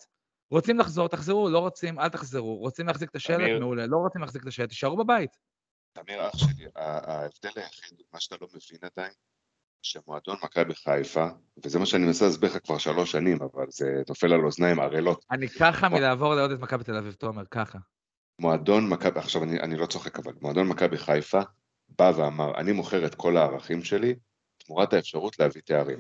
רוצים 0.50 0.78
לחזור, 0.78 1.08
תחזרו, 1.08 1.48
לא 1.48 1.58
רוצים, 1.58 2.00
אל 2.00 2.08
תחזרו. 2.08 2.56
רוצים 2.56 2.86
להחזיק 2.86 3.10
את 3.10 3.16
השלט. 3.16 3.60
מעולה. 3.60 3.86
לא 3.86 3.96
רוצים 3.96 4.20
להחזיק 4.20 4.42
את 4.42 4.48
השלט, 4.48 4.68
תישארו 4.68 4.96
בבית. 4.96 5.30
תמיר 5.92 6.28
אח 6.28 6.36
שלי, 6.36 6.66
ההבדל 6.76 7.50
היחיד, 7.56 7.98
מה 8.12 8.20
שאתה 8.20 8.36
לא 8.40 8.46
מבין 8.48 8.78
עדיין, 8.82 9.12
שמועדון 9.82 10.36
מכבי 10.42 10.74
חיפה, 10.74 11.26
וזה 11.64 11.78
מה 11.78 11.86
שאני 11.86 12.04
מנסה 12.04 12.24
להסביר 12.24 12.50
לך 12.50 12.58
כבר 12.64 12.78
שלוש 12.78 13.12
שנים, 13.12 13.38
אבל 13.42 13.66
זה 13.68 14.02
נופל 14.08 14.32
על 14.32 14.44
אוזניים 14.44 14.80
ערלות. 14.80 15.24
אני 15.30 15.48
ככה 15.48 15.88
מלעבור 15.88 16.34
לעוד 16.34 16.50
את 16.50 16.60
מכבי 16.60 16.84
תל 16.84 16.96
אביב, 16.96 17.12
תומר, 17.12 17.42
ככה. 17.50 17.78
מועדון 18.38 18.88
מכבי, 18.88 19.18
עכשיו 19.18 19.42
אני, 19.42 19.60
אני 19.60 19.76
לא 19.76 19.86
צוחק 19.86 20.18
אבל, 20.18 20.32
מועדון 20.40 20.68
מכבי 20.68 20.98
חיפה 20.98 21.40
בא 21.88 22.12
ואמר, 22.16 22.56
אני 22.56 22.72
מוכר 22.72 23.06
את 23.06 23.14
כל 23.14 23.36
הערכים 23.36 23.84
שלי 23.84 24.14
תמורת 24.58 24.92
האפשרות 24.92 25.38
להביא 25.38 25.62
תארים. 25.62 25.98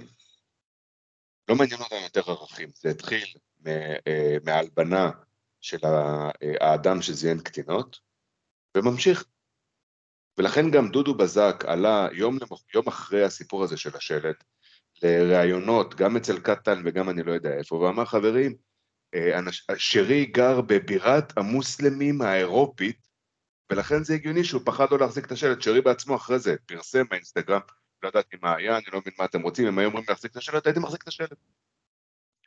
לא 1.50 1.56
מעניין 1.56 1.80
אותם 1.80 1.96
יותר 2.02 2.30
ערכים, 2.30 2.68
זה 2.74 2.90
התחיל 2.90 3.24
אה, 3.66 4.36
מההלבנה 4.44 5.10
של 5.60 5.78
אה, 5.84 6.30
האדם 6.60 7.02
שזיין 7.02 7.40
קטינות, 7.40 7.98
וממשיך. 8.76 9.24
ולכן 10.38 10.70
גם 10.70 10.88
דודו 10.88 11.14
בזק 11.14 11.64
עלה 11.66 12.08
יום, 12.12 12.38
למח... 12.40 12.62
יום 12.74 12.88
אחרי 12.88 13.24
הסיפור 13.24 13.64
הזה 13.64 13.76
של 13.76 13.96
השלט, 13.96 14.44
לראיונות, 15.02 15.94
גם 15.94 16.16
אצל 16.16 16.40
קטן 16.40 16.82
וגם 16.84 17.10
אני 17.10 17.22
לא 17.22 17.32
יודע 17.32 17.52
איפה, 17.58 17.76
ואמר, 17.76 18.04
חברים, 18.04 18.56
אה. 19.14 19.40
שרי 19.76 20.24
גר 20.24 20.60
בבירת 20.60 21.38
המוסלמים 21.38 22.22
האירופית, 22.22 23.08
ולכן 23.70 24.04
זה 24.04 24.14
הגיוני 24.14 24.44
שהוא 24.44 24.62
פחד 24.64 24.86
לא 24.90 24.98
להחזיק 24.98 25.26
את 25.26 25.32
השלט. 25.32 25.62
שרי 25.62 25.80
בעצמו 25.80 26.16
אחרי 26.16 26.38
זה 26.38 26.56
פרסם 26.66 27.04
באינסטגרם, 27.10 27.60
לא 28.02 28.08
ידעתי 28.08 28.36
מה 28.42 28.56
היה, 28.56 28.76
אני 28.76 28.84
לא 28.92 28.98
מבין 29.00 29.12
מה 29.18 29.24
אתם 29.24 29.42
רוצים, 29.42 29.66
אם 29.66 29.78
היו 29.78 29.88
אומרים 29.88 30.04
להחזיק 30.08 30.30
את 30.30 30.36
השלט, 30.36 30.66
הייתי 30.66 30.80
מחזיק 30.80 31.02
את 31.02 31.08
השלט. 31.08 31.32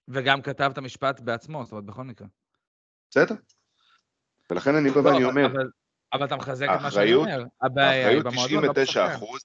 וגם 0.07 0.41
כתב 0.41 0.69
את 0.73 0.77
המשפט 0.77 1.19
בעצמו, 1.19 1.63
זאת 1.63 1.71
אומרת, 1.71 1.85
בכל 1.85 2.03
מקרה. 2.03 2.27
בסדר? 3.09 3.35
ולכן 4.51 4.75
אני 4.75 4.89
בא 4.89 5.01
לא, 5.01 5.07
ואני 5.09 5.23
אומר, 5.23 5.45
אבל- 5.45 5.69
אבל 6.13 6.25
אתה 6.25 6.35
מחזק 6.35 6.65
את 6.75 6.81
מה 6.81 6.91
שאני 6.91 7.13
אומר. 7.13 7.43
האחריות 7.61 8.25
במועדון, 8.25 8.73
99 8.73 9.07
לא. 9.07 9.15
אחוז 9.15 9.41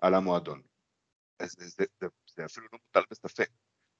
על 0.00 0.14
המועדון. 0.14 0.62
אז 1.40 1.54
זה, 1.58 1.64
זה, 1.68 1.84
זה, 2.00 2.06
זה 2.36 2.44
אפילו 2.44 2.66
לא 2.72 2.78
מוטל 2.86 3.06
בספק. 3.10 3.48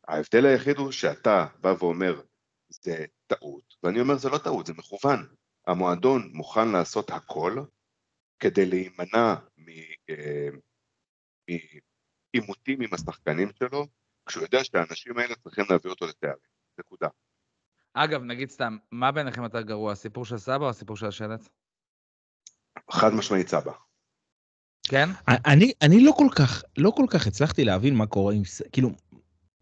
ההבדל 0.09 0.47
היחיד 0.47 0.76
הוא 0.76 0.92
שאתה 0.92 1.47
בא 1.61 1.75
ואומר, 1.78 2.21
זה 2.68 3.04
טעות, 3.26 3.75
ואני 3.82 4.00
אומר, 4.00 4.16
זה 4.16 4.28
לא 4.28 4.38
טעות, 4.38 4.66
זה 4.66 4.73
מכוון. 4.75 5.26
המועדון 5.66 6.30
מוכן 6.35 6.68
לעשות 6.68 7.11
הכל 7.11 7.56
כדי 8.38 8.66
להימנע 8.66 9.35
מ- 9.56 9.68
אה, 10.11 10.49
מעימותים 11.49 12.80
עם 12.80 12.94
השחקנים 12.94 13.49
שלו, 13.58 13.87
כשהוא 14.26 14.42
יודע 14.42 14.64
שהאנשים 14.64 15.18
האלה 15.18 15.34
צריכים 15.34 15.64
להביא 15.70 15.90
אותו 15.90 16.06
לתארים. 16.06 16.52
נקודה. 16.78 17.08
אגב, 17.94 18.22
נגיד 18.22 18.50
סתם, 18.50 18.76
מה 18.90 19.12
בעיניכם 19.12 19.42
יותר 19.42 19.62
גרוע, 19.62 19.92
הסיפור 19.92 20.25
של 20.25 20.38
סבא 20.38 20.64
או 20.64 20.70
הסיפור 20.70 20.96
של 20.96 21.06
השלט? 21.06 21.49
חד 22.90 23.11
משמעית 23.14 23.49
סבא. 23.49 23.72
כן? 24.88 25.08
אני, 25.28 25.72
אני 25.82 26.04
לא 26.04 26.12
כל 26.16 26.28
כך, 26.38 26.62
לא 26.78 26.90
כל 26.96 27.06
כך 27.11 27.26
הצלחתי 27.26 27.64
להבין 27.64 27.94
מה 27.94 28.06
קורה 28.06 28.34
עם, 28.34 28.42
כאילו, 28.72 28.90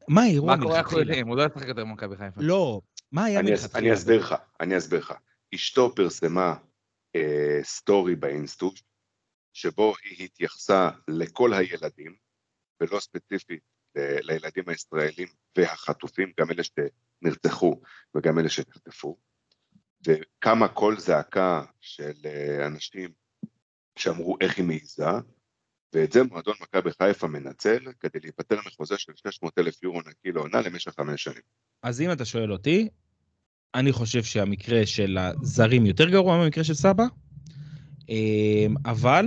מה 0.09 0.23
האירוע 0.23 0.57
מה 0.57 0.63
קורה, 0.63 0.79
אנחנו 0.79 0.97
מלכתחילה? 0.97 1.01
יודעים, 1.01 1.29
הוא 1.29 1.37
לא 1.37 1.47
ישחק 1.47 1.69
יותר 1.69 1.85
במכבי 1.85 2.17
חיפה. 2.17 2.41
לא, 2.41 2.81
מה 3.13 3.25
היה 3.25 3.43
מלכתחילה? 3.43 3.79
אני 3.79 3.95
אסביר 3.95 4.21
לך, 4.21 4.35
אני 4.61 4.79
אסביר 4.79 4.99
לך. 4.99 5.15
אשתו 5.55 5.95
פרסמה 5.95 6.55
אה, 7.17 7.61
סטורי 7.63 8.17
באינסטוש, 8.17 8.83
שבו 9.53 9.95
היא 10.05 10.25
התייחסה 10.25 10.91
לכל 11.09 11.53
הילדים, 11.55 12.15
ולא 12.81 13.01
ספציפית 13.01 13.63
לילדים 13.97 14.65
הישראלים 14.67 15.29
והחטופים, 15.59 16.33
גם 16.41 16.51
אלה 16.51 16.63
שנרצחו 16.63 17.81
וגם 18.15 18.39
אלה 18.39 18.49
שנחטפו, 18.49 19.17
וקמה 20.07 20.69
קול 20.69 20.99
זעקה 20.99 21.65
של 21.81 22.13
אה, 22.25 22.67
אנשים 22.67 23.11
שאמרו 23.99 24.37
איך 24.41 24.57
היא 24.57 24.65
מעיזה, 24.65 25.05
ואת 25.95 26.13
זה 26.13 26.23
מועדון 26.23 26.55
מכבי 26.61 26.91
חיפה 27.03 27.27
מנצל 27.27 27.93
כדי 28.01 28.19
להיפטר 28.21 28.57
מחוזה 28.67 28.99
של 28.99 29.13
600 29.17 29.59
אלף 29.59 29.83
יורו 29.83 30.01
נקי 30.01 30.33
לעונה 30.33 30.61
למשך 30.61 30.91
חמש 30.91 31.23
שנים. 31.23 31.43
אז 31.83 32.01
אם 32.01 32.13
אתה 32.13 32.25
שואל 32.25 32.53
אותי, 32.53 32.89
אני 33.75 33.93
חושב 33.93 34.23
שהמקרה 34.23 34.87
של 34.87 35.19
הזרים 35.19 35.87
יותר 35.87 36.09
גרוע 36.09 36.37
מהמקרה 36.37 36.65
של 36.65 36.75
סבא, 36.75 37.05
אבל 38.85 39.27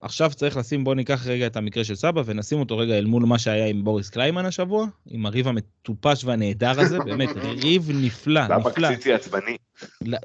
עכשיו 0.00 0.30
צריך 0.34 0.56
לשים, 0.56 0.84
בוא 0.84 0.94
ניקח 0.94 1.26
רגע 1.26 1.46
את 1.46 1.56
המקרה 1.56 1.84
של 1.84 1.94
סבא 1.94 2.22
ונשים 2.26 2.58
אותו 2.60 2.78
רגע 2.78 2.98
אל 2.98 3.04
מול 3.06 3.24
מה 3.24 3.38
שהיה 3.38 3.66
עם 3.66 3.84
בוריס 3.84 4.10
קליימן 4.10 4.44
השבוע, 4.44 4.86
עם 5.06 5.26
הריב 5.26 5.48
המטופש 5.48 6.24
והנהדר 6.24 6.80
הזה, 6.80 6.98
באמת, 7.06 7.28
ריב 7.36 7.90
נפלא, 7.94 8.40
למה 8.44 8.58
נפלא. 8.58 8.88
קציצי 8.88 9.12
עצבני? 9.12 9.56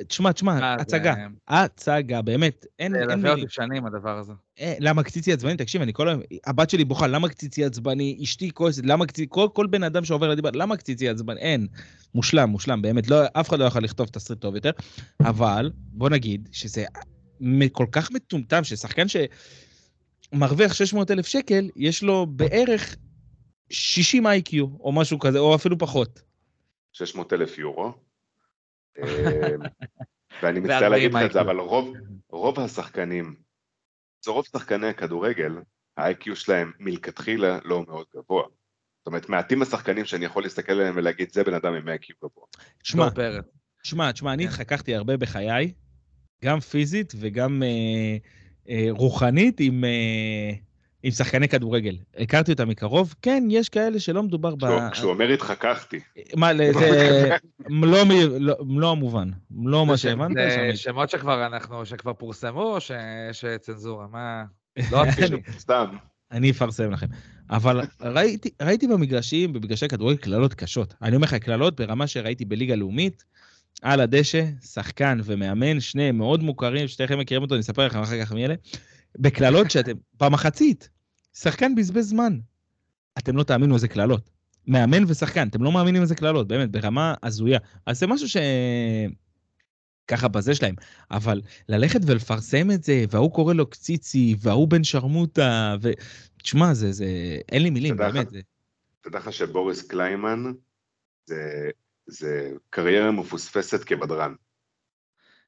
תשמע, 0.07 0.31
תשמע, 0.31 0.51
אה, 0.53 0.75
זה- 0.77 0.81
הצגה, 0.81 1.13
הצגה, 1.47 2.21
באמת, 2.21 2.65
אין 2.79 2.91
זה 2.91 2.97
ילווה 2.97 3.15
מילים. 3.15 3.29
אותי 3.31 3.45
שנים, 3.49 3.85
הדבר 3.85 4.17
הזה. 4.17 4.33
אה, 4.59 4.73
למה 4.79 5.03
קציצי 5.03 5.33
עצבני? 5.33 5.57
תקשיב, 5.57 5.81
אני 5.81 5.93
כל 5.93 6.09
היום, 6.09 6.21
הבת 6.47 6.69
שלי 6.69 6.85
בוכה, 6.85 7.07
למה 7.07 7.29
קציצי 7.29 7.65
עצבני? 7.65 8.19
אשתי 8.23 8.51
כועסת, 8.51 8.81
למה 8.85 9.05
קציצי, 9.05 9.25
כל, 9.29 9.47
כל 9.53 9.67
בן 9.67 9.83
אדם 9.83 10.05
שעובר 10.05 10.29
לידי, 10.29 10.41
בת, 10.41 10.55
למה 10.55 10.77
קציצי 10.77 11.09
עצבני? 11.09 11.39
אין. 11.39 11.67
מושלם, 12.15 12.49
מושלם, 12.49 12.81
באמת, 12.81 13.07
לא, 13.09 13.17
אף 13.33 13.49
אחד 13.49 13.59
לא 13.59 13.65
יכול 13.65 13.83
לכתוב 13.83 14.07
תסריט 14.07 14.39
טוב 14.39 14.55
יותר, 14.55 14.71
אבל 15.21 15.71
בוא 15.75 16.09
נגיד 16.09 16.49
שזה 16.51 16.85
כל 17.71 17.85
כך 17.91 18.11
מטומטם, 18.11 18.63
ששחקן 18.63 19.05
שמרוויח 20.33 20.73
600 20.73 21.11
אלף 21.11 21.27
שקל, 21.27 21.69
יש 21.75 22.03
לו 22.03 22.27
בערך 22.29 22.95
60 23.69 24.27
איי-קיו, 24.27 24.65
או 24.79 24.91
משהו 24.91 25.19
כזה, 25.19 25.39
או 25.39 25.55
אפילו 25.55 25.77
פחות. 25.77 26.21
600 26.93 27.33
אלף 27.33 27.57
יורו. 27.57 27.93
אה, 28.97 29.55
ואני 30.43 30.59
מצטער 30.59 30.81
ו-40 30.81 30.89
להגיד 30.89 31.13
לך 31.13 31.21
את 31.25 31.31
זה, 31.31 31.39
IQ. 31.39 31.41
אבל 31.41 31.59
רוב, 31.59 31.93
רוב 32.29 32.59
השחקנים, 32.59 33.35
זה 34.25 34.31
רוב 34.31 34.45
שחקני 34.45 34.87
הכדורגל, 34.87 35.55
ה-IQ 35.97 36.35
שלהם 36.35 36.71
מלכתחילה 36.79 37.59
לא 37.63 37.83
מאוד 37.87 38.05
גבוה. 38.15 38.43
זאת 38.97 39.07
אומרת, 39.07 39.29
מעטים 39.29 39.61
השחקנים 39.61 40.05
שאני 40.05 40.25
יכול 40.25 40.43
להסתכל 40.43 40.71
עליהם 40.71 40.93
ולהגיד, 40.97 41.33
זה 41.33 41.43
בן 41.43 41.53
אדם 41.53 41.73
עם 41.73 41.87
IQ 41.89 42.13
גבוה. 42.23 42.45
שמע. 42.83 43.09
שמע, 43.83 44.11
תשמע, 44.11 44.33
אני 44.33 44.43
כן. 44.43 44.49
התחככתי 44.49 44.95
הרבה 44.95 45.17
בחיי, 45.17 45.73
גם 46.43 46.59
פיזית 46.59 47.13
וגם 47.19 47.63
אה, 47.63 48.17
אה, 48.69 48.87
רוחנית 48.89 49.59
עם, 49.59 49.83
אה, 49.83 50.51
עם 51.03 51.11
שחקני 51.11 51.47
כדורגל. 51.47 51.97
הכרתי 52.17 52.51
אותם 52.51 52.69
מקרוב, 52.69 53.13
כן, 53.21 53.43
יש 53.49 53.69
כאלה 53.69 53.99
שלא 53.99 54.23
מדובר 54.23 54.55
ב... 54.55 54.89
כשהוא- 54.91 55.11
אומר 55.11 55.29
התחככתי, 55.29 55.99
מה, 56.35 56.49
זה 56.79 57.29
מלוא 57.69 58.03
מ- 58.03 58.09
לא- 58.39 58.55
מלוא 58.65 58.91
המובן, 58.91 59.29
מלוא 59.51 59.85
מה 59.85 59.97
שהבנת. 59.97 60.35
זה 60.35 60.71
שמות 60.75 61.09
שכבר 61.09 61.45
אנחנו, 61.45 61.85
שכבר 61.85 62.13
פורסמו, 62.13 62.61
או 62.75 62.81
שיש 62.81 63.45
צנזורה? 63.61 64.05
מה... 64.11 64.43
לא 64.91 65.09
אפילו. 65.09 65.37
סתם. 65.57 65.85
אני 66.31 66.51
אפרסם 66.51 66.91
לכם. 66.91 67.07
אבל 67.49 67.81
ראיתי, 68.01 68.49
ראיתי 68.61 68.87
במגרשים, 68.87 69.53
במגרשי 69.53 69.87
כדורגל, 69.87 70.17
קללות 70.17 70.53
קשות. 70.53 70.93
אני 71.01 71.15
אומר 71.15 71.25
לך, 71.25 71.33
קללות 71.33 71.81
ברמה 71.81 72.07
שראיתי 72.07 72.45
בליגה 72.45 72.75
לאומית, 72.75 73.23
על 73.81 73.99
הדשא, 73.99 74.45
שחקן 74.61 75.19
ומאמן, 75.23 75.79
שניהם 75.79 76.17
מאוד 76.17 76.43
מוכרים, 76.43 76.87
שתיכם 76.87 77.19
מכירים 77.19 77.43
אותו, 77.43 77.55
אני 77.55 77.61
אספר 77.61 77.85
לכם 77.85 77.99
אחר 77.99 78.25
כך 78.25 78.31
מי 78.31 78.45
אלה. 78.45 78.55
בקללות 79.19 79.71
שאתם, 79.71 79.91
במחצית, 80.21 80.89
שחקן 81.33 81.75
בזבז 81.75 82.09
זמן. 82.09 82.39
אתם 83.17 83.37
לא 83.37 83.43
תאמינו 83.43 83.75
איזה 83.75 83.87
קללות. 83.87 84.29
מאמן 84.67 85.03
ושחקן, 85.07 85.47
אתם 85.47 85.63
לא 85.63 85.71
מאמינים 85.71 86.01
איזה 86.01 86.15
קללות, 86.15 86.47
באמת, 86.47 86.71
ברמה 86.71 87.13
הזויה. 87.23 87.59
אז 87.85 87.99
זה 87.99 88.07
משהו 88.07 88.29
ש... 88.29 88.37
ככה 90.07 90.27
בזה 90.27 90.55
שלהם, 90.55 90.75
אבל 91.11 91.41
ללכת 91.69 91.99
ולפרסם 92.05 92.71
את 92.71 92.83
זה, 92.83 93.05
וההוא 93.09 93.31
קורא 93.31 93.53
לו 93.53 93.69
קציצי, 93.69 94.35
וההוא 94.39 94.67
בן 94.67 94.83
שרמוטה, 94.83 95.75
ו... 95.81 95.91
תשמע, 96.43 96.73
זה, 96.73 96.91
זה, 96.91 97.05
אין 97.51 97.63
לי 97.63 97.69
מילים, 97.69 97.97
באמת. 97.97 98.29
זה... 98.29 98.41
תדע 99.01 99.19
לך 99.19 99.33
שבוריס 99.33 99.81
קליימן 99.81 100.43
זה, 101.25 101.69
זה 102.05 102.51
קריירה 102.69 103.11
מפוספסת 103.11 103.83
כבדרן. 103.83 104.33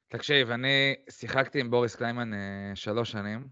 תקשיב, 0.08 0.50
אני 0.50 0.94
שיחקתי 1.10 1.60
עם 1.60 1.70
בוריס 1.70 1.96
קליימן 1.96 2.34
אה, 2.34 2.72
שלוש 2.74 3.10
שנים. 3.10 3.48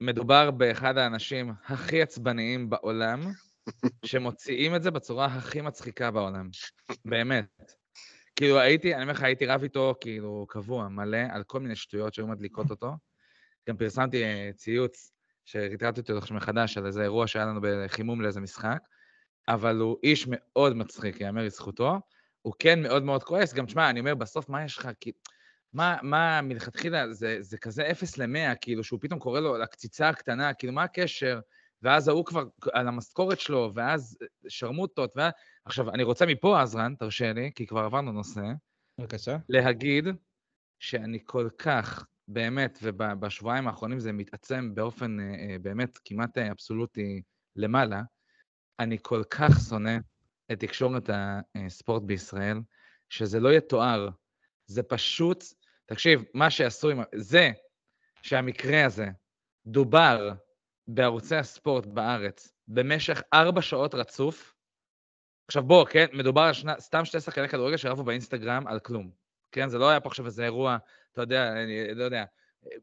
מדובר 0.00 0.50
באחד 0.50 0.98
האנשים 0.98 1.52
הכי 1.66 2.02
עצבניים 2.02 2.70
בעולם, 2.70 3.20
שמוציאים 4.06 4.74
את 4.74 4.82
זה 4.82 4.90
בצורה 4.90 5.26
הכי 5.26 5.60
מצחיקה 5.60 6.10
בעולם. 6.10 6.48
באמת. 7.04 7.72
כאילו 8.36 8.58
הייתי, 8.58 8.94
אני 8.94 9.02
אומר 9.02 9.12
לך, 9.12 9.22
הייתי 9.22 9.46
רב 9.46 9.62
איתו 9.62 9.94
כאילו 10.00 10.46
קבוע, 10.48 10.88
מלא, 10.88 11.18
על 11.30 11.42
כל 11.44 11.60
מיני 11.60 11.76
שטויות 11.76 12.14
שהיו 12.14 12.26
מדליקות 12.26 12.70
אותו. 12.70 12.92
גם 13.68 13.76
פרסמתי 13.76 14.24
אה, 14.24 14.50
ציוץ 14.54 15.12
שהתרעתי 15.44 16.00
אותו 16.00 16.18
עכשיו 16.18 16.36
מחדש 16.36 16.78
על 16.78 16.86
איזה 16.86 17.02
אירוע 17.02 17.26
שהיה 17.26 17.46
לנו 17.46 17.60
בחימום 17.62 18.20
לאיזה 18.20 18.40
משחק, 18.40 18.78
אבל 19.48 19.76
הוא 19.76 19.96
איש 20.02 20.26
מאוד 20.28 20.76
מצחיק, 20.76 21.20
יאמר 21.20 21.44
לזכותו. 21.44 22.00
הוא 22.42 22.54
כן 22.58 22.82
מאוד 22.82 23.02
מאוד 23.02 23.22
כועס, 23.22 23.54
גם 23.54 23.66
תשמע, 23.66 23.90
אני 23.90 24.00
אומר, 24.00 24.14
בסוף 24.14 24.48
מה 24.48 24.64
יש 24.64 24.78
לך? 24.78 24.88
כי 25.00 25.12
מה, 25.72 25.96
מה 26.02 26.40
מלכתחילה, 26.42 27.12
זה, 27.12 27.36
זה 27.40 27.58
כזה 27.58 27.90
אפס 27.90 28.18
למאה, 28.18 28.54
כאילו, 28.54 28.84
שהוא 28.84 28.98
פתאום 29.02 29.18
קורא 29.18 29.40
לו 29.40 29.58
לקציצה 29.58 30.08
הקטנה, 30.08 30.54
כאילו, 30.54 30.72
מה 30.72 30.82
הקשר? 30.82 31.40
ואז 31.82 32.08
ההוא 32.08 32.24
כבר 32.24 32.44
על 32.72 32.88
המשכורת 32.88 33.40
שלו, 33.40 33.72
ואז 33.74 34.18
שרמוטות, 34.48 35.12
ואז... 35.16 35.32
עכשיו, 35.64 35.90
אני 35.90 36.02
רוצה 36.02 36.26
מפה, 36.26 36.62
עזרן, 36.62 36.94
תרשה 36.94 37.32
לי, 37.32 37.50
כי 37.54 37.66
כבר 37.66 37.80
עברנו 37.80 38.12
נושא, 38.12 38.40
בבקשה. 38.98 39.36
להגיד 39.48 40.08
שאני 40.78 41.18
כל 41.24 41.48
כך, 41.58 42.06
באמת, 42.28 42.78
ובשבועיים 42.82 43.68
האחרונים 43.68 44.00
זה 44.00 44.12
מתעצם 44.12 44.74
באופן 44.74 45.20
אה, 45.20 45.24
אה, 45.24 45.56
באמת 45.62 45.98
כמעט 46.04 46.38
אה, 46.38 46.50
אבסולוטי 46.50 47.22
למעלה, 47.56 48.02
אני 48.82 48.98
כל 49.02 49.22
כך 49.30 49.50
שונא 49.68 49.96
את 50.52 50.60
תקשורת 50.60 51.10
הספורט 51.54 52.02
בישראל, 52.02 52.60
שזה 53.08 53.40
לא 53.40 53.52
יתואר, 53.52 54.08
זה 54.66 54.82
פשוט, 54.82 55.44
תקשיב, 55.86 56.22
מה 56.34 56.50
שעשו 56.50 56.90
עם... 56.90 57.02
זה 57.14 57.50
שהמקרה 58.22 58.84
הזה 58.84 59.08
דובר 59.66 60.32
בערוצי 60.88 61.36
הספורט 61.36 61.86
בארץ 61.86 62.52
במשך 62.68 63.22
ארבע 63.32 63.62
שעות 63.62 63.94
רצוף, 63.94 64.54
עכשיו 65.48 65.62
בוא, 65.62 65.86
כן, 65.86 66.06
מדובר 66.12 66.42
על 66.42 66.52
שנה, 66.52 66.80
סתם 66.80 67.04
שתי 67.04 67.20
שחקני 67.20 67.48
כדורגל 67.48 67.76
שרבו 67.76 68.04
באינסטגרם 68.04 68.66
על 68.66 68.80
כלום. 68.80 69.10
כן, 69.52 69.68
זה 69.68 69.78
לא 69.78 69.90
היה 69.90 70.00
פה 70.00 70.08
עכשיו 70.08 70.26
איזה 70.26 70.44
אירוע, 70.44 70.76
אתה 71.12 71.20
יודע, 71.20 71.52
אני 71.52 71.94
לא 71.94 72.04
יודע, 72.04 72.24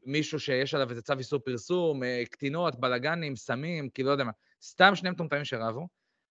מישהו 0.06 0.40
שיש 0.40 0.74
עליו 0.74 0.90
איזה 0.90 1.02
צו 1.02 1.14
איסור 1.18 1.40
פרסום, 1.40 2.04
אה, 2.04 2.24
קטינות, 2.32 2.80
בלאגנים, 2.80 3.36
סמים, 3.36 3.90
כאילו 3.90 4.08
לא 4.08 4.14
יודע 4.14 4.24
מה. 4.24 4.32
סתם 4.64 4.96
שני 4.96 5.10
מטומטמים 5.10 5.46
שרבו, 5.46 5.88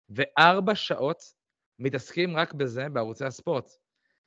וארבע 0.08 0.74
שעות 0.74 1.22
מתעסקים 1.78 2.36
רק 2.36 2.52
בזה 2.52 2.88
בערוצי 2.88 3.24
הספורט. 3.24 3.70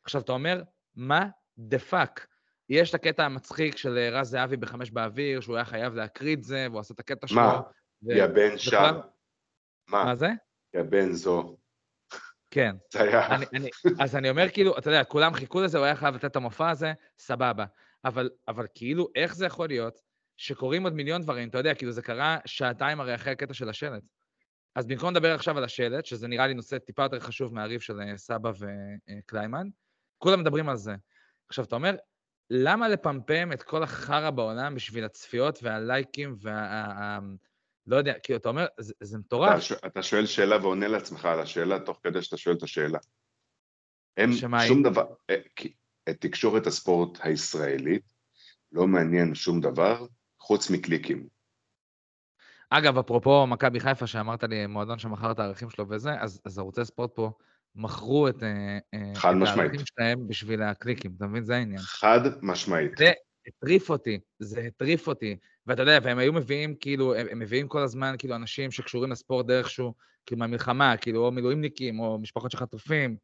עכשיו, 0.03 0.21
אתה 0.21 0.31
אומר, 0.31 0.63
מה 0.95 1.27
the 1.57 1.79
fuck? 1.79 2.27
יש 2.69 2.89
את 2.89 2.95
הקטע 2.95 3.25
המצחיק 3.25 3.77
של 3.77 3.97
אה, 3.97 4.09
רז 4.09 4.29
זהבי 4.29 4.57
בחמש 4.57 4.91
באוויר, 4.91 5.41
שהוא 5.41 5.55
היה 5.55 5.65
חייב 5.65 5.95
להקריא 5.95 6.35
את 6.35 6.43
זה, 6.43 6.67
והוא 6.69 6.79
עשה 6.79 6.93
את 6.93 6.99
הקטע 6.99 7.27
שלו. 7.27 7.41
מה? 7.41 7.61
ו... 8.03 8.11
יא 8.11 8.27
בן 8.27 8.57
שם. 8.57 8.99
מה? 9.87 10.03
מה 10.03 10.15
זה? 10.15 10.29
יא 10.73 10.81
בן 10.81 11.11
זו. 11.11 11.57
כן. 12.51 12.75
זה 12.93 13.01
היה... 13.01 13.35
אני, 13.35 13.45
אני, 13.53 13.69
אז 13.99 14.15
אני 14.15 14.29
אומר, 14.29 14.49
כאילו, 14.49 14.77
אתה 14.77 14.89
יודע, 14.89 15.03
כולם 15.03 15.33
חיכו 15.33 15.61
לזה, 15.61 15.77
הוא 15.77 15.85
היה 15.85 15.95
חייב 15.95 16.15
לתת 16.15 16.25
את 16.25 16.35
המופע 16.35 16.69
הזה, 16.69 16.93
סבבה. 17.19 17.65
אבל, 18.05 18.29
אבל 18.47 18.65
כאילו, 18.75 19.07
איך 19.15 19.35
זה 19.35 19.45
יכול 19.45 19.67
להיות 19.67 20.01
שקורים 20.37 20.83
עוד 20.83 20.93
מיליון 20.93 21.21
דברים? 21.21 21.49
אתה 21.49 21.57
יודע, 21.57 21.75
כאילו, 21.75 21.91
זה 21.91 22.01
קרה 22.01 22.37
שעתיים 22.45 22.99
הרי 22.99 23.15
אחרי 23.15 23.31
הקטע 23.31 23.53
של 23.53 23.69
השלט. 23.69 24.03
אז 24.75 24.87
במקום 24.87 25.11
לדבר 25.11 25.35
עכשיו 25.35 25.57
על 25.57 25.63
השלט, 25.63 26.05
שזה 26.05 26.27
נראה 26.27 26.47
לי 26.47 26.53
נושא 26.53 26.77
טיפה 26.77 27.03
יותר 27.03 27.19
חשוב 27.19 27.53
מהריב 27.53 27.81
של 27.81 28.01
אה, 28.01 28.17
סבא 28.17 28.51
וקליימן, 28.59 29.67
כולם 30.17 30.39
מדברים 30.39 30.69
על 30.69 30.77
זה. 30.77 30.95
עכשיו, 31.49 31.65
אתה 31.65 31.75
אומר, 31.75 31.95
למה 32.49 32.89
לפמפם 32.89 33.51
את 33.53 33.63
כל 33.63 33.83
החרא 33.83 34.29
בעולם 34.29 34.75
בשביל 34.75 35.05
הצפיות 35.05 35.59
והלייקים 35.63 36.35
וה... 36.41 37.19
לא 37.87 37.95
יודע, 37.95 38.13
כאילו, 38.23 38.39
אתה 38.39 38.49
אומר, 38.49 38.65
זה, 38.79 38.93
זה 39.01 39.17
מטורף. 39.17 39.71
אתה, 39.71 39.87
אתה 39.87 40.03
שואל 40.03 40.25
שאלה 40.25 40.57
ועונה 40.57 40.87
לעצמך 40.87 41.25
על 41.25 41.39
השאלה 41.39 41.79
תוך 41.79 41.99
כדי 42.03 42.21
שאתה 42.21 42.37
שואל 42.37 42.55
את 42.55 42.63
השאלה. 42.63 42.99
הם 44.17 44.31
שום? 44.67 44.83
דבר, 44.83 45.05
אה, 45.29 45.35
כי 45.55 45.73
את 46.09 46.21
תקשורת 46.21 46.67
הספורט 46.67 47.17
הישראלית 47.21 48.03
לא 48.71 48.87
מעניין 48.87 49.35
שום 49.35 49.61
דבר 49.61 50.05
חוץ 50.39 50.69
מקליקים. 50.69 51.27
אגב, 52.69 52.97
אפרופו 52.97 53.47
מכבי 53.47 53.79
חיפה, 53.79 54.07
שאמרת 54.07 54.43
לי, 54.43 54.67
מועדון 54.67 54.99
שמכר 54.99 55.31
את 55.31 55.39
הערכים 55.39 55.69
שלו 55.69 55.89
וזה, 55.89 56.21
אז, 56.21 56.41
אז 56.45 56.59
ערוצי 56.59 56.85
ספורט 56.85 57.15
פה 57.15 57.31
מכרו 57.75 58.27
את, 58.27 58.43
אה, 58.43 58.77
אה, 58.93 59.11
את 59.11 59.35
משמעית. 59.35 59.57
הערכים 59.59 59.85
שלהם 59.85 60.27
בשביל 60.27 60.61
הקליקים, 60.61 61.13
אתה 61.17 61.27
מבין? 61.27 61.43
זה 61.43 61.55
העניין. 61.55 61.81
חד 61.81 62.19
משמעית. 62.41 62.97
זה 62.97 63.11
הטריף 63.47 63.89
אותי, 63.89 64.19
זה 64.39 64.61
הטריף 64.61 65.07
אותי. 65.07 65.37
ואתה 65.67 65.81
יודע, 65.81 65.99
והם 66.03 66.17
היו 66.17 66.33
מביאים, 66.33 66.75
כאילו, 66.75 67.15
הם, 67.15 67.27
הם 67.31 67.39
מביאים 67.39 67.67
כל 67.67 67.81
הזמן, 67.81 68.15
כאילו, 68.17 68.35
אנשים 68.35 68.71
שקשורים 68.71 69.11
לספורט 69.11 69.45
דרכשהו, 69.45 69.93
כאילו, 70.25 70.39
מהמלחמה, 70.39 70.97
כאילו, 70.97 71.25
או 71.25 71.31
מילואימניקים, 71.31 71.99
או 71.99 72.19
משפחות 72.19 72.51
של 72.51 72.57
חטופים, 72.57 73.17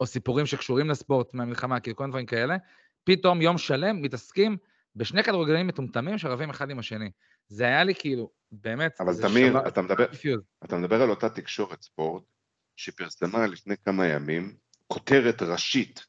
או 0.00 0.06
סיפורים 0.06 0.46
שקשורים 0.46 0.90
לספורט 0.90 1.34
מהמלחמה, 1.34 1.80
כאילו, 1.80 1.96
כל 1.96 2.08
דברים 2.08 2.26
כאלה. 2.26 2.56
פתאום 3.04 3.42
יום 3.42 3.58
שלם 3.58 4.02
מתעסקים 4.02 4.56
בשני 4.96 5.22
כדורגלנים 5.24 5.66
מטומטמים 5.66 6.18
שרבים 6.18 6.50
אחד 6.50 6.70
עם 6.70 6.78
השני. 6.78 7.10
זה 7.48 7.64
היה 7.64 7.84
לי 7.84 7.94
כאילו, 7.94 8.30
באמת, 8.52 9.00
אבל 9.00 9.12
תמיר, 9.22 9.48
שבר- 9.52 9.68
אתה 9.68 9.82
מדבר. 9.82 10.06
אתה 10.64 10.76
מדבר 10.76 11.02
על 11.02 11.10
אותה 11.10 11.28
תקשורת 11.28 11.82
ספורט 11.82 12.22
שפרסמה 12.76 13.46
לפני 13.46 13.76
כמה 13.76 14.06
ימים 14.06 14.56
כותרת 14.86 15.42
ראשית 15.42 16.06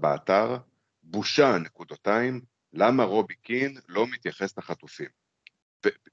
באתר, 0.00 0.56
בושה 1.02 1.58
נקודותיים, 1.58 2.40
למה 2.72 3.04
רובי 3.04 3.34
קין 3.34 3.78
לא 3.88 4.06
מתייחס 4.06 4.58
לחטופים. 4.58 5.08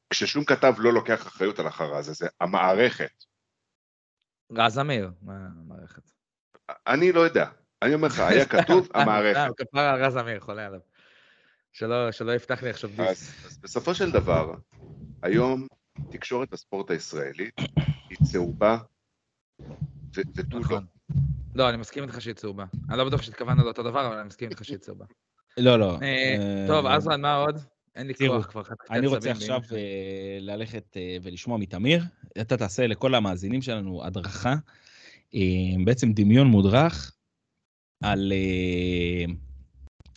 כששום 0.10 0.46
כתב 0.46 0.74
לא 0.78 0.94
לוקח 0.94 1.28
אחריות 1.28 1.60
על 1.60 1.68
החרא 1.68 1.98
הזה, 1.98 2.14
זה 2.14 2.28
המערכת. 2.42 3.24
רז 4.52 4.80
אמיר, 4.80 5.12
מה 5.22 5.34
המערכת? 5.36 6.15
אני 6.88 7.12
לא 7.12 7.20
יודע, 7.20 7.46
אני 7.82 7.94
אומר 7.94 8.08
לך, 8.08 8.20
היה 8.20 8.46
כתוב 8.46 8.88
המערכת. 8.94 9.52
כפרה 9.58 9.92
על 9.92 10.04
רז 10.04 10.18
אמיר, 10.18 10.40
חולה 10.40 10.66
עליו. 10.66 10.80
שלא 11.74 12.12
שלא 12.12 12.36
יפתח 12.36 12.64
לי 12.64 12.70
עכשיו 12.70 12.90
דיס. 12.90 13.00
אז, 13.00 13.46
אז 13.46 13.58
בסופו 13.58 13.96
של 13.96 14.12
דבר, 14.12 14.54
היום 15.22 15.68
תקשורת 16.12 16.54
הספורט 16.54 16.92
הישראלית 16.92 17.56
היא 18.10 18.18
צהובה 18.32 18.78
ותו 20.14 20.42
לא. 20.52 20.60
נכון. 20.60 20.86
לא, 21.56 21.70
אני 21.70 21.78
מסכים 21.78 22.04
איתך 22.04 22.22
שהיא 22.22 22.34
צהובה. 22.34 22.66
אני 22.90 22.98
לא 22.98 23.06
בטוח 23.06 23.22
שהתכוונו 23.22 23.64
לאותו 23.64 23.84
דבר, 23.84 24.08
אבל 24.08 24.18
אני 24.18 24.28
מסכים 24.28 24.50
איתך 24.50 24.66
שהיא 24.66 24.78
צהובה. 24.78 25.06
לא, 25.58 25.80
לא. 25.80 25.98
אה, 26.02 26.08
אה, 26.08 26.66
טוב, 26.68 26.86
עזרן, 26.86 27.22
מה 27.22 27.36
עוד? 27.36 27.60
אין 27.96 28.08
לי 28.08 28.14
כוח 28.14 28.46
כבר. 28.46 28.62
אני 28.92 29.08
רוצה 29.08 29.32
עכשיו. 29.32 29.62
אה, 29.72 30.38
ללכת 30.40 30.98
אה, 30.98 31.18
ולשמוע 31.24 31.58
מתמיר. 31.58 32.04
אתה 32.42 32.58
תעשה 32.58 32.88
לכל 32.88 33.16
המאזינים 33.16 33.62
שלנו 33.62 34.06
הדרכה, 34.06 34.50
אה, 34.50 34.56
בעצם 35.86 36.14
דמיון 36.14 36.48
מודרך 36.48 37.12
על 38.04 38.32
אה, 38.32 39.34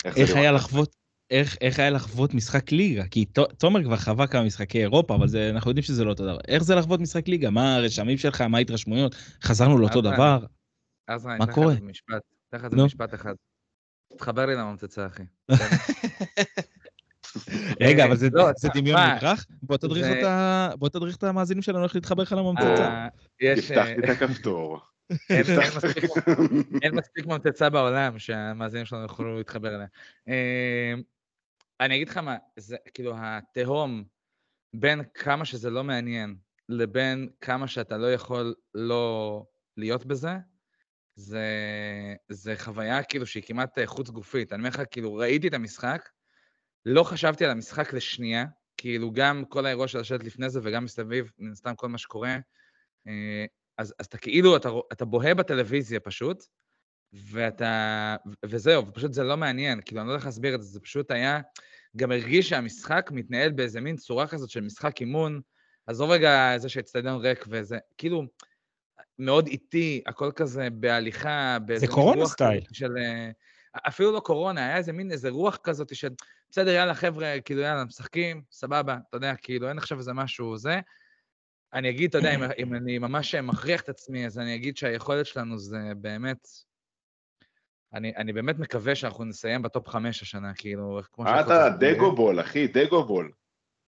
איך 0.05 0.17
איך 0.17 0.35
היה? 0.35 0.51
לחוות, 0.51 0.95
איך, 1.31 1.57
איך 1.61 1.79
היה 1.79 1.89
לחוות 1.89 2.33
משחק 2.33 2.71
ליגה, 2.71 3.07
כי 3.07 3.25
ת- 3.25 3.39
תומר 3.39 3.83
כבר 3.83 3.97
חווה 3.97 4.27
כמה 4.27 4.43
משחקי 4.43 4.81
אירופה, 4.81 5.15
אבל 5.15 5.27
זה, 5.27 5.49
אנחנו 5.49 5.71
יודעים 5.71 5.83
שזה 5.83 6.03
לא 6.03 6.09
אותו 6.09 6.23
דבר. 6.23 6.37
איך 6.47 6.63
זה 6.63 6.75
לחוות 6.75 6.99
משחק 6.99 7.27
ליגה? 7.27 7.49
מה 7.49 7.75
הרשמים 7.75 8.17
שלך? 8.17 8.41
מה 8.41 8.57
ההתרשמויות? 8.57 9.15
חזרנו 9.43 9.77
לאותו 9.77 9.99
אז- 9.99 10.13
דבר? 10.13 10.45
עזרן, 11.07 11.37
מה 11.37 11.53
קורה? 11.53 11.73
איזה 11.73 12.75
נו. 12.75 12.85
משפט 12.85 13.13
אחד. 13.13 13.33
תתחבר 14.13 14.45
לי 14.45 14.55
לממצצה, 14.55 15.07
אחי. 15.07 15.23
רגע, 17.81 18.05
אבל 18.05 18.15
זה, 18.17 18.29
לא, 18.31 18.45
זה 18.57 18.69
דמיון? 18.75 18.99
מודרך? 19.13 19.45
בוא 19.63 19.77
תדריך, 19.77 20.05
זה- 20.05 20.17
אותה, 20.17 20.69
בוא 20.79 20.89
תדריך 20.89 21.15
את 21.17 21.23
המאזינים 21.23 21.61
שלנו 21.61 21.83
איך 21.83 21.95
להתחבר 21.95 22.23
לך 22.23 22.31
לממצצה. 22.31 22.87
אה, 22.87 23.07
יש... 23.41 23.71
הבטחתי 23.71 23.91
אה, 23.91 24.13
את 24.13 24.21
הכפתור. 24.21 24.79
אין- 25.29 25.45
מספיק- 25.77 26.11
אין 26.81 26.95
מספיק 26.95 27.25
ממתצה 27.25 27.69
בעולם 27.69 28.19
שהמאזינים 28.19 28.85
שלנו 28.85 29.01
יוכלו 29.01 29.37
להתחבר 29.37 29.75
אליה. 29.75 29.87
אה, 30.27 30.93
אני 31.79 31.95
אגיד 31.95 32.09
לך 32.09 32.17
מה, 32.17 32.37
זה 32.57 32.77
כאילו 32.93 33.13
התהום 33.17 34.03
בין 34.73 35.01
כמה 35.13 35.45
שזה 35.45 35.69
לא 35.69 35.83
מעניין 35.83 36.35
לבין 36.69 37.29
כמה 37.41 37.67
שאתה 37.67 37.97
לא 37.97 38.13
יכול 38.13 38.55
לא 38.73 39.43
להיות 39.77 40.05
בזה, 40.05 40.31
זה, 41.15 41.45
זה 42.29 42.53
חוויה 42.57 43.03
כאילו 43.03 43.25
שהיא 43.25 43.43
כמעט 43.43 43.77
אה, 43.77 43.87
חוץ 43.87 44.09
גופית. 44.09 44.53
אני 44.53 44.59
אומר 44.59 44.69
לך, 44.69 44.81
כאילו, 44.91 45.13
ראיתי 45.13 45.47
את 45.47 45.53
המשחק, 45.53 46.09
לא 46.85 47.03
חשבתי 47.03 47.45
על 47.45 47.51
המשחק 47.51 47.93
לשנייה, 47.93 48.45
כאילו 48.77 49.11
גם 49.11 49.45
כל 49.45 49.65
האירוע 49.65 49.87
של 49.87 49.99
השלט 49.99 50.23
לפני 50.23 50.49
זה 50.49 50.59
וגם 50.63 50.83
מסביב, 50.85 51.31
מן 51.37 51.51
הסתם 51.51 51.75
כל 51.75 51.89
מה 51.89 51.97
שקורה, 51.97 52.37
אה, 53.07 53.45
אז, 53.79 53.93
אז 53.99 54.05
אתה 54.05 54.17
כאילו, 54.17 54.55
אתה, 54.55 54.69
אתה 54.91 55.05
בוהה 55.05 55.33
בטלוויזיה 55.33 55.99
פשוט, 55.99 56.43
ואתה, 57.13 58.15
וזהו, 58.45 58.87
ופשוט 58.87 59.13
זה 59.13 59.23
לא 59.23 59.37
מעניין, 59.37 59.81
כאילו, 59.85 60.01
אני 60.01 60.07
לא 60.07 60.11
יודע 60.11 60.17
איך 60.19 60.25
להסביר 60.25 60.55
את 60.55 60.61
זה, 60.61 60.67
זה 60.67 60.79
פשוט 60.79 61.11
היה, 61.11 61.39
גם 61.97 62.11
הרגיש 62.11 62.49
שהמשחק 62.49 63.09
מתנהל 63.13 63.51
באיזה 63.51 63.81
מין 63.81 63.95
צורה 63.95 64.27
כזאת 64.27 64.49
של 64.49 64.61
משחק 64.61 65.01
אימון, 65.01 65.41
עזוב 65.87 66.09
רגע 66.09 66.57
זה 66.57 66.69
שהאצטדיון 66.69 67.21
ריק 67.21 67.45
וזה, 67.49 67.77
כאילו, 67.97 68.23
מאוד 69.19 69.47
איטי, 69.47 70.01
הכל 70.07 70.31
כזה 70.35 70.67
בהליכה, 70.69 71.57
באיזה 71.65 71.85
מין 71.85 71.95
קורונה 71.95 72.25
סטייל. 72.25 72.63
של... 72.71 72.97
אה, 72.97 73.31
אפילו 73.87 74.11
לא 74.11 74.19
קורונה, 74.19 74.65
היה 74.65 74.77
איזה 74.77 74.91
מין, 74.91 75.11
איזה 75.11 75.29
רוח 75.29 75.57
כזאת 75.63 75.95
של, 75.95 76.09
בסדר, 76.51 76.71
יאללה, 76.71 76.93
חבר'ה, 76.93 77.35
כאילו, 77.45 77.61
יאללה, 77.61 77.85
משחקים, 77.85 78.41
סבבה, 78.51 78.97
אתה 79.09 79.17
יודע, 79.17 79.35
כאילו, 79.35 79.69
אין 79.69 79.77
עכשיו 79.77 79.97
איזה 79.97 80.13
משהו 80.13 80.57
זה. 80.57 80.79
אני 81.73 81.89
אגיד, 81.89 82.09
אתה 82.09 82.17
יודע, 82.17 82.35
אם, 82.35 82.43
אם 82.63 82.73
אני 82.73 82.99
ממש 82.99 83.35
מכריח 83.35 83.81
את 83.81 83.89
עצמי, 83.89 84.25
אז 84.25 84.39
אני 84.39 84.55
אגיד 84.55 84.77
שהיכולת 84.77 85.25
שלנו 85.25 85.57
זה 85.57 85.77
באמת... 85.97 86.47
אני, 87.93 88.15
אני 88.15 88.33
באמת 88.33 88.59
מקווה 88.59 88.95
שאנחנו 88.95 89.25
נסיים 89.25 89.61
בטופ 89.61 89.87
חמש 89.87 90.21
השנה, 90.21 90.53
כאילו, 90.53 90.99
כמו 91.11 91.23
מה 91.23 91.37
שהכל 91.37 91.53
אתה, 91.53 91.85
יהיה. 91.85 91.93
דגובול, 91.93 92.41
אחי, 92.41 92.67
דגובול. 92.67 93.31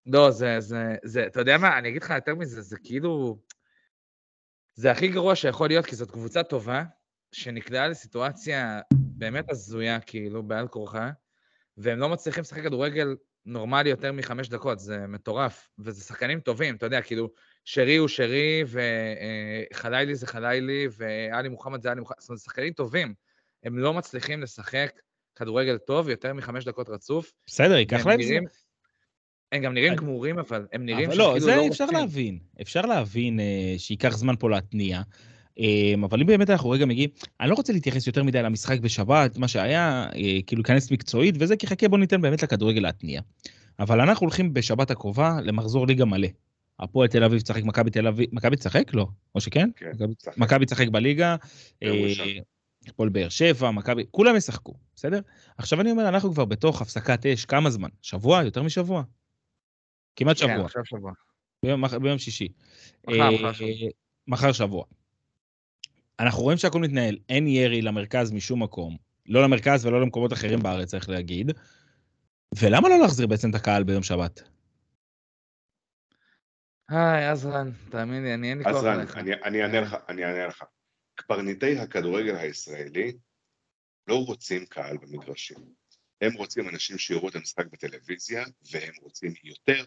לא, 0.06 0.30
זה, 0.30 0.60
זה, 0.60 0.96
זה, 1.04 1.26
אתה 1.26 1.40
יודע 1.40 1.58
מה, 1.58 1.78
אני 1.78 1.88
אגיד 1.88 2.02
לך 2.02 2.10
יותר 2.10 2.34
מזה, 2.34 2.62
זה 2.62 2.76
כאילו... 2.84 3.38
זה 4.74 4.90
הכי 4.90 5.08
גרוע 5.08 5.36
שיכול 5.36 5.68
להיות, 5.68 5.86
כי 5.86 5.96
זאת 5.96 6.10
קבוצה 6.10 6.42
טובה, 6.42 6.84
שנקלעה 7.32 7.88
לסיטואציה 7.88 8.80
באמת 8.92 9.50
הזויה, 9.50 10.00
כאילו, 10.00 10.42
בעל 10.42 10.68
כורחה, 10.68 11.10
והם 11.76 11.98
לא 11.98 12.08
מצליחים 12.08 12.40
לשחק 12.40 12.62
כדורגל 12.62 13.16
נורמלי 13.46 13.90
יותר 13.90 14.12
מחמש 14.12 14.48
דקות, 14.48 14.78
זה 14.78 15.06
מטורף. 15.06 15.68
וזה 15.78 16.04
שחקנים 16.04 16.40
טובים, 16.40 16.76
אתה 16.76 16.86
יודע, 16.86 17.02
כאילו, 17.02 17.28
שרי 17.72 17.96
הוא 17.96 18.08
שרי, 18.08 18.64
וחלילי 19.72 20.14
זה 20.14 20.26
חלילי, 20.26 20.88
ואלי 20.96 21.48
מוחמד 21.48 21.82
זה 21.82 21.92
אלי 21.92 22.00
מוחמד, 22.00 22.16
זאת 22.20 22.28
אומרת, 22.28 22.40
שחקנים 22.40 22.72
טובים. 22.72 23.14
הם 23.64 23.78
לא 23.78 23.94
מצליחים 23.94 24.42
לשחק 24.42 24.92
כדורגל 25.36 25.78
טוב 25.78 26.08
יותר 26.08 26.34
מחמש 26.34 26.64
דקות 26.64 26.88
רצוף. 26.88 27.32
בסדר, 27.46 27.76
ייקח 27.76 28.06
להם 28.06 28.22
זמן. 28.22 28.30
נראים- 28.30 28.44
הם 29.52 29.62
גם 29.62 29.74
נראים 29.74 29.94
גמורים, 29.94 30.38
אבל 30.38 30.66
הם 30.72 30.86
נראים 30.86 31.04
אבל 31.10 31.14
שכאילו 31.14 31.34
לא, 31.34 31.40
זה 31.40 31.56
לא 31.56 31.66
אפשר 31.68 31.84
רוצים. 31.84 31.98
להבין. 31.98 32.38
אפשר 32.60 32.80
להבין 32.80 33.40
אה, 33.40 33.74
שייקח 33.78 34.16
זמן 34.16 34.34
פה 34.38 34.50
להתניע. 34.50 35.02
אה, 35.58 35.94
אבל 36.04 36.20
אם 36.20 36.26
באמת 36.26 36.50
אנחנו 36.50 36.70
רגע 36.70 36.86
מגיעים, 36.86 37.10
אני 37.40 37.50
לא 37.50 37.54
רוצה 37.54 37.72
להתייחס 37.72 38.06
יותר 38.06 38.22
מדי 38.22 38.42
למשחק 38.42 38.80
בשבת, 38.80 39.36
מה 39.36 39.48
שהיה, 39.48 40.06
אה, 40.14 40.42
כאילו 40.46 40.62
להיכנס 40.62 40.90
מקצועית 40.92 41.34
וזה, 41.38 41.56
כי 41.56 41.66
חכה 41.66 41.88
בוא 41.88 41.98
ניתן 41.98 42.20
באמת 42.20 42.42
לכדורגל 42.42 42.80
להתניע. 42.80 43.20
אבל 43.78 44.00
אנחנו 44.00 44.24
הולכים 44.24 44.54
בשבת 44.54 44.90
הקרובה 44.90 45.38
למחזור 45.44 45.86
ליגה 45.86 46.04
מלא. 46.04 46.28
הפועל 46.80 47.08
תל 47.08 47.24
אביב 47.24 47.40
תשחק, 47.40 47.62
מכבי 47.64 47.90
תל 47.90 48.06
אביב, 48.06 48.28
מכבי 48.32 48.56
תשחק? 48.56 48.94
לא. 48.94 49.06
או 49.34 49.40
שכן? 49.40 49.70
כן, 49.76 49.90
מכבי- 50.36 50.66
תשחק. 50.66 50.88
בליגה. 50.88 51.36
אה. 51.82 51.90
הפועל 52.86 53.08
באר 53.08 53.28
שבע, 53.28 53.70
מכבי, 53.70 54.04
כולם 54.10 54.36
ישחקו, 54.36 54.74
בסדר? 54.96 55.20
עכשיו 55.58 55.80
אני 55.80 55.90
אומר, 55.90 56.08
אנחנו 56.08 56.32
כבר 56.32 56.44
בתוך 56.44 56.82
הפסקת 56.82 57.26
אש, 57.26 57.44
כמה 57.44 57.70
זמן? 57.70 57.88
שבוע? 58.02 58.42
יותר 58.44 58.62
משבוע? 58.62 59.02
כמעט 60.16 60.40
כן, 60.40 60.48
שבוע. 60.54 60.64
עכשיו 60.64 60.84
שבוע. 60.84 61.12
ביום, 61.62 61.84
ביום 62.02 62.18
שישי. 62.18 62.48
מחר, 63.08 63.20
אה, 63.20 63.30
מחר 63.30 63.52
שבוע. 63.52 63.88
מחר 64.28 64.52
שבוע. 64.52 64.84
אנחנו 66.20 66.42
רואים 66.42 66.58
שהכל 66.58 66.80
מתנהל, 66.80 67.18
אין 67.28 67.46
ירי 67.46 67.82
למרכז 67.82 68.32
משום 68.32 68.62
מקום, 68.62 68.96
לא 69.26 69.42
למרכז 69.42 69.86
ולא 69.86 70.00
למקומות 70.00 70.32
אחרים 70.32 70.62
בארץ, 70.62 70.88
צריך 70.90 71.08
להגיד. 71.08 71.52
ולמה 72.58 72.88
לא 72.88 72.98
להחזיר 72.98 73.26
בעצם 73.26 73.50
את 73.50 73.54
הקהל 73.54 73.82
ביום 73.82 74.02
שבת? 74.02 74.42
היי, 76.90 77.26
עזרן, 77.26 77.70
תאמין 77.90 78.22
לי, 78.22 78.34
אני 78.34 78.50
אין 78.50 78.58
לי 78.58 78.64
כוח 78.64 78.84
עליך. 78.84 79.16
אני, 79.16 79.34
אני 79.34 79.62
אענה 79.62 79.80
לך, 79.80 79.96
אני 80.08 80.24
אענה 80.24 80.46
לך. 80.46 80.64
קברניטי 81.14 81.78
הכדורגל 81.78 82.36
הישראלי 82.36 83.12
לא 84.06 84.24
רוצים 84.26 84.66
קהל 84.66 84.96
במגרשים. 84.96 85.74
הם 86.20 86.32
רוצים 86.32 86.68
אנשים 86.68 86.98
שיראו 86.98 87.28
את 87.28 87.34
המשחק 87.34 87.66
בטלוויזיה, 87.66 88.44
והם 88.72 88.92
רוצים 89.00 89.32
יותר 89.44 89.84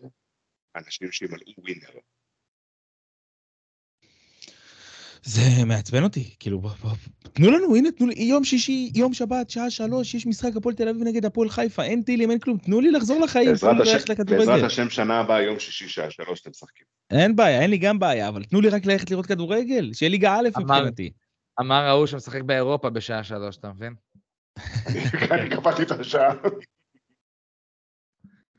אנשים 0.75 1.11
שימלאו 1.11 1.53
ווינר. 1.57 1.99
זה 5.25 5.65
מעצבן 5.65 6.03
אותי, 6.03 6.35
כאילו, 6.39 6.59
בוא, 6.59 6.69
בוא, 6.69 6.91
תנו 7.33 7.51
לנו, 7.51 7.75
הנה, 7.75 7.91
תנו 7.91 8.07
לי, 8.07 8.23
יום 8.23 8.43
שישי, 8.43 8.91
יום 8.95 9.13
שבת, 9.13 9.49
שעה 9.49 9.69
שלוש, 9.69 10.13
יש 10.13 10.27
משחק 10.27 10.55
הפועל 10.55 10.75
תל 10.75 10.89
אביב 10.89 11.03
נגד 11.03 11.25
הפועל 11.25 11.49
חיפה, 11.49 11.83
אין 11.83 12.01
טילים, 12.01 12.31
אין 12.31 12.39
כלום, 12.39 12.57
תנו 12.57 12.81
לי 12.81 12.91
לחזור 12.91 13.21
לחיים, 13.21 13.45
תנו 13.45 13.53
בעזרת 13.53 13.75
לי 13.75 13.81
השם, 13.81 13.93
ללכת 13.93 14.09
לכדורגל. 14.09 14.45
בעזרת 14.45 14.63
השם 14.63 14.89
שנה 14.89 15.19
הבאה, 15.19 15.41
יום 15.41 15.59
שישי, 15.59 15.89
שעה 15.89 16.11
שלוש, 16.11 16.41
אתם 16.41 16.49
משחקים. 16.49 16.85
אין 17.11 17.35
בעיה, 17.35 17.61
אין 17.61 17.69
לי 17.69 17.77
גם 17.77 17.99
בעיה, 17.99 18.27
אבל 18.27 18.43
תנו 18.43 18.61
לי 18.61 18.69
רק 18.69 18.85
ללכת 18.85 19.11
לראות 19.11 19.25
כדורגל, 19.25 19.93
שיהיה 19.93 20.09
ליגה 20.09 20.35
א' 20.35 20.49
מבחינתי. 20.59 21.11
אמר 21.59 21.83
ההוא 21.83 22.05
שמשחק 22.05 22.41
באירופה 22.41 22.89
בשעה 22.89 23.23
שלוש, 23.23 23.57
אתה 23.57 23.71
מבין? 23.73 23.93
אני 25.31 25.49
קפאתי 25.49 25.83
את 25.83 25.91
השעה. 25.91 26.33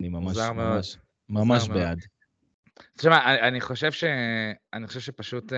אני 0.00 0.08
ממש. 0.08 0.36
ממש, 0.36 0.98
ממש. 1.28 1.68
בעד. 1.68 1.98
תשמע, 2.98 3.24
אני, 3.24 3.40
אני 3.48 3.60
חושב 3.60 3.92
ש... 3.92 4.04
אני 4.72 4.86
חושב 4.86 5.00
שפשוט... 5.00 5.52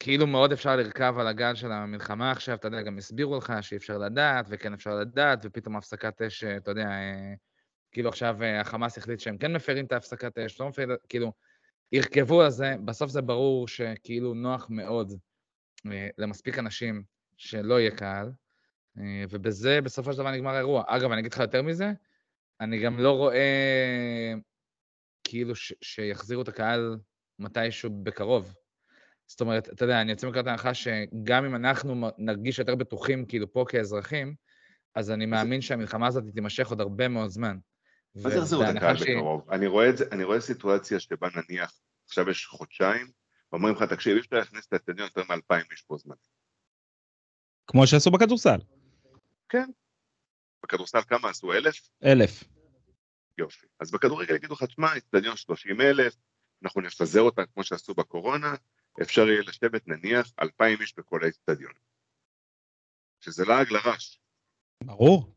כאילו 0.00 0.26
מאוד 0.26 0.52
אפשר 0.52 0.76
לרכב 0.76 1.14
על 1.18 1.26
הגל 1.26 1.54
של 1.54 1.72
המלחמה 1.72 2.30
עכשיו, 2.30 2.54
אתה 2.54 2.68
יודע, 2.68 2.82
גם 2.82 2.98
הסבירו 2.98 3.38
לך 3.38 3.52
שאי 3.60 3.76
אפשר 3.76 3.98
לדעת, 3.98 4.46
וכן 4.48 4.72
אפשר 4.72 4.94
לדעת, 4.94 5.38
ופתאום 5.42 5.76
הפסקת 5.76 6.22
אש, 6.22 6.44
אה, 6.44 6.56
אתה 6.56 6.70
יודע, 6.70 6.86
אה, 6.86 7.34
כאילו 7.92 8.08
עכשיו 8.08 8.42
אה, 8.42 8.60
החמאס 8.60 8.98
החליט 8.98 9.20
שהם 9.20 9.38
כן 9.38 9.52
מפרים 9.52 9.84
את 9.84 9.92
ההפסקת 9.92 10.38
אש, 10.38 10.60
לא 10.60 10.68
מפרים, 10.68 10.88
כאילו, 11.08 11.32
ירכבו 11.92 12.42
על 12.42 12.50
זה, 12.50 12.74
בסוף 12.84 13.10
זה 13.10 13.22
ברור 13.22 13.68
שכאילו 13.68 14.34
נוח 14.34 14.66
מאוד 14.70 15.12
למספיק 16.18 16.58
אנשים 16.58 17.02
שלא 17.36 17.80
יהיה 17.80 17.90
קהל, 17.90 18.30
ובזה 19.30 19.80
בסופו 19.80 20.12
של 20.12 20.18
דבר 20.18 20.30
נגמר 20.30 20.50
האירוע. 20.50 20.84
אגב, 20.86 21.12
אני 21.12 21.20
אגיד 21.20 21.32
לך 21.32 21.38
יותר 21.38 21.62
מזה, 21.62 21.92
אני 22.60 22.78
גם 22.82 22.98
לא 22.98 23.16
רואה 23.16 24.34
כאילו 25.24 25.54
ש- 25.54 25.72
שיחזירו 25.82 26.42
את 26.42 26.48
הקהל 26.48 26.98
מתישהו 27.38 27.90
בקרוב. 28.02 28.54
זאת 29.30 29.40
אומרת, 29.40 29.68
אתה 29.68 29.84
יודע, 29.84 30.00
אני 30.00 30.10
יוצא 30.10 30.26
מנקודת 30.26 30.46
ההנחה 30.46 30.74
שגם 30.74 31.44
אם 31.44 31.54
אנחנו 31.54 32.10
נרגיש 32.18 32.58
יותר 32.58 32.74
בטוחים, 32.74 33.26
כאילו, 33.26 33.52
פה 33.52 33.64
כאזרחים, 33.68 34.34
אז 34.94 35.10
אני 35.10 35.26
מאמין 35.26 35.60
שהמלחמה 35.60 36.06
הזאת 36.06 36.24
תימשך 36.34 36.68
עוד 36.68 36.80
הרבה 36.80 37.08
מאוד 37.08 37.30
זמן. 37.30 37.58
מה 38.14 38.30
זה 38.44 38.68
הקהל 38.68 38.96
שהיא- 38.96 39.16
בקרוב? 39.16 39.50
אני 39.50 39.66
רואה 39.66 39.88
את 39.90 39.96
זה, 39.96 40.04
אני 40.12 40.24
רואה 40.24 40.40
סיטואציה 40.40 41.00
שבה 41.00 41.28
נניח, 41.36 41.72
עכשיו 42.06 42.30
יש 42.30 42.46
חודשיים, 42.46 43.06
ואומרים 43.52 43.74
לך, 43.74 43.82
תקשיב, 43.82 44.14
אי 44.14 44.20
אפשר 44.20 44.36
להכניס 44.36 44.66
את 44.66 44.72
האצטדיון 44.72 45.08
יותר 45.08 45.22
מאלפיים 45.28 45.64
איש 45.70 45.84
בו 45.88 45.98
זמן. 45.98 46.16
כמו 47.66 47.86
שעשו 47.86 48.10
בכדורסל, 48.10 48.58
בכדורסל 50.62 51.02
כמה 51.08 51.28
עשו? 51.28 51.52
אלף? 51.52 51.88
אלף. 52.04 52.44
יופי. 53.38 53.66
אז 53.80 53.90
בכדורגל 53.90 54.34
יגידו 54.34 54.54
לך, 54.54 54.62
תשמע, 54.64 54.96
אצטדיון 54.96 55.36
30 55.36 55.80
אלף, 55.80 56.14
אנחנו 56.64 56.80
נפזר 56.80 57.20
אותה 57.20 57.42
כמו 57.54 57.64
שעשו 57.64 57.94
בקורונה, 57.94 58.54
אפשר 59.02 59.28
יהיה 59.28 59.42
לשבת 59.42 59.88
נניח 59.88 60.32
2,000 60.42 60.80
איש 60.80 60.94
בכל 60.98 61.24
האצטדיון. 61.24 61.72
שזה 63.20 63.44
לעג 63.44 63.66
לרש. 63.72 64.20
ברור. 64.84 65.32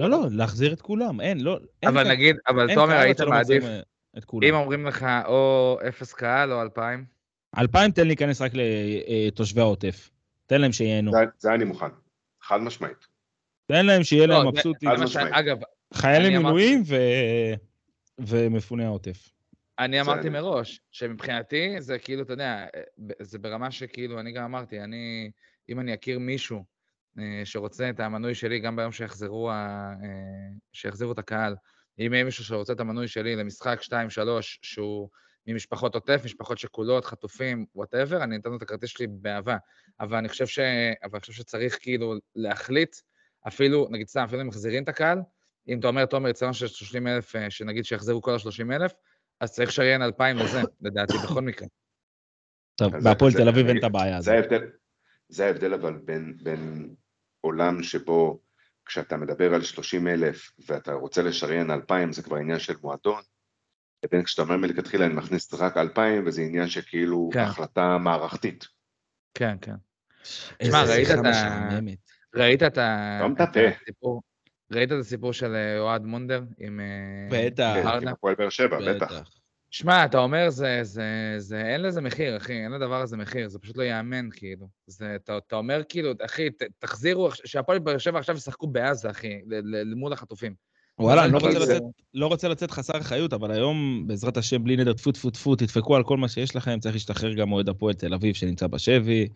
לא, 0.00 0.10
לא, 0.10 0.18
להחזיר 0.30 0.72
את 0.72 0.82
כולם, 0.82 1.20
אין, 1.20 1.40
לא, 1.40 1.58
אין 1.82 1.90
אבל 1.90 2.02
קהל. 2.04 2.12
נגיד, 2.12 2.36
אבל 2.48 2.74
תומר, 2.74 2.94
היית 2.96 3.20
מעדיף, 3.20 3.64
אה, 3.64 3.80
את 4.18 4.24
כולם. 4.24 4.48
אם 4.48 4.54
אומרים 4.54 4.86
לך 4.86 5.06
או 5.26 5.78
אפס 5.88 6.12
קהל 6.12 6.52
או 6.52 6.62
אלפיים, 6.62 7.04
אלפיים 7.58 7.90
תן 7.90 8.06
להיכנס 8.06 8.40
רק 8.40 8.52
לתושבי 8.54 9.60
העוטף. 9.60 10.10
תן 10.46 10.60
להם 10.60 10.72
שייהנו. 10.72 11.10
זה, 11.12 11.18
זה 11.38 11.54
אני 11.54 11.64
מוכן. 11.64 11.86
חד 12.42 12.56
משמעית. 12.60 13.06
תן 13.66 13.86
להם 13.86 14.02
שיהיה 14.04 14.26
לא, 14.26 14.34
להם 14.38 14.48
מבסוטים. 14.48 14.88
אגב, 15.32 15.58
חיילי 15.94 16.28
אני 16.28 16.36
אמרתי- 16.36 16.54
מילואים 16.54 16.82
ו... 16.86 16.94
ומפוני 18.18 18.84
העוטף. 18.84 19.32
אני 19.84 20.00
אמרתי. 20.00 20.28
מראש, 20.28 20.80
שמבחינתי 20.90 21.80
זה 21.80 21.98
כאילו, 21.98 22.22
אתה 22.22 22.32
יודע, 22.32 22.66
ב- 23.06 23.22
זה 23.22 23.38
ברמה 23.38 23.70
שכאילו, 23.70 24.20
אני 24.20 24.32
גם 24.32 24.44
אמרתי, 24.44 24.80
אני, 24.80 25.30
אם 25.68 25.80
אני 25.80 25.94
אכיר 25.94 26.18
מישהו 26.18 26.64
אה, 27.18 27.42
שרוצה 27.44 27.90
את 27.90 28.00
המנוי 28.00 28.34
שלי, 28.34 28.60
גם 28.60 28.76
ביום 28.76 28.92
שיחזרו, 28.92 29.50
ה, 29.50 29.54
אה, 30.04 30.08
שיחזירו 30.72 31.12
את 31.12 31.18
הקהל, 31.18 31.56
אם 31.98 32.14
יהיה 32.14 32.24
מישהו 32.24 32.44
שרוצה 32.44 32.72
את 32.72 32.80
המנוי 32.80 33.08
שלי 33.08 33.36
למשחק 33.36 33.80
2-3, 33.82 33.92
שהוא 34.62 35.08
ממשפחות 35.46 35.94
עוטף, 35.94 36.20
משפחות 36.24 36.58
שכולות, 36.58 37.04
חטופים, 37.04 37.66
וואטאבר, 37.74 38.22
אני 38.22 38.36
אתן 38.36 38.50
לו 38.50 38.56
את 38.56 38.62
הכרטיס 38.62 38.90
שלי 38.90 39.06
באהבה. 39.10 39.56
אבל 40.00 40.16
אני 40.16 40.28
חושב, 40.28 40.46
ש... 40.46 40.58
אבל 41.02 41.10
אני 41.12 41.20
חושב 41.20 41.32
שצריך 41.32 41.78
כאילו 41.80 42.14
להחליט, 42.36 42.96
אפילו, 43.48 43.88
נגיד 43.90 44.08
סתם, 44.08 44.24
אפילו 44.24 44.42
אם 44.42 44.46
מחזירים 44.46 44.82
את 44.82 44.88
הקהל, 44.88 45.18
אם 45.68 45.78
אתה 45.78 45.88
אומר, 45.88 46.06
תומר, 46.06 46.30
אצלנו 46.30 46.54
של 46.54 46.66
30 46.66 47.06
אלף, 47.06 47.36
אה, 47.36 47.50
שנגיד 47.50 47.84
שיחזרו 47.84 48.22
כל 48.22 48.30
ה-30 48.34 48.72
אלף, 48.72 48.92
אז 49.40 49.52
צריך 49.52 49.68
לשריין 49.68 50.02
2,000 50.02 50.36
לזה, 50.36 50.60
לדעתי, 50.80 51.12
בכל 51.24 51.42
מקרה. 51.42 51.68
טוב, 52.76 52.96
בהפועל 52.96 53.30
זה- 53.32 53.38
תל 53.38 53.48
אביב 53.48 53.66
אין 53.66 53.78
את 53.78 53.84
הבעיה 53.84 54.16
הזאת. 54.16 54.34
זה 55.28 55.46
ההבדל, 55.46 55.74
אבל 55.74 55.92
בין, 56.04 56.36
בין 56.42 56.94
עולם 57.40 57.82
שבו 57.82 58.40
כשאתה 58.84 59.16
מדבר 59.16 59.54
על 59.54 59.62
30 59.62 60.08
אלף 60.08 60.50
ואתה 60.66 60.92
רוצה 60.92 61.22
לשריין 61.22 61.70
2,000 61.70 62.12
זה 62.12 62.22
כבר 62.22 62.36
עניין 62.36 62.58
של 62.58 62.74
מועדון, 62.82 63.22
לבין 64.04 64.24
כשאתה 64.24 64.42
אומר 64.42 64.56
מלכתחילה 64.56 65.06
אני 65.06 65.14
מכניס 65.14 65.54
רק 65.54 65.76
2,000 65.76 66.24
וזה 66.26 66.42
עניין 66.42 66.68
שכאילו 66.68 67.30
כן. 67.32 67.38
החלטה 67.40 67.98
מערכתית. 67.98 68.64
כן, 69.34 69.56
כן. 69.60 69.74
שמע, 70.62 70.82
ראית 70.88 71.08
את 71.10 71.24
ה-. 71.24 71.78
ראית 72.34 72.62
את 72.62 72.78
ה- 72.78 73.18
לא 73.20 73.28
מטפה. 73.28 73.60
ראית 74.72 74.92
את 74.92 74.96
הסיפור 75.00 75.32
של 75.32 75.54
אה, 75.54 75.78
אוהד 75.78 76.04
מונדר 76.04 76.42
עם... 76.58 76.80
אה, 76.80 77.28
בטח. 77.30 77.74
עם 77.84 78.00
כן, 78.00 78.08
הפועל 78.08 78.34
באר 78.34 78.48
שבע, 78.48 78.78
בטח. 78.86 79.30
שמע, 79.70 80.04
אתה 80.04 80.18
אומר, 80.18 80.50
זה, 80.50 80.78
זה, 80.82 81.34
זה, 81.38 81.62
אין 81.66 81.82
לזה 81.82 82.00
מחיר, 82.00 82.36
אחי, 82.36 82.52
אין 82.52 82.72
לדבר 82.72 83.00
הזה 83.00 83.16
מחיר, 83.16 83.48
זה 83.48 83.58
פשוט 83.58 83.76
לא 83.76 83.82
ייאמן, 83.82 84.28
כאילו. 84.32 84.68
זה, 84.86 85.14
אתה, 85.14 85.38
אתה 85.38 85.56
אומר, 85.56 85.82
כאילו, 85.88 86.12
אחי, 86.24 86.50
ת, 86.50 86.62
תחזירו, 86.78 87.28
שהפועל 87.44 87.78
באר 87.78 87.98
שבע 87.98 88.18
עכשיו 88.18 88.36
ישחקו 88.36 88.66
בעזה, 88.66 89.10
אחי, 89.10 89.40
ל- 89.46 89.76
ל- 89.76 89.94
מול 89.94 90.12
החטופים. 90.12 90.54
וואלה, 90.98 91.24
אני 91.24 91.32
לא 91.32 91.38
רוצה 91.38 91.58
לצאת, 91.58 91.82
לא 92.14 92.26
רוצה 92.26 92.48
לצאת 92.48 92.70
חסר 92.70 92.98
אחריות, 92.98 93.32
אבל 93.32 93.50
היום, 93.50 94.04
בעזרת 94.06 94.36
השם, 94.36 94.64
בלי 94.64 94.76
נדר, 94.76 94.92
טפו 94.92 95.12
טפו 95.12 95.30
טפו, 95.30 95.56
תדפקו 95.56 95.96
על 95.96 96.02
כל 96.02 96.16
מה 96.16 96.28
שיש 96.28 96.56
לכם, 96.56 96.80
צריך 96.80 96.94
להשתחרר 96.94 97.32
גם 97.32 97.52
אוהד 97.52 97.68
הפועל 97.68 97.94
תל 97.94 98.14
אביב 98.14 98.34
שנמצא 98.34 98.66
בשבי. 98.66 99.28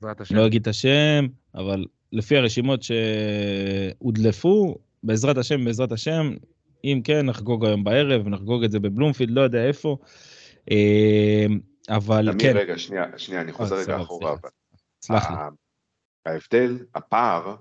בעזרת 0.00 0.20
השם. 0.20 0.36
לא 0.36 0.46
אגיד 0.46 0.62
את 0.62 0.66
השם, 0.68 1.26
אבל 1.54 1.84
לפי 2.12 2.36
הרשימות 2.36 2.80
שהודלפו, 2.82 4.78
בעזרת 5.02 5.36
השם, 5.38 5.64
בעזרת 5.64 5.92
השם, 5.92 6.34
אם 6.84 7.00
כן, 7.04 7.26
נחגוג 7.26 7.64
היום 7.64 7.84
בערב, 7.84 8.28
נחגוג 8.28 8.64
את 8.64 8.70
זה 8.70 8.80
בבלומפילד, 8.80 9.30
לא 9.30 9.40
יודע 9.40 9.64
איפה. 9.64 9.96
אה, 10.70 11.46
אבל 11.88 12.28
כן, 12.38 12.52
רגע, 12.56 12.78
שנייה, 12.78 13.18
שנייה, 13.18 13.40
אני 13.40 13.52
חוזר 13.52 13.76
אה, 13.76 13.82
רגע 13.82 14.02
אחורה. 14.02 14.36
סלח 15.02 15.30
לי. 15.30 15.36
ההבדל, 16.26 16.86
הפער, 16.94 17.56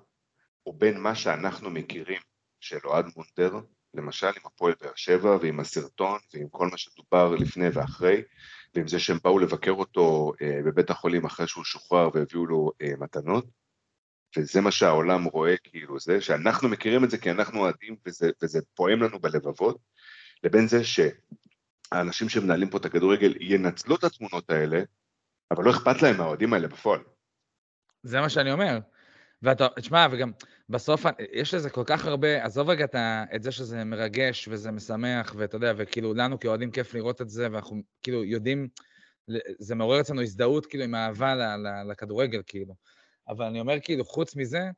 הוא 0.64 0.76
בין 0.78 1.00
מה 1.00 1.16
שאנחנו 1.16 1.70
מכירים 1.70 2.22
של 2.60 2.78
אוהד 2.86 3.06
מונדר, 3.16 3.60
למשל 3.94 4.28
עם 4.28 4.42
הפועל 4.46 4.74
באר 4.82 4.92
שבע 4.96 5.38
ועם 5.42 5.60
הסרטון 5.60 6.20
ועם 6.34 6.48
כל 6.52 6.68
מה 6.72 6.78
שדובר 6.78 7.36
לפני 7.36 7.70
ואחרי, 7.74 8.22
ועם 8.76 8.88
זה 8.88 9.00
שהם 9.00 9.18
באו 9.24 9.40
לבקר 9.40 9.72
אותו 9.72 10.34
אה, 10.42 10.60
בבית 10.66 10.90
החולים 10.90 11.26
אחרי 11.26 11.48
שהוא 11.48 11.64
שוחרר 11.64 12.10
והביאו 12.14 12.46
לו 12.46 12.72
מתנות, 13.00 13.46
וזה 14.38 14.62
מה 14.62 14.71
שהעולם 14.71 15.23
רואה 15.23 15.58
כאילו 15.58 16.00
זה, 16.00 16.21
שאנחנו 16.21 16.69
מכירים 16.69 17.04
את 17.04 17.10
זה 17.10 17.17
כי 17.17 17.32
אנחנו 17.32 17.60
אוהדים 17.60 17.95
וזה, 18.06 18.30
וזה 18.41 18.60
פועם 18.73 19.04
לנו 19.04 19.19
בלבבות, 19.19 19.78
לבין 20.43 20.67
זה 20.67 20.82
שהאנשים 20.84 22.30
שמנהלים 22.30 22.69
פה 22.69 22.78
את 22.78 22.86
הכדורגל 22.86 23.34
ינצלו 23.39 23.95
את 23.95 24.04
התמונות 24.04 24.50
האלה, 24.50 24.82
אבל 25.52 25.63
לא 25.63 25.71
אכפת 25.71 26.02
להם 26.02 26.17
מהאוהדים 26.17 26.54
האלה 26.54 26.67
בפועל. 26.67 27.00
זה 28.04 28.21
מה 28.21 28.30
שאני 28.30 28.52
אומר. 28.52 28.80
ואתה, 29.41 29.67
תשמע, 29.76 30.08
וגם 30.12 30.32
בסוף 30.69 31.06
יש 31.32 31.54
לזה 31.54 31.69
כל 31.69 31.84
כך 31.86 32.06
הרבה, 32.06 32.45
עזוב 32.45 32.69
רגע 32.69 32.86
את, 33.36 33.43
זה 33.43 33.52
שזה 33.52 33.84
מרגש 33.84 34.47
וזה 34.47 34.71
משמח, 34.71 35.36
ואתה 35.38 35.56
יודע, 35.56 35.73
וכאילו 35.78 36.13
לנו 36.13 36.39
כאוהדים 36.39 36.71
כיף 36.71 36.93
לראות 36.93 37.21
את 37.21 37.30
זה, 37.30 37.47
ואנחנו 37.52 37.82
כאילו 38.04 38.23
יודעים, 38.23 38.67
זה 39.60 39.76
מעורר 39.76 40.02
אצלנו 40.02 40.21
הזדהות 40.21 40.65
כאילו 40.65 40.84
עם 40.84 40.95
אהבה 40.95 41.36
לכדורגל, 41.89 42.41
כאילו. 42.47 42.73
אבל 43.28 43.46
אני 43.46 43.60
אומר, 43.60 43.80
כאילו, 43.80 44.06
חוץ 44.06 44.36
מזה, 44.36 44.70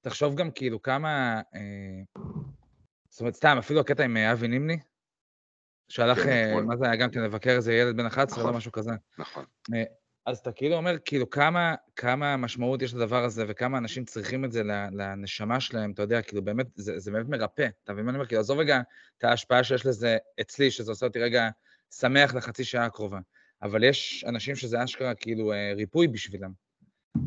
תחשוב 0.00 0.34
גם 0.34 0.50
כאילו 0.50 0.82
כמה... 0.82 1.40
אה, 1.54 2.20
זאת 3.10 3.20
אומרת, 3.20 3.34
סתם, 3.34 3.56
אפילו 3.58 3.80
הקטע 3.80 4.04
עם 4.04 4.16
אה, 4.16 4.32
אבי 4.32 4.48
נימני, 4.48 4.78
שהלך, 5.88 6.18
כן, 6.18 6.54
אה, 6.56 6.60
מה 6.60 6.76
זה 6.76 6.84
היה 6.84 6.96
גם 6.96 7.10
כן 7.10 7.20
לבקר 7.22 7.50
איזה 7.50 7.74
ילד 7.74 7.96
בן 7.96 8.06
11 8.06 8.38
נכון, 8.38 8.52
או 8.52 8.58
משהו 8.58 8.72
כזה. 8.72 8.90
נכון. 9.18 9.44
אה, 9.74 9.84
אז 10.26 10.38
אתה 10.38 10.52
כאילו 10.52 10.76
אומר, 10.76 10.96
כאילו, 11.04 11.30
כמה, 11.30 11.74
כמה 11.96 12.36
משמעות 12.36 12.82
יש 12.82 12.94
לדבר 12.94 13.24
הזה, 13.24 13.44
וכמה 13.48 13.78
אנשים 13.78 14.04
צריכים 14.04 14.44
את 14.44 14.52
זה 14.52 14.62
לנשמה 14.92 15.60
שלהם, 15.60 15.92
אתה 15.92 16.02
יודע, 16.02 16.22
כאילו, 16.22 16.44
באמת, 16.44 16.66
זה, 16.74 16.98
זה 16.98 17.10
באמת 17.10 17.28
מרפא. 17.28 17.68
אתה 17.84 17.92
מבין 17.92 18.04
מה 18.04 18.10
אני 18.10 18.16
אומר? 18.16 18.26
כאילו, 18.26 18.40
עזוב 18.40 18.58
רגע 18.58 18.80
את 19.18 19.24
ההשפעה 19.24 19.64
שיש 19.64 19.86
לזה 19.86 20.16
אצלי, 20.40 20.70
שזה 20.70 20.92
עושה 20.92 21.06
אותי 21.06 21.18
רגע 21.18 21.48
שמח 21.90 22.34
לחצי 22.34 22.64
שעה 22.64 22.84
הקרובה. 22.84 23.18
אבל 23.62 23.84
יש 23.84 24.24
אנשים 24.28 24.56
שזה 24.56 24.84
אשכרה, 24.84 25.14
כאילו, 25.14 25.52
ריפוי 25.76 26.08
בשבילם. 26.08 26.50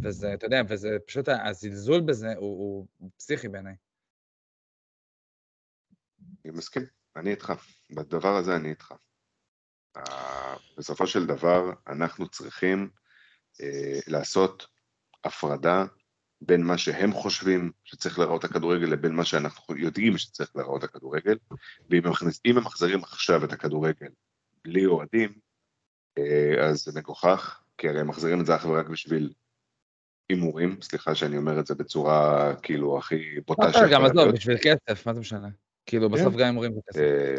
וזה, 0.04 0.34
אתה 0.34 0.46
יודע, 0.46 0.62
וזה 0.70 0.98
פשוט, 1.08 1.30
הזלזול 1.30 2.02
בזה 2.02 2.34
הוא, 2.36 2.88
הוא 3.00 3.12
פסיכי 3.18 3.48
בעיניי. 3.48 3.76
אני 6.46 6.54
מסכים, 6.54 6.84
אני 7.16 7.32
איתך. 7.32 7.54
בדבר 7.92 8.36
הזה 8.36 8.56
אני 8.56 8.70
איתך. 8.70 8.94
בסופו 10.78 11.08
של 11.08 11.26
דבר, 11.26 11.74
אנחנו 11.88 12.30
צריכים 12.30 12.90
uh, 13.54 13.64
לעשות 14.08 14.68
הפרדה 15.24 15.86
בין 16.42 16.64
מה 16.64 16.78
שהם 16.78 17.14
חושבים 17.14 17.72
שצריך 17.84 18.20
להראות 18.20 18.44
הכדורגל 18.44 18.86
לבין 18.86 19.16
מה 19.16 19.26
שאנחנו 19.26 19.78
יודעים 19.78 20.18
שצריך 20.18 20.56
להראות 20.56 20.84
הכדורגל, 20.84 21.38
ואם 21.90 22.08
הם 22.58 22.64
מחזירים 22.64 23.04
עכשיו 23.04 23.46
את 23.46 23.52
הכדורגל 23.52 24.10
בלי 24.64 24.86
אוהדים, 24.86 25.40
uh, 26.20 26.62
אז 26.62 26.84
זה 26.84 26.92
מגוחך, 27.00 27.64
כי 27.78 27.90
הרי 27.90 28.00
הם 28.00 28.08
מחזירים 28.08 28.42
את 28.42 28.46
זה 28.46 28.56
אך 28.56 28.66
ורק 28.66 28.88
בשביל 28.88 29.34
הימורים, 30.30 30.78
סליחה 30.82 31.16
שאני 31.16 31.38
אומר 31.38 31.60
את 31.60 31.68
זה 31.68 31.76
בצורה 31.76 32.54
כאילו 32.62 32.98
הכי 32.98 33.22
בוטה 33.48 33.74
שיכולה 33.74 33.92
גם 33.92 34.06
עזוב, 34.06 34.32
בשביל 34.32 34.58
כסף, 34.62 35.08
מה 35.08 35.14
זה 35.14 35.20
משנה? 35.20 35.48
כאילו 35.86 36.10
כן. 36.10 36.16
בסוף 36.16 36.34
גם 36.34 36.46
הימורים 36.46 36.74
זה 36.74 36.80
כסף. 36.90 37.00
אה, 37.00 37.36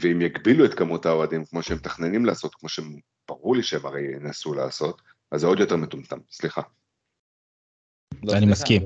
ואם 0.00 0.20
יגבילו 0.20 0.64
את 0.64 0.74
כמות 0.74 1.06
האוהדים 1.06 1.44
כמו 1.44 1.62
שהם 1.62 1.76
מתכננים 1.76 2.24
לעשות, 2.24 2.54
כמו 2.54 2.68
שהם, 2.68 2.98
ברור 3.28 3.56
לי 3.56 3.62
שהם 3.62 3.86
הרי 3.86 4.02
ינסו 4.16 4.54
לעשות, 4.54 5.02
אז 5.30 5.40
זה 5.40 5.46
עוד 5.46 5.60
יותר 5.60 5.76
מטומטם, 5.76 6.18
סליחה. 6.30 6.62
לא, 8.22 8.32
אני 8.32 8.46
מסכים. 8.46 8.82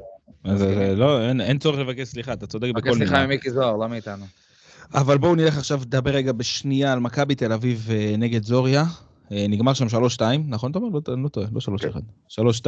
לא, 0.96 1.30
אין 1.30 1.58
צורך 1.58 1.78
לבקש 1.78 2.08
סליחה, 2.08 2.32
אתה 2.32 2.46
צודק 2.46 2.68
בכל 2.74 2.90
מיני. 2.90 3.06
סליחה 3.06 3.26
ממיקי 3.26 3.50
זוהר, 3.50 3.76
לא 3.76 3.88
מאיתנו. 3.88 4.24
אבל 4.94 5.18
בואו 5.18 5.34
נלך 5.34 5.58
עכשיו 5.58 5.80
לדבר 5.82 6.10
רגע 6.10 6.32
בשנייה 6.32 6.92
על 6.92 7.00
מכבי 7.00 7.34
תל 7.34 7.52
אביב 7.52 7.88
אה, 7.90 8.14
נגד 8.18 8.42
זוריה. 8.42 8.84
אה, 9.32 9.46
נגמר 9.48 9.74
שם 9.74 9.86
3-2, 9.86 10.22
נכון 10.48 10.72
תומר? 10.72 10.88
לא, 10.88 11.22
לא 11.22 11.28
טועה, 11.28 11.46
לא 11.52 11.60
3-1. 11.60 11.96
3-2, 12.28 12.66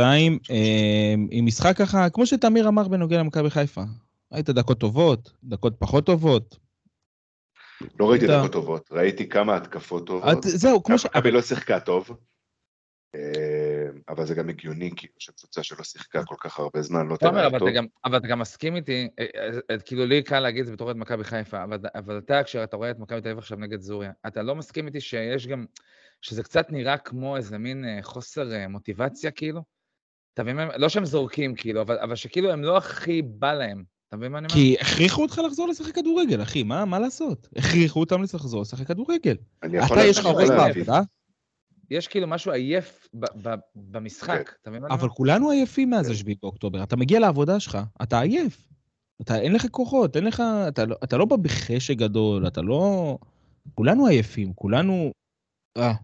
אה, 0.50 1.14
עם 1.30 1.46
משחק 1.46 1.76
ככה, 1.76 2.10
כמו 2.10 2.26
שתמיר 2.26 2.68
אמר 2.68 2.88
בנוגע 2.88 3.18
למכבי 3.18 3.50
חיפה. 3.50 3.82
ראית 4.32 4.50
דקות 4.50 4.80
טובות, 4.80 5.32
דקות 5.44 5.74
פחות 5.78 6.06
טובות. 6.06 6.56
לא 8.00 8.10
ראיתי 8.10 8.26
דקות 8.26 8.52
טובות, 8.52 8.88
ראיתי 8.92 9.28
כמה 9.28 9.56
התקפות 9.56 10.06
טובות. 10.06 10.38
זהו, 10.42 10.82
כמו 10.82 10.98
ש... 10.98 11.06
מכבי 11.06 11.30
לא 11.30 11.42
שיחקה 11.42 11.80
טוב, 11.80 12.10
אה, 13.14 13.88
אבל 14.08 14.26
זה 14.26 14.34
גם 14.34 14.48
הגיוני, 14.48 14.90
כאילו, 14.96 15.14
שקבוצה 15.18 15.62
שלא 15.62 15.84
שיחקה 15.84 16.24
כל 16.24 16.34
כך 16.40 16.58
הרבה 16.58 16.82
זמן 16.82 17.06
לא 17.06 17.16
תראה 17.16 17.58
טוב. 17.58 17.68
אבל 18.04 18.18
אתה 18.18 18.26
גם 18.26 18.38
מסכים 18.38 18.76
איתי, 18.76 19.08
כאילו 19.84 20.06
לי 20.06 20.22
קל 20.22 20.40
להגיד 20.40 20.60
את 20.60 20.66
זה 20.66 20.72
בתור 20.72 20.90
את 20.90 20.96
מכבי 20.96 21.24
חיפה, 21.24 21.64
אבל 21.94 22.18
אתה, 22.18 22.42
כשאתה 22.44 22.76
רואה 22.76 22.90
את 22.90 22.98
מכבי 22.98 23.20
תל 23.20 23.28
אביב 23.28 23.38
עכשיו 23.38 23.58
נגד 23.58 23.80
זוריה, 23.80 24.12
אתה 24.26 24.42
לא 24.42 24.54
מסכים 24.54 24.86
איתי 24.86 25.00
שיש 25.00 25.46
גם... 25.46 25.64
שזה 26.22 26.42
קצת 26.42 26.66
נראה 26.70 26.98
כמו 26.98 27.36
איזה 27.36 27.58
מין 27.58 27.84
אה, 27.84 27.98
חוסר 28.02 28.52
אה, 28.52 28.68
מוטיבציה, 28.68 29.30
כאילו. 29.30 29.62
אתה 30.34 30.42
מבין 30.42 30.56
מה? 30.56 30.76
לא 30.76 30.88
שהם 30.88 31.04
זורקים, 31.04 31.54
כאילו, 31.54 31.80
אבל, 31.80 31.98
אבל 31.98 32.14
שכאילו 32.14 32.52
הם 32.52 32.62
לא 32.62 32.76
הכי 32.76 33.22
בא 33.22 33.54
להם. 33.54 33.84
אתה 34.08 34.16
מבין 34.16 34.32
מה 34.32 34.38
אני 34.38 34.46
אומר? 34.46 34.54
כי 34.54 34.76
הכריחו 34.80 35.22
אותך 35.22 35.40
לחזור 35.46 35.68
לשחק 35.68 35.94
כדורגל, 35.94 36.42
אחי, 36.42 36.62
מה, 36.62 36.84
מה 36.84 36.98
לעשות? 36.98 37.48
הכריחו 37.56 38.00
אותם 38.00 38.22
לחזור 38.22 38.62
לשחק 38.62 38.86
כדורגל. 38.86 39.36
אתה, 39.60 40.00
יש 40.04 40.18
לך 40.18 40.26
ראש 40.26 40.48
בעבודה? 40.48 41.00
יש 41.90 42.08
כאילו 42.08 42.26
משהו 42.26 42.52
עייף 42.52 43.08
ב- 43.14 43.48
ב- 43.48 43.54
במשחק, 43.76 44.48
כן. 44.48 44.52
אתה 44.62 44.70
מבין 44.70 44.82
מה 44.82 44.86
אני 44.86 44.94
אומר? 44.94 45.04
אבל 45.04 45.14
כולנו 45.14 45.50
עייפים 45.50 45.90
מאז 45.90 46.10
השביעי 46.10 46.36
באוקטובר. 46.42 46.82
אתה 46.82 46.96
מגיע 46.96 47.20
לעבודה 47.20 47.60
שלך, 47.60 47.78
אתה 48.02 48.20
עייף. 48.20 48.68
אתה, 49.20 49.40
אין 49.40 49.52
לך 49.52 49.66
כוחות, 49.70 50.16
אין 50.16 50.24
לך... 50.24 50.42
אתה, 50.68 50.84
לא, 50.84 50.96
אתה 51.04 51.16
לא 51.16 51.24
בא 51.24 51.36
בחשק 51.36 51.96
גדול, 51.96 52.46
אתה 52.46 52.62
לא... 52.62 53.18
כולנו 53.74 54.06
עייפים, 54.06 54.52
כולנו... 54.52 55.12
אה, 55.76 55.94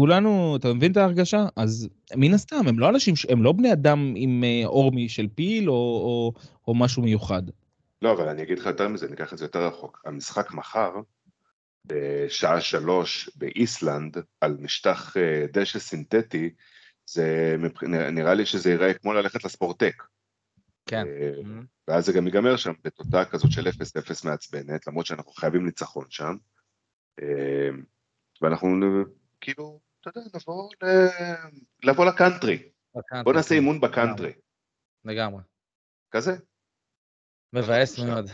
כולנו, 0.00 0.56
אתה 0.56 0.72
מבין 0.72 0.92
את 0.92 0.96
ההרגשה? 0.96 1.46
אז 1.56 1.88
מן 2.16 2.34
הסתם, 2.34 2.68
הם 2.68 2.78
לא 2.78 2.88
אנשים, 2.88 3.14
הם 3.28 3.42
לא 3.42 3.52
בני 3.52 3.72
אדם 3.72 4.14
עם 4.16 4.44
אה, 4.44 4.66
עור 4.66 4.92
של 5.08 5.26
פיל 5.34 5.70
או, 5.70 5.74
או, 5.74 6.32
או 6.68 6.74
משהו 6.74 7.02
מיוחד. 7.02 7.42
לא, 8.02 8.12
אבל 8.12 8.28
אני 8.28 8.42
אגיד 8.42 8.58
לך 8.58 8.66
יותר 8.66 8.88
מזה, 8.88 9.06
אני 9.06 9.14
אקח 9.14 9.32
את 9.32 9.38
זה 9.38 9.44
יותר 9.44 9.66
רחוק. 9.66 10.02
המשחק 10.04 10.52
מחר, 10.52 10.92
בשעה 11.86 12.60
שלוש 12.60 13.30
באיסלנד, 13.36 14.16
על 14.40 14.56
משטח 14.60 15.16
אה, 15.16 15.46
דשא 15.52 15.78
סינתטי, 15.78 16.50
זה 17.06 17.56
נראה 18.12 18.34
לי 18.34 18.46
שזה 18.46 18.70
ייראה 18.70 18.94
כמו 18.94 19.12
ללכת 19.12 19.44
לספורטק. 19.44 20.02
כן. 20.86 21.06
אה, 21.06 21.60
ואז 21.88 22.06
זה 22.06 22.12
גם 22.12 22.26
ייגמר 22.26 22.56
שם 22.56 22.72
בתוצאה 22.84 23.24
כזאת 23.24 23.52
של 23.52 23.66
0-0 23.66 23.70
מעצבנת, 24.24 24.86
למרות 24.86 25.06
שאנחנו 25.06 25.32
חייבים 25.32 25.66
ניצחון 25.66 26.04
שם. 26.10 26.36
ואנחנו 28.42 28.76
כאילו, 29.42 29.80
אתה 30.00 30.10
יודע, 30.10 30.20
לבוא, 30.34 30.70
ל... 30.82 30.86
לבוא 31.90 32.06
לקאנטרי. 32.06 32.70
בוא 33.24 33.32
נעשה 33.32 33.48
כן. 33.48 33.54
אימון 33.54 33.80
בקאנטרי. 33.80 34.32
לגמרי. 35.04 35.42
כזה. 36.10 36.32
מבאס 37.52 37.98
מאוד. 37.98 38.30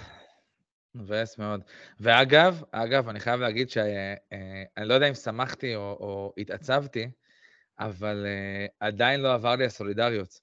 מבאס 0.94 1.38
מאוד. 1.38 1.60
ואגב, 2.00 2.62
אגב, 2.70 3.08
אני 3.08 3.20
חייב 3.20 3.40
להגיד 3.40 3.70
שאני 3.70 4.14
אה, 4.78 4.84
לא 4.84 4.94
יודע 4.94 5.08
אם 5.08 5.14
שמחתי 5.14 5.76
או, 5.76 5.82
או 6.00 6.34
התעצבתי, 6.38 7.10
אבל 7.78 8.26
uh, 8.26 8.72
עדיין 8.80 9.20
לא 9.20 9.34
עבר 9.34 9.56
לי 9.56 9.64
הסולידריות. 9.64 10.40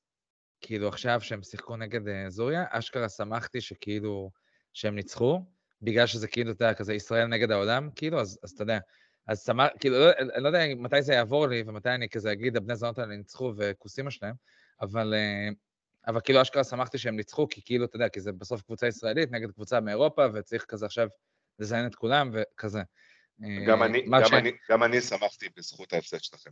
כאילו 0.62 0.88
עכשיו 0.88 1.22
שהם 1.22 1.44
שיחקו 1.44 1.78
נגד 1.78 2.08
uh, 2.08 2.12
זוריה, 2.30 2.66
אשכרה 2.70 3.10
שמחתי 3.10 3.62
שכאילו, 3.62 4.32
שהם 4.74 4.96
ניצחו, 4.96 5.42
בגלל 5.82 6.08
שזה 6.08 6.28
כאילו, 6.28 6.52
אתה 6.52 6.66
יודע, 6.66 6.74
כזה 6.74 6.94
ישראל 6.94 7.28
נגד 7.28 7.52
העולם, 7.52 7.90
כאילו, 7.96 8.22
אז, 8.22 8.40
אז 8.44 8.52
אתה 8.52 8.64
יודע, 8.64 8.80
אז 9.28 9.44
שמח, 9.46 9.68
כאילו, 9.80 10.00
לא, 10.00 10.12
אני 10.36 10.44
לא 10.44 10.48
יודע 10.48 10.76
מתי 10.78 11.02
זה 11.02 11.14
יעבור 11.14 11.48
לי 11.48 11.64
ומתי 11.68 11.90
אני 11.90 12.10
כזה 12.10 12.32
אגיד, 12.32 12.58
הבני 12.58 12.76
זונות 12.76 13.00
האלה 13.00 13.16
ניצחו 13.16 13.54
וכוסימה 13.58 14.12
שלהם, 14.12 14.36
אבל, 14.82 15.14
אה, 15.14 15.50
אבל 16.08 16.20
כאילו 16.24 16.42
אשכרה 16.42 16.64
שמחתי 16.64 16.98
שהם 16.98 17.16
ניצחו, 17.16 17.48
כי 17.50 17.62
כאילו, 17.66 17.86
אתה 17.86 17.96
יודע, 17.96 18.10
כי 18.10 18.20
זה 18.20 18.32
בסוף 18.32 18.62
קבוצה 18.62 18.88
ישראלית 18.88 19.32
נגד 19.32 19.52
קבוצה 19.52 19.80
מאירופה, 19.80 20.26
וצריך 20.34 20.66
כזה 20.66 20.86
עכשיו 20.86 21.08
לזיין 21.60 21.86
את 21.86 21.96
כולם 21.96 22.32
וכזה. 22.34 22.82
אה, 23.44 23.66
גם 23.68 23.84
אני, 23.84 24.06
גם, 24.12 24.26
ש... 24.26 24.34
אני, 24.34 24.52
גם 24.70 24.84
אני 24.84 25.02
שמחתי 25.02 25.48
בזכות 25.58 25.94
ההפסד 25.94 26.20
שלכם 26.20 26.52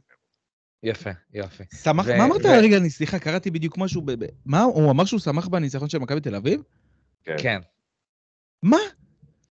יפה, 0.83 1.09
יופי. 1.33 1.63
שמח, 1.83 2.05
ו... 2.07 2.17
מה 2.17 2.25
אמרת? 2.25 2.45
ו... 2.45 2.47
רגע, 2.63 2.77
אני 2.77 2.89
סליחה, 2.89 3.19
קראתי 3.19 3.51
בדיוק 3.51 3.77
משהו, 3.77 4.01
ב... 4.05 4.11
מה, 4.45 4.61
הוא 4.61 4.91
אמר 4.91 5.05
שהוא 5.05 5.19
שמח 5.19 5.47
בניצחון 5.47 5.89
של 5.89 5.99
מכבי 5.99 6.21
תל 6.21 6.35
אביב? 6.35 6.61
כן. 7.23 7.35
כן. 7.41 7.59
מה? 8.63 8.77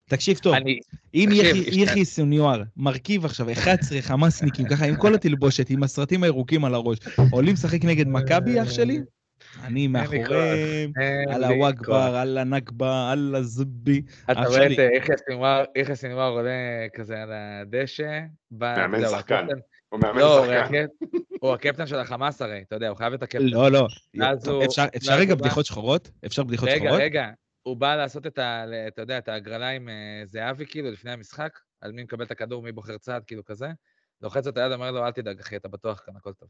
תקשיב 0.08 0.38
טוב, 0.38 0.54
אני, 0.54 0.78
אם 1.14 1.28
יחי 1.72 2.04
סוניואר 2.04 2.62
מרכיב 2.76 3.24
עכשיו 3.24 3.52
11 3.52 4.00
חמאסניקים 4.02 4.68
ככה 4.68 4.86
עם 4.86 4.96
כל 4.96 5.14
התלבושת, 5.14 5.70
עם 5.70 5.82
הסרטים 5.82 6.22
הירוקים 6.22 6.64
על 6.64 6.74
הראש, 6.74 6.98
עולים 7.32 7.52
לשחק 7.54 7.84
נגד 7.84 8.08
מכבי 8.08 8.62
אח 8.62 8.70
שלי? 8.70 9.00
אני 9.64 9.86
מאחוריהם, 9.86 10.92
על 11.28 11.44
הוואגבר, 11.44 12.16
על 12.16 12.38
הנכבה, 12.38 13.10
על 13.12 13.34
הזבי. 13.34 14.02
אתה 14.30 14.40
רואה 14.40 14.66
את 14.66 14.72
יחיא 15.76 15.94
סינואר 15.94 16.30
עולה 16.30 16.50
כזה 16.94 17.22
על 17.22 17.30
הדשא. 17.32 18.20
מאמן 18.50 19.08
שחקן. 19.08 19.46
הוא 19.88 20.00
מאמן 20.00 20.18
לא, 20.20 20.46
שחקן. 20.64 20.84
הוא 21.40 21.52
הקפטן 21.52 21.86
של 21.86 21.96
החמאס 21.98 22.42
הרי, 22.42 22.62
אתה 22.68 22.76
יודע, 22.76 22.88
הוא 22.88 22.96
חייב 22.96 23.12
את 23.12 23.22
הקפטן. 23.22 23.44
לא, 23.44 23.70
לא. 23.70 23.86
אפשר- 24.66 24.86
רגע 25.16 25.34
בדיחות 25.34 25.66
שחורות? 25.66 26.10
אפשר 26.26 26.42
בדיחות 26.44 26.68
רגע, 26.68 26.78
שחורות? 26.78 27.00
רגע, 27.00 27.26
הוא 27.64 27.76
בא 27.76 27.96
לעשות 27.96 28.26
את 28.26 28.38
ה... 28.38 28.64
אתה 28.88 29.02
יודע, 29.02 29.18
את 29.18 29.28
ההגרלה 29.28 29.68
עם 29.68 29.88
אה, 29.88 30.22
זהבי, 30.26 30.66
כאילו, 30.66 30.90
לפני 30.90 31.10
המשחק, 31.10 31.58
על 31.80 31.92
מי 31.92 32.02
מקבל 32.02 32.24
את 32.24 32.30
הכדור, 32.30 32.62
מי 32.62 32.72
בוחר 32.72 32.98
צעד, 32.98 33.24
כאילו 33.24 33.44
כזה. 33.44 33.68
לוחץ 34.20 34.46
את 34.46 34.56
היד, 34.56 34.72
אומר 34.72 34.90
לו, 34.90 35.06
אל 35.06 35.10
תדאג, 35.10 35.40
אחי, 35.40 35.56
אתה 35.56 35.68
בטוח 35.68 36.02
כאן, 36.06 36.16
הכל 36.16 36.32
טוב. 36.32 36.48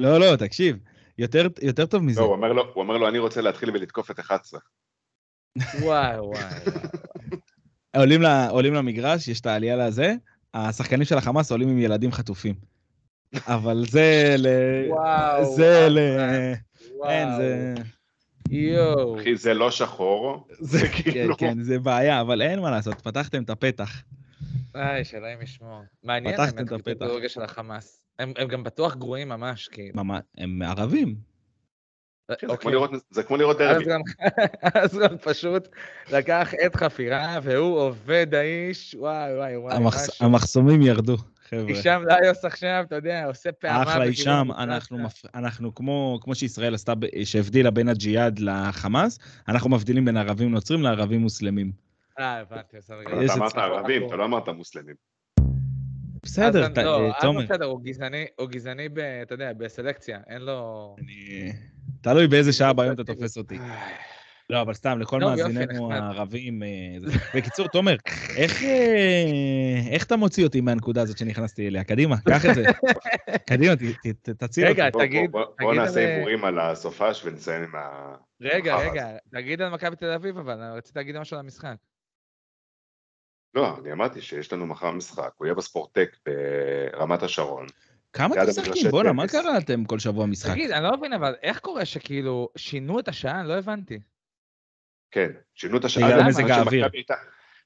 לא, 0.00 0.20
לא, 0.20 0.36
תקשיב. 0.36 0.76
יותר 1.18 1.46
יותר 1.62 1.86
טוב 1.86 2.02
מזה. 2.02 2.20
לא, 2.20 2.26
הוא 2.26 2.34
אומר 2.34 2.52
לו, 2.52 2.62
הוא 2.74 2.82
אומר 2.82 2.96
לו, 2.96 3.08
אני 3.08 3.18
רוצה 3.18 3.40
להתחיל 3.40 3.70
ולתקוף 3.70 4.10
את 4.10 4.18
11. 4.18 4.60
וואי, 5.80 6.20
וואי, 6.20 6.20
וואי. 6.20 7.40
עולים 7.96 8.22
ל- 8.22 8.48
עולים 8.50 8.74
למגרש, 8.74 9.28
יש 9.28 9.40
את 9.40 9.46
העלייה 9.46 9.76
לזה, 9.76 10.14
השחקנים 10.54 11.04
של 11.04 11.18
החמאס 11.18 11.52
עולים 11.52 11.68
עם 11.68 11.78
ילדים 11.78 12.12
חטופים. 12.12 12.54
אבל 13.46 13.84
זה 13.88 14.34
ל... 14.38 14.46
וואו, 14.88 15.56
זה 15.56 15.78
וואו, 15.78 15.90
ל... 15.90 15.98
וואו. 16.96 17.10
אין, 17.10 17.28
זה... 17.36 17.74
יואו. 18.50 19.20
אחי, 19.20 19.36
זה 19.36 19.54
לא 19.54 19.70
שחור, 19.70 20.46
זה 20.50 20.78
זה 20.78 20.88
כן, 20.88 21.02
כאילו... 21.12 21.36
כן, 21.36 21.62
זה 21.62 21.78
בעיה, 21.78 22.20
אבל 22.20 22.42
אין 22.42 22.60
מה 22.60 22.70
לעשות, 22.70 22.94
פתחתם 23.00 23.42
את 23.42 23.50
הפתח. 23.50 24.02
איי, 24.74 25.04
שאלוהים 25.04 25.42
ישמור. 25.42 25.80
מעניין 26.04 26.34
פתחתם 26.36 26.58
האמת, 26.58 26.68
את 26.68 26.80
הפתח. 26.80 26.90
הכדורגל 26.90 27.28
של 27.28 27.42
החמאס. 27.42 28.00
הם 28.18 28.32
הם 28.38 28.48
גם 28.48 28.64
בטוח 28.64 28.94
גרועים 28.96 29.28
ממש, 29.28 29.68
כאילו. 29.68 30.04
ממש, 30.04 30.20
הם 30.38 30.62
ערבים. 30.62 31.14
זה 32.30 32.36
כמו 32.40 32.52
אוקיי. 32.52 32.72
לראות- 32.72 32.90
זה 33.10 33.22
כמו 33.22 33.36
לראות 33.36 33.60
אז 33.60 33.76
דרבי. 33.78 33.84
גם, 33.90 34.00
אז 34.82 34.98
גם 34.98 35.18
פשוט 35.18 35.68
לקח 36.12 36.48
עת 36.58 36.76
חפירה, 36.76 37.38
והוא 37.42 37.78
עובד 37.78 38.26
האיש, 38.34 38.94
וואי 38.98 39.36
וואי 39.36 39.56
וואי. 39.56 39.76
המחסומים 40.20 40.82
ירדו, 40.82 41.16
חבר'ה. 41.48 41.64
הישאם 41.68 42.02
לאיוס 42.02 42.44
עכשיו, 42.44 42.84
אתה 42.86 42.96
יודע, 42.96 43.26
עושה 43.26 43.52
פעמה. 43.52 43.82
אחלה 43.82 44.04
הישאם. 44.04 44.52
אנחנו, 44.52 44.98
מפ... 44.98 45.22
אנחנו 45.34 45.74
כמו, 45.74 46.18
כמו 46.22 46.34
שישראל 46.34 46.74
עשתה, 46.74 46.92
שהבדילה 47.24 47.70
בין 47.70 47.88
הג'יהאד 47.88 48.38
לחמאס, 48.38 49.18
אנחנו 49.48 49.70
מבדילים 49.70 50.04
בין 50.04 50.16
ערבים 50.16 50.50
נוצרים 50.50 50.82
לערבים 50.82 51.20
מוסלמים. 51.20 51.72
אה, 52.18 52.40
הבנתי, 52.40 52.76
בסדר. 52.76 53.00
אתה 53.00 53.24
את 53.24 53.30
אמרת. 53.38 53.56
ערבים, 53.56 54.06
אתה 54.06 54.16
לא 54.16 54.24
אמרת 54.24 54.48
מוסלמים. 54.48 54.94
בסדר, 56.22 56.68
לא, 56.84 57.06
אה, 57.06 57.12
תומר, 57.20 57.42
בסדר, 57.42 57.64
הוא 57.64 57.80
גזעני, 57.82 58.24
הוא 58.38 58.48
גזעני, 58.48 58.88
ב- 58.88 58.98
אתה 58.98 59.34
יודע, 59.34 59.52
בסלקציה, 59.52 60.18
אין 60.26 60.42
לו... 60.42 60.96
אני... 60.98 61.52
תלוי 62.00 62.26
באיזה 62.26 62.52
שעה 62.52 62.72
ביום 62.72 62.92
אתה 62.92 63.04
תופס 63.04 63.38
אותי. 63.38 63.58
לא, 64.50 64.60
אבל 64.60 64.74
סתם, 64.74 64.98
לכל 64.98 65.20
מאזיננו. 65.20 65.92
הערבים... 65.92 66.62
אה, 66.62 66.68
בקיצור, 67.34 67.68
תומר, 67.68 67.96
איך, 68.36 68.62
אה, 68.62 69.24
איך 69.90 70.04
אתה 70.04 70.16
מוציא 70.16 70.44
אותי 70.44 70.60
מהנקודה 70.60 71.02
הזאת 71.02 71.18
שנכנסתי 71.18 71.68
אליה? 71.68 71.84
קדימה, 71.84 72.16
קח 72.28 72.46
את 72.50 72.54
זה. 72.54 72.64
קדימה, 73.50 73.76
ת- 73.76 73.80
ת- 74.06 74.28
ת- 74.28 74.44
תציל 74.44 74.68
אותי. 74.68 74.80
רגע, 74.82 74.90
תגיד- 74.90 75.30
בוא- 75.30 75.74
נעשה 75.74 76.00
הימורים 76.00 76.44
על 76.44 76.58
הסופש 76.58 77.24
ונסיים 77.24 77.62
עם 77.62 77.74
ה... 77.74 78.14
רגע, 78.40 78.76
רגע, 78.76 79.08
תגיד 79.30 79.62
על 79.62 79.70
מכבי 79.72 79.96
תל 79.96 80.10
אביב, 80.10 80.38
אבל 80.38 80.60
אני 80.62 80.76
רציתי 80.78 80.98
להגיד 80.98 81.18
משהו 81.18 81.36
על 81.36 81.44
המשחק. 81.44 81.74
לא, 83.54 83.78
אני 83.82 83.92
אמרתי 83.92 84.20
שיש 84.20 84.52
לנו 84.52 84.66
מחר 84.66 84.90
משחק, 84.90 85.30
הוא 85.36 85.46
יהיה 85.46 85.54
בספורטק 85.54 86.16
ברמת 86.26 87.22
השרון. 87.22 87.66
כמה 88.12 88.34
אתם 88.34 88.48
משחקים? 88.50 88.90
בואנה, 88.90 89.12
מה. 89.12 89.28
קרה 89.28 89.58
אתם 89.58 89.84
כל 89.84 89.98
שבוע 89.98 90.26
משחק? 90.26 90.52
תגיד, 90.52 90.70
אני 90.70 90.84
לא 90.84 90.96
מבין, 90.96 91.12
אבל 91.12 91.34
איך 91.42 91.58
קורה 91.58 91.84
שכאילו 91.84 92.48
שינו 92.56 93.00
את 93.00 93.08
השעה? 93.08 93.40
אני 93.40 93.48
לא 93.48 93.54
הבנתי. 93.58 93.98
כן, 95.10 95.30
שינו 95.54 95.78
את 95.78 95.84
השעה. 95.84 96.08
בגלל 96.08 96.28
מזג 96.28 96.50
האוויר. 96.50 96.82
שמכבי 96.82 96.98
הייתה- 96.98 97.14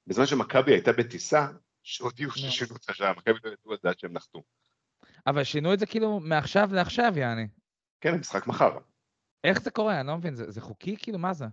בזמן 0.06 0.26
שמכבי 0.26 0.72
הייתה 0.72 0.92
בטיסה, 0.92 1.46
שהודיעו 1.82 2.30
נו. 2.30 2.36
ששינו 2.36 2.76
את 2.76 2.88
השעה, 2.90 3.12
מכבי 3.12 3.38
לא 3.44 3.50
ידעו 3.50 3.74
את 3.74 3.80
זה 3.82 3.88
עד 3.88 3.98
שהם 3.98 4.12
נחתו. 4.12 4.42
אבל 5.26 5.44
שינו 5.44 5.74
את 5.74 5.78
זה 5.78 5.86
כאילו 5.86 6.20
מעכשיו 6.20 6.68
לעכשיו, 6.72 7.12
יעני. 7.16 7.48
כן, 8.00 8.14
המשחק 8.14 8.46
מחר. 8.46 8.78
איך 9.44 9.60
זה 9.62 9.70
קורה? 9.70 10.00
אני 10.00 10.08
לא 10.08 10.16
מבין, 10.16 10.34
זה 10.34 10.50
זה 10.50 10.60
חוקי? 10.60 10.96
כאילו, 10.98 11.18
מה 11.18 11.32
זה? 11.32 11.44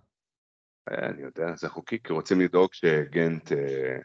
אה, 0.92 1.10
אני 1.10 1.22
יודע, 1.22 1.56
זה 1.56 1.70
חוקי, 1.70 2.04
כי 2.04 2.14
רוצים 2.14 2.42
לדאוג 2.42 2.74
שגנט, 2.74 3.52
אה, 3.52 3.98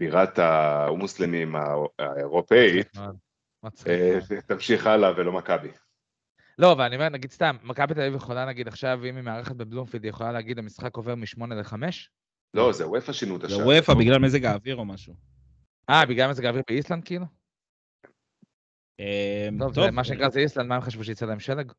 בירת 0.00 0.38
המוסלמים 0.38 1.56
הא- 1.56 1.62
האירופאית, 1.98 2.88
אה. 2.98 3.10
תמשיך 4.46 4.86
הלאה 4.86 5.10
ולא 5.16 5.32
מכבי. 5.32 5.70
לא, 6.58 6.72
אבל 6.72 6.84
אני 6.84 6.96
אומר, 6.96 7.08
נגיד 7.08 7.30
סתם, 7.30 7.56
מכבי 7.62 7.94
תל 7.94 8.00
אביב 8.00 8.14
יכולה 8.14 8.44
להגיד 8.44 8.68
עכשיו, 8.68 9.00
אם 9.04 9.16
היא 9.16 9.24
מארחת 9.24 9.56
בבלומפילד, 9.56 10.04
היא 10.04 10.10
יכולה 10.10 10.32
להגיד, 10.32 10.58
המשחק 10.58 10.96
עובר 10.96 11.14
מ-8 11.14 11.54
ל-5? 11.54 11.74
לא, 12.54 12.72
זה 12.72 12.88
וופא 12.88 13.12
שינו 13.12 13.36
את 13.36 13.40
זה 13.40 13.46
השעה. 13.46 13.66
וופא 13.66 13.94
בגלל 13.94 14.18
מזג 14.18 14.44
האוויר 14.44 14.76
או 14.76 14.84
משהו. 14.84 15.14
אה, 15.90 16.06
בגלל 16.06 16.30
מזג 16.30 16.44
האוויר 16.44 16.62
באיסלנד, 16.68 17.04
כאילו? 17.04 17.26
אה, 19.00 19.48
טוב, 19.58 19.74
זה 19.74 19.90
מה 19.90 20.04
שנקרא 20.04 20.28
זה 20.28 20.40
איסלנד, 20.40 20.68
מה 20.68 20.76
הם 20.76 20.80
חשבו 20.80 21.04
שיצא 21.04 21.26
להם 21.26 21.40
שלג? 21.40 21.72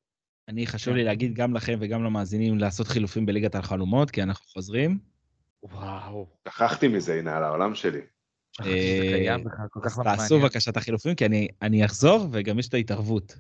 אני 0.48 0.68
חשוב 0.68 0.94
לי 0.94 1.04
להגיד 1.04 1.34
גם 1.34 1.54
לכם 1.54 1.78
וגם 1.80 2.04
למאזינים 2.04 2.58
לעשות 2.58 2.88
חילופים 2.88 3.26
בליגת 3.26 3.56
החלומות, 3.56 4.12
כי 4.12 4.24
אנחנו 4.24 4.46
חוזרים. 4.46 5.00
וואו. 5.64 6.28
שכחתי 6.48 6.88
מזה, 6.88 7.20
הנה, 7.20 7.38
על 7.38 7.44
העולם 7.44 7.76
שלי. 7.76 8.02
שכחתי 8.52 8.72
שזה 8.72 9.04
אה, 9.04 9.18
קיים 9.18 9.44
בכלל, 9.44 9.66
כל 9.70 9.80
כך 9.84 9.92
אז 9.92 10.00
לא 10.00 10.04
תעשו. 10.04 10.40
בבקשה 10.40 10.72
את 10.72 10.78
החילופים, 10.78 11.16
כי 11.16 11.26
אני 11.62 11.86
אחזור 11.86 12.28
וגם 12.32 12.60
יש 12.60 12.68
את 12.68 12.74
ההתערבות. 12.74 13.36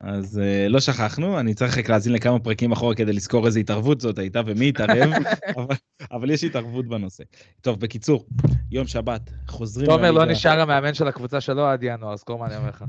אז 0.00 0.40
uh, 0.40 0.68
לא 0.68 0.80
שכחנו, 0.80 1.40
אני 1.40 1.54
צריך 1.54 1.78
רק 1.78 1.88
להאזין 1.88 2.12
לכמה 2.12 2.38
פרקים 2.38 2.72
אחורה 2.72 2.94
כדי 2.94 3.12
לזכור 3.12 3.46
איזה 3.46 3.60
התערבות 3.60 4.00
זאת 4.00 4.18
הייתה 4.18 4.40
ומי 4.46 4.68
התערב, 4.68 5.10
אבל, 5.56 5.74
אבל 6.12 6.30
יש 6.30 6.44
התערבות 6.44 6.86
בנושא. 6.86 7.24
טוב, 7.60 7.80
בקיצור, 7.80 8.26
יום 8.70 8.86
שבת, 8.86 9.30
חוזרים 9.48 9.86
תומר 9.86 10.10
לא. 10.10 10.24
נשאר 10.24 10.60
המאמן 10.60 10.94
של 10.94 11.08
הקבוצה 11.08 11.40
שלו 11.40 11.66
עד 11.66 11.82
ינואר, 11.82 12.16
זכור 12.16 12.38
מה 12.38 12.46
אני 12.46 12.56
אומר 12.56 12.68
לך. 12.68 12.84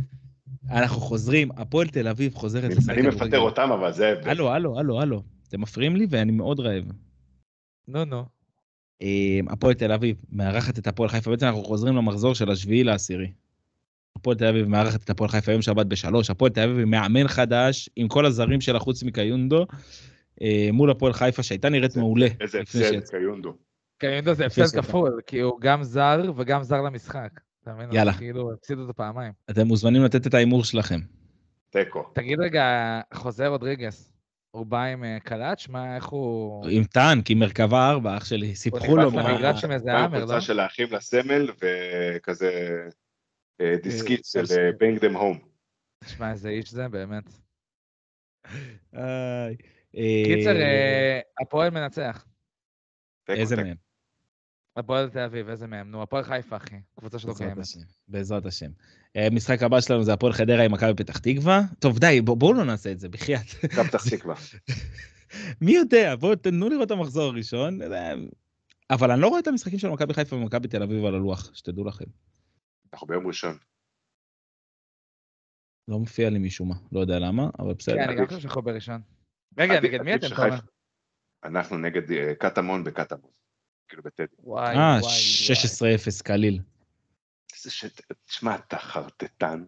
אנחנו 0.70 1.02
חוזרים, 1.02 1.50
הפועל 1.58 1.88
תל 1.88 2.08
אביב 2.08 2.36
חוזרת 2.36 2.72
לשחק 2.78 2.90
אני 2.90 3.08
מפטר 3.08 3.40
אותם, 3.40 3.70
אבל 3.72 3.92
זה. 3.92 4.14
הלו, 4.24 4.52
הלו, 4.52 4.80
הלו, 4.80 5.02
הלו. 5.02 5.24
אתם 5.48 5.62
מפריעים 5.62 5.96
לי 5.96 6.08
ואני 6.10 6.32
מאוד 6.32 6.60
רעב. 6.60 6.84
נו, 7.88 8.06
נו. 8.06 8.26
אה, 9.02 9.40
הפועל 9.50 9.74
תל 9.74 9.92
אביב 9.92 10.22
מארחת 10.32 10.80
את 10.80 10.88
הפועל 10.88 11.10
חיפה, 11.10 11.32
בעצם 11.32 11.46
אנחנו 11.46 11.64
חוזרים 11.64 11.96
למחזור 11.96 12.36
של 12.36 12.52
השביעי 12.52 12.84
לעשירי. 12.84 13.32
הפועל 14.18 14.38
תל 14.38 14.46
אביב 14.46 14.68
מארחת 14.68 15.04
את 15.04 15.10
הפועל 15.10 15.30
חיפה 15.30 15.52
יום 15.52 15.62
שבת 15.62 15.86
בשלוש, 15.86 16.30
הפועל 16.30 16.52
תל 16.52 16.62
אביב 16.62 16.80
עם 16.80 16.90
מאמן 16.92 17.28
חדש 17.28 17.90
עם 17.96 18.08
כל 18.08 18.26
הזרים 18.26 18.62
שלה 18.62 18.80
חוץ 18.80 19.04
מקיונדו, 19.04 19.66
אה, 20.42 20.70
מול 20.74 20.92
הפועל 20.92 21.14
חיפה 21.14 21.44
שהייתה 21.44 21.70
נראית 21.70 21.96
מעולה. 21.98 22.28
איזה 22.42 22.60
הפסד. 22.60 23.00
קיונדו. 23.10 23.54
קיונדו 23.98 24.34
זה 24.34 24.46
הפסד. 24.46 24.80
כפול, 24.82 25.20
כי 25.28 25.40
הוא 25.40 25.62
גם 25.62 25.84
זר 25.84 26.32
וגם 26.38 26.64
זר 26.64 26.82
למשחק. 26.82 27.30
יאללה. 27.92 28.14
כאילו, 28.14 28.54
הפסידו 28.54 28.82
אותו 28.82 28.94
פעמיים. 28.94 29.32
אתם 29.50 29.68
מוזמנים 29.68 30.04
לתת 30.04 30.28
את 30.28 30.34
ההימור 30.34 30.64
שלכם. 30.64 31.00
תיקו. 31.70 32.04
תגיד 32.14 32.40
רגע, 32.40 32.66
חוזה 33.14 33.48
רודריגס, 33.48 34.14
הוא 34.52 34.66
בא 34.66 34.84
עם 34.84 35.04
אה, 35.04 35.18
קלאץ'? 35.24 35.68
מה, 35.70 35.96
איך 35.96 36.06
הוא... 36.06 36.66
עם 36.70 36.84
טנק, 36.84 37.30
עם 37.30 37.40
מרכבה 37.40 37.90
ארבע, 37.90 38.18
אח 38.18 38.26
שלי, 38.26 38.56
סיפחו 38.56 38.98
לו. 38.98 39.08
נכנס 39.12 39.24
מה- 39.24 39.32
למגרש 39.32 39.64
עם 39.66 39.72
איזה 39.72 39.94
האמר, 39.94 40.18
לא? 40.20 40.20
קבוצה 40.20 40.42
של 40.42 40.60
האחים 40.60 40.88
לסמל 40.92 41.50
וכזה 41.62 42.52
דיסקית 43.84 44.26
של 44.26 44.46
סוף 44.46 44.58
סוף. 44.58 44.58
bring 44.80 45.00
them 45.00 45.16
home. 45.16 45.40
תשמע, 46.04 46.32
איזה 46.32 46.50
איש 46.50 46.72
זה, 46.72 46.88
באמת. 46.88 47.24
אה, 48.96 49.48
קיצר, 50.26 50.56
אה, 50.62 51.20
הפועל 51.42 51.70
מנצח. 51.70 52.26
איזה 53.30 53.56
מהם? 53.56 53.76
הפועל 54.78 55.10
תל 55.10 55.20
אביב, 55.20 55.50
איזה 55.50 55.68
מהם? 55.68 55.92
נו, 55.92 56.02
הפועל 56.04 56.24
חיפה, 56.24 56.58
אחי. 56.58 56.76
קבוצה 57.00 57.20
שלא 57.20 57.34
קיימת. 57.38 57.58
השם, 57.58 57.80
בעזרת 58.08 58.46
השם. 58.46 58.72
אה, 59.16 59.28
משחק 59.32 59.64
הבא 59.64 59.82
שלנו 59.82 60.04
זה 60.04 60.14
הפועל 60.14 60.34
חדרה 60.34 60.64
עם 60.66 60.72
מכבי 60.72 60.94
פתח 60.94 61.18
תקווה. 61.18 61.62
טוב, 61.80 62.00
די, 62.00 62.22
בוא- 62.22 62.38
בואו 62.38 62.54
לא 62.54 62.64
נעשה 62.66 62.92
את 62.92 63.00
זה, 63.00 63.10
בחייאת. 63.10 63.46
מכבי 63.64 63.84
פתח 63.88 64.10
תקווה. 64.10 64.36
מי 65.62 65.72
יודע, 65.72 66.16
בואו 66.16 66.36
תנו 66.36 66.70
לראות 66.70 66.86
את 66.88 66.92
המחזור 66.92 67.24
הראשון. 67.24 67.82
אה, 67.82 68.14
אבל 68.90 69.12
אני 69.12 69.22
לא 69.22 69.28
רואה 69.28 69.40
את 69.40 69.48
המשחקים 69.48 69.80
של 69.80 69.90
מכבי 69.90 70.14
חיפה 70.14 70.36
ומכבי 70.36 70.68
תל 70.68 70.84
אביב 70.84 71.06
על 71.06 71.16
הלוח, 71.16 71.52
שתדעו 71.54 71.84
לכם. 71.86 72.06
אנחנו 72.94 73.08
ביום 73.08 73.28
ראשון. 73.28 73.58
לא 75.88 76.00
מופיע 76.00 76.30
לי 76.30 76.40
משום 76.40 76.70
מה, 76.70 76.76
לא 76.92 77.00
יודע 77.00 77.20
למה, 77.20 77.50
אבל 77.60 77.74
בסדר. 77.74 77.96
כן, 77.96 78.02
אני 78.10 78.16
גם 78.16 78.28
חושב 78.28 78.40
שאנחנו 78.40 78.62
בראשון. 78.62 79.02
רגע, 79.58 79.80
נגד 79.82 80.02
מי 80.02 80.16
אתם, 80.16 80.28
תומר? 80.36 80.60
אנחנו 81.44 81.78
נגד 81.78 82.12
אה, 82.12 82.36
קטמון 82.36 82.84
בקטמון. 82.84 83.32
כאילו 83.88 84.04
בטדי. 84.04 84.26
וואי, 84.40 84.76
אה, 84.76 84.98
וואי, 85.02 85.98
16-0 86.20 86.24
קליל. 86.24 86.60
איזה 87.56 87.72
ש... 87.72 87.86
תשמע, 88.26 88.56
אתה 88.56 88.78
חרטטן. 88.78 89.66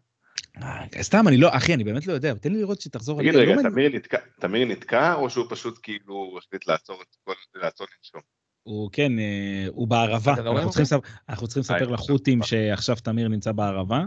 אה, 0.57 0.85
סתם, 1.01 1.27
אני 1.27 1.37
לא, 1.37 1.49
אחי, 1.57 1.73
אני 1.73 1.83
באמת 1.83 2.07
לא 2.07 2.13
יודע, 2.13 2.33
תן 2.33 2.51
לי 2.51 2.59
לראות 2.59 2.81
שתחזור. 2.81 3.19
תגיד 3.19 3.33
לא 3.33 3.39
רגע, 3.39 3.55
מעניין- 3.55 3.71
תמיר 3.73 3.89
נתקע- 3.95 4.39
תמיר 4.39 4.67
נתקע, 4.67 5.13
או 5.13 5.29
שהוא 5.29 5.45
פשוט 5.49 5.79
כאילו 5.83 6.37
החליט 6.37 6.67
לעצור 6.67 7.01
את 7.01 7.15
כל... 7.23 7.33
לעצור 7.55 7.87
לנשום? 7.97 8.21
הוא 8.63 8.89
כן, 8.93 9.19
אה, 9.19 9.65
הוא 9.69 9.87
בערבה. 9.87 10.33
אנחנו 10.33 10.69
צריכים 10.69 10.81
לספר- 10.83 11.07
אנחנו 11.29 11.47
צריכים 11.47 11.61
לספר 11.61 11.87
אה, 11.89 11.93
לחות'ים 11.93 12.39
טוב. 12.39 12.47
שעכשיו 12.47 12.95
תמיר 12.95 13.27
נמצא 13.27 13.51
בערבה. 13.51 14.05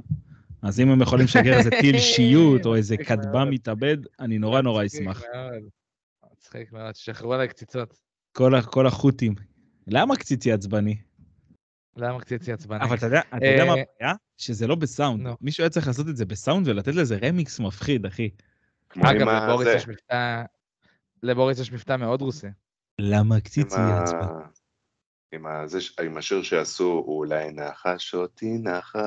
אז 0.63 0.81
אם 0.81 0.89
הם 0.91 1.03
יכולים 1.03 1.25
לשגר 1.25 1.59
איזה 1.59 1.71
טיל 1.71 1.99
שיוט 2.17 2.67
או 2.67 2.75
איזה 2.75 2.95
מצחיק 2.95 3.09
כטב"ם 3.09 3.33
מאוד. 3.33 3.49
מתאבד, 3.49 3.97
אני 4.21 4.39
נורא 4.39 4.61
נורא 4.61 4.85
מצחיק 4.85 5.01
אשמח. 5.01 5.23
מאוד. 5.35 5.63
מצחיק 6.33 6.73
מאוד, 6.73 6.95
שחררו 6.95 7.35
עליי 7.35 7.49
קציצות. 7.49 7.99
כל 8.33 8.87
החות'ים. 8.87 9.35
למה 9.87 10.17
קציצי 10.17 10.53
עצבני? 10.53 10.97
למה 11.97 12.21
קציצי 12.21 12.53
עצבני? 12.53 12.83
אבל 12.83 12.97
אתה 12.97 13.07
יודע, 13.07 13.21
אתה 13.37 13.47
יודע 13.47 13.65
מה 13.65 13.75
אה, 13.75 13.83
הבעיה? 14.01 14.15
שזה 14.37 14.67
לא 14.67 14.75
בסאונד. 14.75 15.27
מישהו 15.41 15.63
היה 15.63 15.71
צריך 15.71 15.87
לעשות 15.87 16.09
את 16.09 16.17
זה 16.17 16.25
בסאונד 16.25 16.69
ולתת 16.69 16.95
לזה 16.95 17.19
רמיקס 17.23 17.61
מפחיד, 17.61 18.07
אחי. 18.07 18.29
אגב, 18.99 19.29
ה- 19.29 19.47
לבוריס 19.49 19.69
זה, 19.69 19.75
יש 19.77 19.89
מבטא... 19.89 20.43
לבוריס 21.23 21.59
יש 21.59 21.73
מבטא 21.73 21.97
מאוד 21.97 22.23
רוסי. 22.23 22.47
למה 23.01 23.35
עם 23.35 23.41
קציצי 23.41 23.81
ה- 23.81 24.03
עצבן? 24.03 24.27
עם 26.03 26.17
השיר 26.17 26.43
שעשו, 26.43 27.05
אולי 27.07 27.53
נחש 27.53 28.15
אותי 28.15 28.59
נחש. 28.59 29.01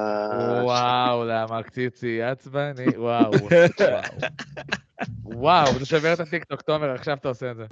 וואו, 0.63 1.25
למה 1.25 1.63
קציצי 1.63 2.21
עצבני? 2.21 2.85
וואו. 2.97 3.31
וואו. 3.31 4.03
וואו, 5.23 5.79
זה 5.79 5.85
שובר 5.85 6.13
את 6.13 6.19
הטיקטוק, 6.19 6.61
תומר, 6.61 6.91
עכשיו 6.91 7.17
אתה 7.17 7.27
עושה 7.27 7.51
את 7.51 7.55
זה. 7.55 7.65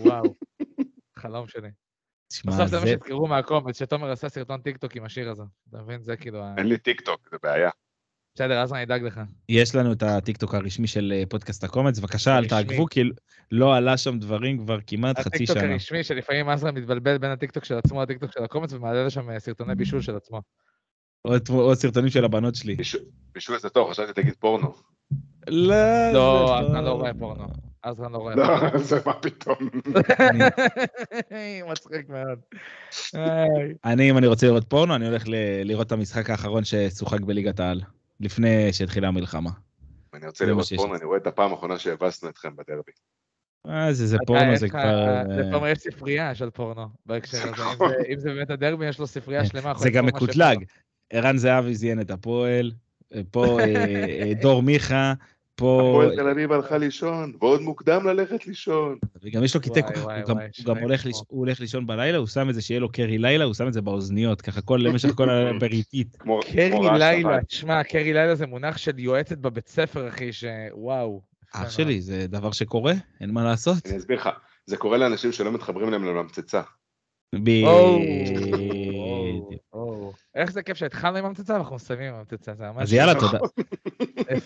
וואו. 0.00 0.34
חלום 1.16 1.48
שלי. 1.48 1.68
בסוף 2.44 2.66
זה 2.66 2.80
מה. 2.80 2.86
שתזכרו 2.86 3.26
מהקומץ, 3.26 3.78
שתומר 3.78 4.10
עשה 4.10 4.28
סרטון 4.28 4.60
טיקטוק 4.60 4.96
עם 4.96 5.04
השיר 5.04 5.30
הזה. 5.30 5.42
אתה 5.68 5.82
מבין? 5.82 6.02
זה 6.02 6.16
כאילו... 6.16 6.44
אין 6.58 6.66
לי 6.66 6.78
טיק 6.78 7.00
טוק, 7.00 7.28
זה 7.30 7.36
בעיה. 7.42 7.70
בסדר, 8.34 8.60
אז 8.60 8.72
אני 8.72 8.82
אדאג 8.82 9.02
לך. 9.02 9.20
יש 9.48 9.74
לנו 9.74 9.92
את 9.92 10.02
הטיקטוק 10.02 10.54
הרשמי 10.54 10.86
של 10.86 11.12
אה, 11.16 11.22
פודקאסט 11.28 11.64
הקומץ, 11.64 11.98
בבקשה, 11.98 12.38
אל. 12.38 12.48
תעקבו, 12.48 12.86
כי 12.86 13.02
לא 13.52 13.76
עלה 13.76 13.96
שם 13.96 14.18
דברים 14.18 14.58
כבר 14.58 14.78
כמעט 14.86 15.18
חצי 15.18 15.28
הטיקטוק 15.28 15.58
שנה. 15.58 15.72
הרשמי, 15.72 16.04
שלפעמים 16.04 16.48
עזרא 16.48 16.70
מתבלבל 16.70 17.18
בין 17.18 17.30
הטיקטוק 17.30 17.64
של 17.64 17.78
עצמו 17.78 18.02
לטיקטוק 18.02 18.32
של 18.32 18.44
הקומץ, 18.44 18.72
ומעלה 18.72 19.06
לשם 19.06 19.30
אה, 19.30 19.40
סרטוני 19.40 19.74
בישול 19.74 20.00
של 20.00 20.16
עצמו. 20.16 20.40
עוד 21.48 21.74
סרטונים 21.74 22.10
של 22.10 22.24
הבנות 22.24 22.54
שלי. 22.54 22.76
בישול 23.34 23.58
זה 23.58 23.68
טוב, 23.68 23.90
חשבתי 23.90 24.22
תגיד 24.22 24.34
פורנו. 24.38 24.74
לא, 25.48 26.12
לא, 26.12 26.58
זה 26.60 26.66
עזרא 26.66 26.80
לא 26.80 26.90
רואה 26.90 27.14
פורנו. 27.14 27.46
עזרא 27.82 28.08
לא 28.08 28.18
רואה 28.18 28.34
לא, 28.34 28.46
פורנו. 28.46 28.78
זה 28.88 28.98
מה 29.06 29.12
פתאום. 29.12 29.56
מצחיק 31.70 32.08
מאוד. 32.08 32.38
איי. 33.14 33.74
אני, 33.84 34.10
אם 34.10 34.18
אני 34.18 34.26
רוצה 34.26 34.46
לראות 34.46 34.64
פורנו, 34.68 34.94
אני 34.94 35.06
הולך 35.06 35.28
ל- 35.28 35.62
לראות 35.64 35.86
את 35.86 35.92
המשחק 35.92 36.30
האחרון 36.30 36.64
ששוחק 36.64 37.20
בליגת 37.20 37.60
העל, 37.60 37.80
לפני 38.20 38.72
שהתחילה 38.72 39.08
המלחמה. 39.08 39.50
אני 40.14 40.26
רוצה 40.26 40.44
לראות 40.44 40.66
פורנו. 40.76 40.94
אני 40.96 41.04
רואה 41.04 41.18
את 41.18 41.26
הפעם 41.26 41.50
האחרונה 41.52 41.78
שהבסנו 41.78 42.28
אתכם 42.28 42.56
בדרבי. 42.56 42.92
אה, 43.68 43.92
זה 43.92 44.16
פורנו, 44.26 44.56
זה 44.56 44.68
כבר... 44.68 45.24
זה 45.36 45.42
אה, 45.46 45.50
תומר 45.50 45.66
יש 45.68 45.78
ספרייה 45.78 46.34
של 46.34 46.50
פורנו 46.50 46.88
בהקשר 47.06 47.38
הזה. 47.38 47.48
אם 47.48 47.52
נכון. 47.52 47.88
זה- 47.88 47.94
אם 48.12 48.18
זה 48.18 48.28
באמת 48.34 48.50
הדרבי, 48.50 48.86
יש 48.86 48.98
לו 48.98 49.06
ספרייה 49.06 49.46
שלמה. 49.46 49.70
יכול 49.70 49.82
זה 49.82 49.90
גם 49.90 50.06
מקוטלג. 50.06 50.64
ערן 51.10 51.36
זהבי 51.36 51.74
זיין 51.74 52.00
את 52.00 52.10
הפועל, 52.10 52.72
אה, 53.14 53.20
פה 53.30 53.60
אה, 53.60 53.64
אה, 54.28 54.32
דור 54.40 54.62
מיכה, 54.62 55.14
פה... 55.60 55.90
הפועל 55.90 56.16
תל 56.16 56.28
אביב 56.28 56.52
הלכה 56.52 56.78
לישון, 56.78 57.32
ועוד 57.40 57.60
מוקדם 57.62 58.06
ללכת 58.06 58.46
לישון. 58.46 58.96
וגם 59.22 59.44
יש 59.44 59.54
לו 59.54 59.60
קטעי 59.60 59.82
כוח, 59.82 59.98
הוא 59.98 60.34
גם- 60.66 60.76
הוא 60.76 60.82
הולך 60.82 61.02
כמו. 61.02 61.10
ליש- 61.10 61.22
הוא 61.28 61.38
הולך 61.40 61.60
לישון 61.60 61.86
בלילה, 61.86 62.18
הוא 62.18 62.26
שם 62.26 62.50
את 62.50 62.54
זה 62.54 62.62
שיהיה 62.62 62.80
לו 62.80 62.92
קרי 62.92 63.18
לילה, 63.18 63.44
הוא 63.44 63.54
שם 63.54 63.68
את 63.68 63.72
זה 63.72 63.82
באוזניות, 63.82 64.40
ככה 64.40 64.60
כל 64.60 64.80
למשך 64.84 65.08
כל 65.14 65.30
ה... 65.30 65.52
בריטית. 65.60 66.16
כמו 66.18 66.40
קרי 66.40 66.70
לילה. 66.98 67.42
תשמע, 67.48 67.84
קרי 67.84 68.12
לילה 68.12 68.34
זה 68.34 68.46
מונח 68.46 68.76
של 68.76 68.98
יועצת 68.98 69.38
בבית 69.38 69.68
ספר, 69.68 70.08
אחי, 70.08 70.30
שוואו. 70.32 71.22
אח 71.54 71.70
שלי, 71.70 72.00
זה 72.00 72.26
דבר 72.28 72.52
שקורה, 72.52 72.92
אין 73.20 73.30
מה 73.30 73.44
לעשות. 73.44 73.76
אני 73.86 73.96
אסביר 73.96 74.16
לך, 74.18 74.28
זה 74.66 74.76
קורה 74.76 74.98
לאנשים 74.98 75.32
שלא 75.32 75.52
מתחברים 75.52 75.90
להם 75.90 76.04
לממצצה. 76.04 76.60
בדיוק. 77.34 77.68
איך 80.34 80.52
זה 80.52 80.62
כיף 80.62 80.76
שהתחלנו 80.76 81.16
עם 81.18 81.24
הממצצה 81.24 81.54
ואנחנו 81.54 81.76
מסיימים 81.76 82.08
עם 82.08 82.14
הממצצה, 82.14 82.54
זה 82.54 82.64
ממש... 82.64 82.82
אז 82.82 82.92
יאללה, 82.92 83.14
תודה. 83.14 83.38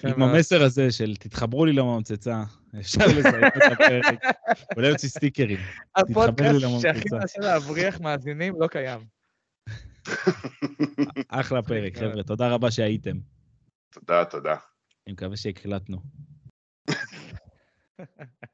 עם. 0.05 0.23
המסר 0.23 0.63
הזה 0.63 0.93
של 0.93 1.17
תתחברו 1.17 1.65
לי 1.65 1.73
לממצצה, 1.73 2.43
אפשר 2.81 3.07
לסיים 3.07 3.45
את 3.47 3.73
הפרק. 3.73 4.05
אולי 4.77 4.89
יוציא 4.89 5.09
סטיקרים. 5.09 5.59
לי 5.59 5.65
הפודקאסט. 5.97 6.61
שהכי 6.83 7.09
מנסה 7.13 7.41
להבריח 7.41 8.01
מאזינים 8.01 8.55
לא 8.61 8.67
קיים. 8.67 9.01
אחלה 11.29 11.63
פרק, 11.63 11.97
חבר'ה, 11.97 12.23
תודה 12.23 12.49
רבה 12.49 12.71
שהייתם. 12.71 13.17
תודה, 13.93 14.25
תודה. 14.25 14.57
אני 15.07 15.13
מקווה 15.13 15.37
שהקלטנו. 15.37 15.99